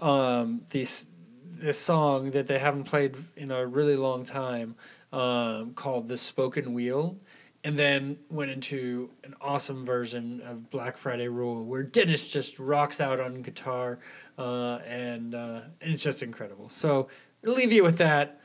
[0.00, 1.08] um, this
[1.44, 4.74] this song that they haven't played in a really long time
[5.12, 7.16] um, called "The Spoken Wheel."
[7.64, 13.00] And then went into an awesome version of Black Friday Rule, where Dennis just rocks
[13.00, 13.98] out on guitar,
[14.38, 16.68] uh, and uh, and it's just incredible.
[16.68, 17.08] So
[17.42, 18.40] we'll leave you with that.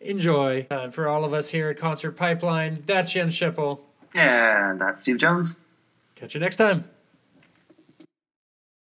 [0.00, 0.66] Enjoy.
[0.70, 3.80] Uh, for all of us here at Concert Pipeline, that's Jens Schippel.
[4.16, 5.54] And that's Steve Jones.
[6.14, 6.84] Catch you next time.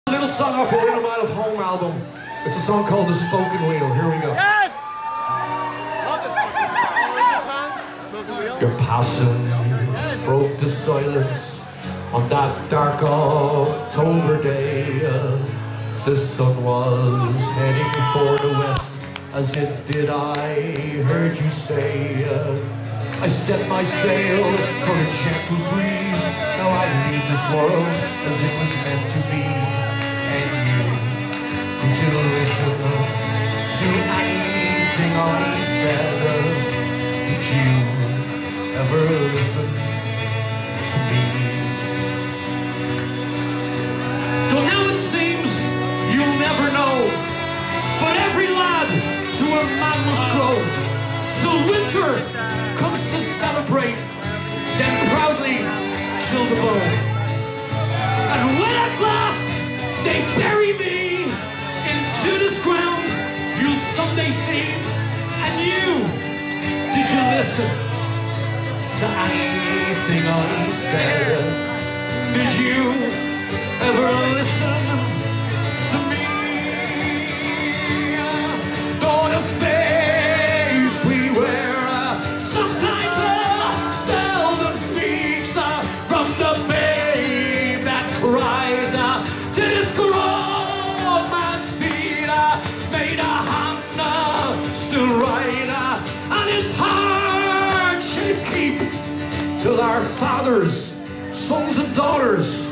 [0.07, 2.01] A little song off our Within a Mile of Home album.
[2.47, 3.93] It's a song called The Spoken Wheel.
[3.93, 4.33] Here we go.
[4.33, 4.73] Yes!
[6.07, 6.71] Love this fucking
[7.45, 7.71] song.
[8.09, 8.61] Smoking wheel?
[8.63, 11.61] Your passing broke the silence
[12.15, 15.05] on that dark October day.
[15.05, 15.39] Uh,
[16.07, 18.93] the sun was heading for the west,
[19.35, 20.73] as it did I
[21.03, 22.25] heard you say.
[23.23, 24.43] I set my sail
[24.81, 26.25] for a gentle breeze.
[26.57, 27.93] Now I leave this world
[28.25, 29.45] as it was meant to be.
[29.45, 30.81] And you,
[31.85, 32.81] did you listen
[33.77, 36.17] to anything I said?
[37.29, 37.69] Did you
[38.81, 39.03] ever
[39.37, 39.69] listen
[40.89, 41.25] to me?
[44.49, 45.51] Though now it seems
[46.09, 46.97] you'll never know,
[48.01, 50.57] but every lad to a man must grow.
[51.41, 52.40] Till winter
[53.51, 53.97] celebrate,
[54.79, 55.57] then proudly
[56.25, 56.79] chill the bow.
[58.33, 59.49] And when at last
[60.05, 61.25] they bury me
[61.93, 63.05] into this ground,
[63.59, 64.67] you'll someday see.
[65.45, 65.89] And you,
[66.95, 67.71] did you listen
[69.01, 71.43] to anything I said?
[72.37, 72.79] Did you
[73.89, 74.09] ever
[74.39, 75.10] listen
[100.51, 100.69] our
[101.33, 102.67] sons and daughters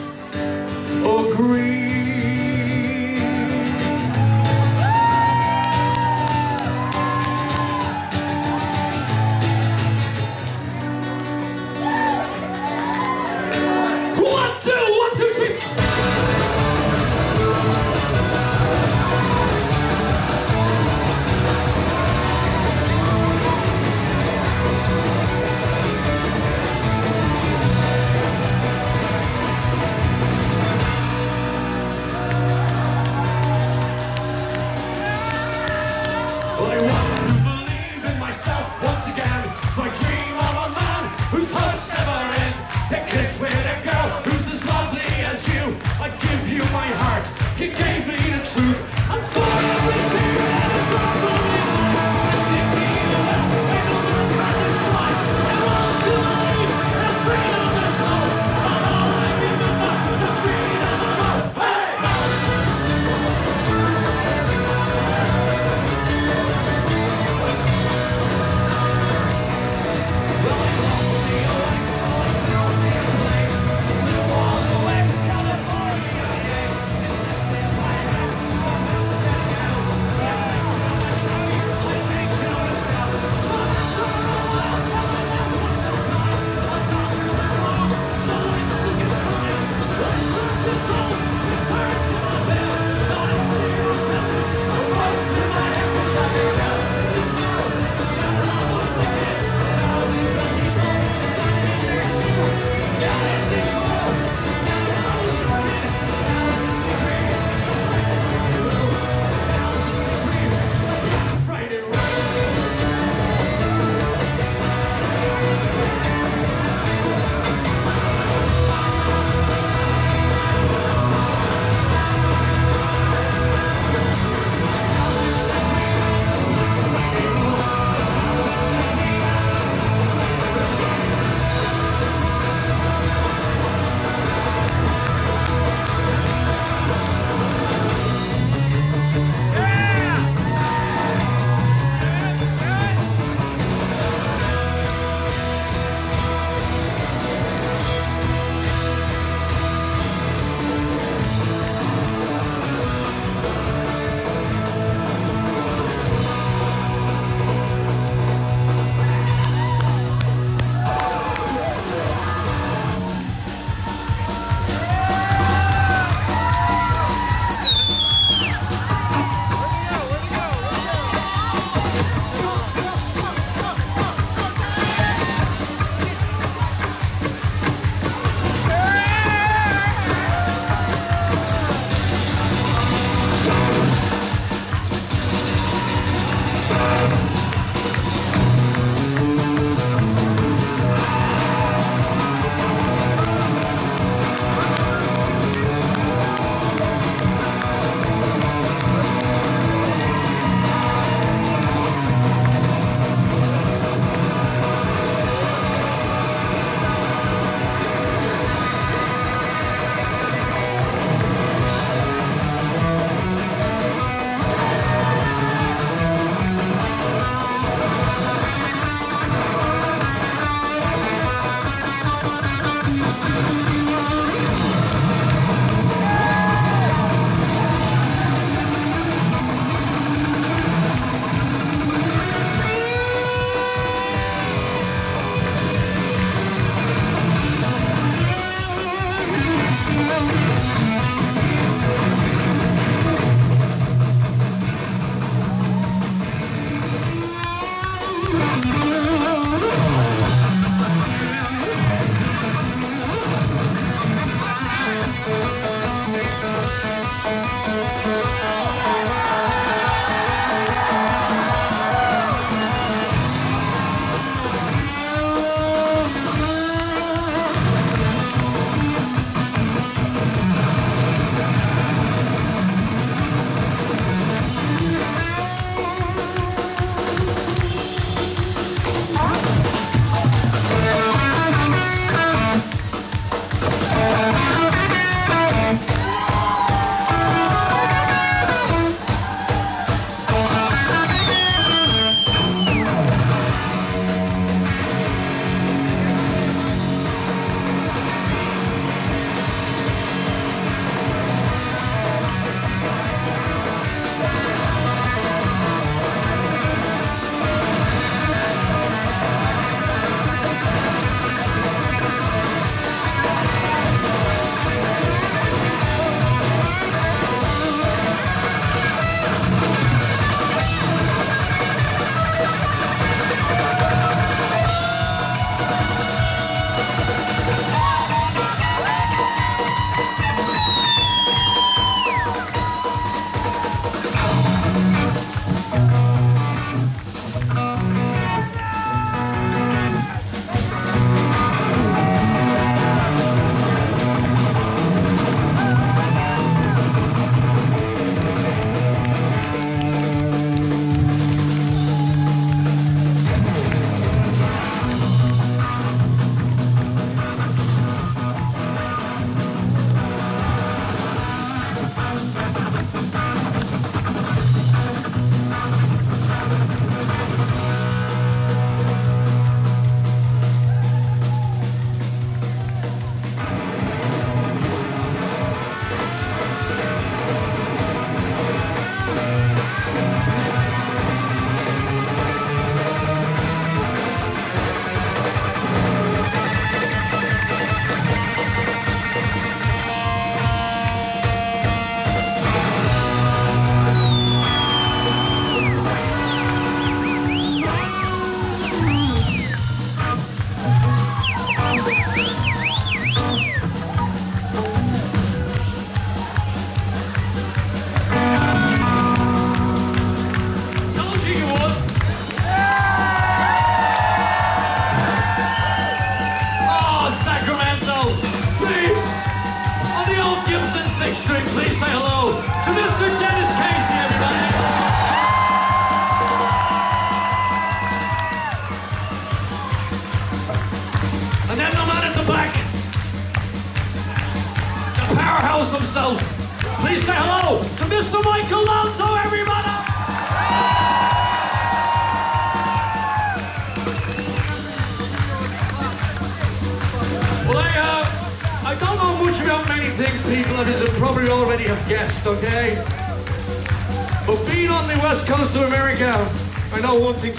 [1.05, 1.59] oh, agree.
[1.59, 1.68] One,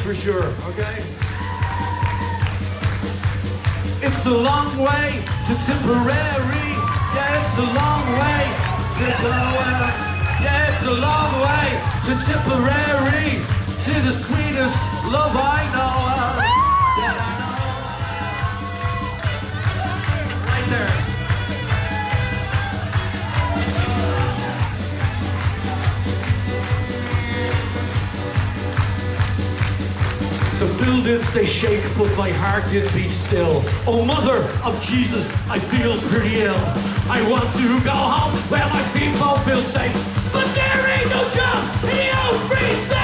[0.09, 0.48] for sure.
[32.69, 33.63] did be still.
[33.87, 36.55] Oh, mother of Jesus, I feel pretty ill.
[37.09, 39.93] I want to go home where my people feel safe.
[40.31, 42.98] But there ain't no job in the old.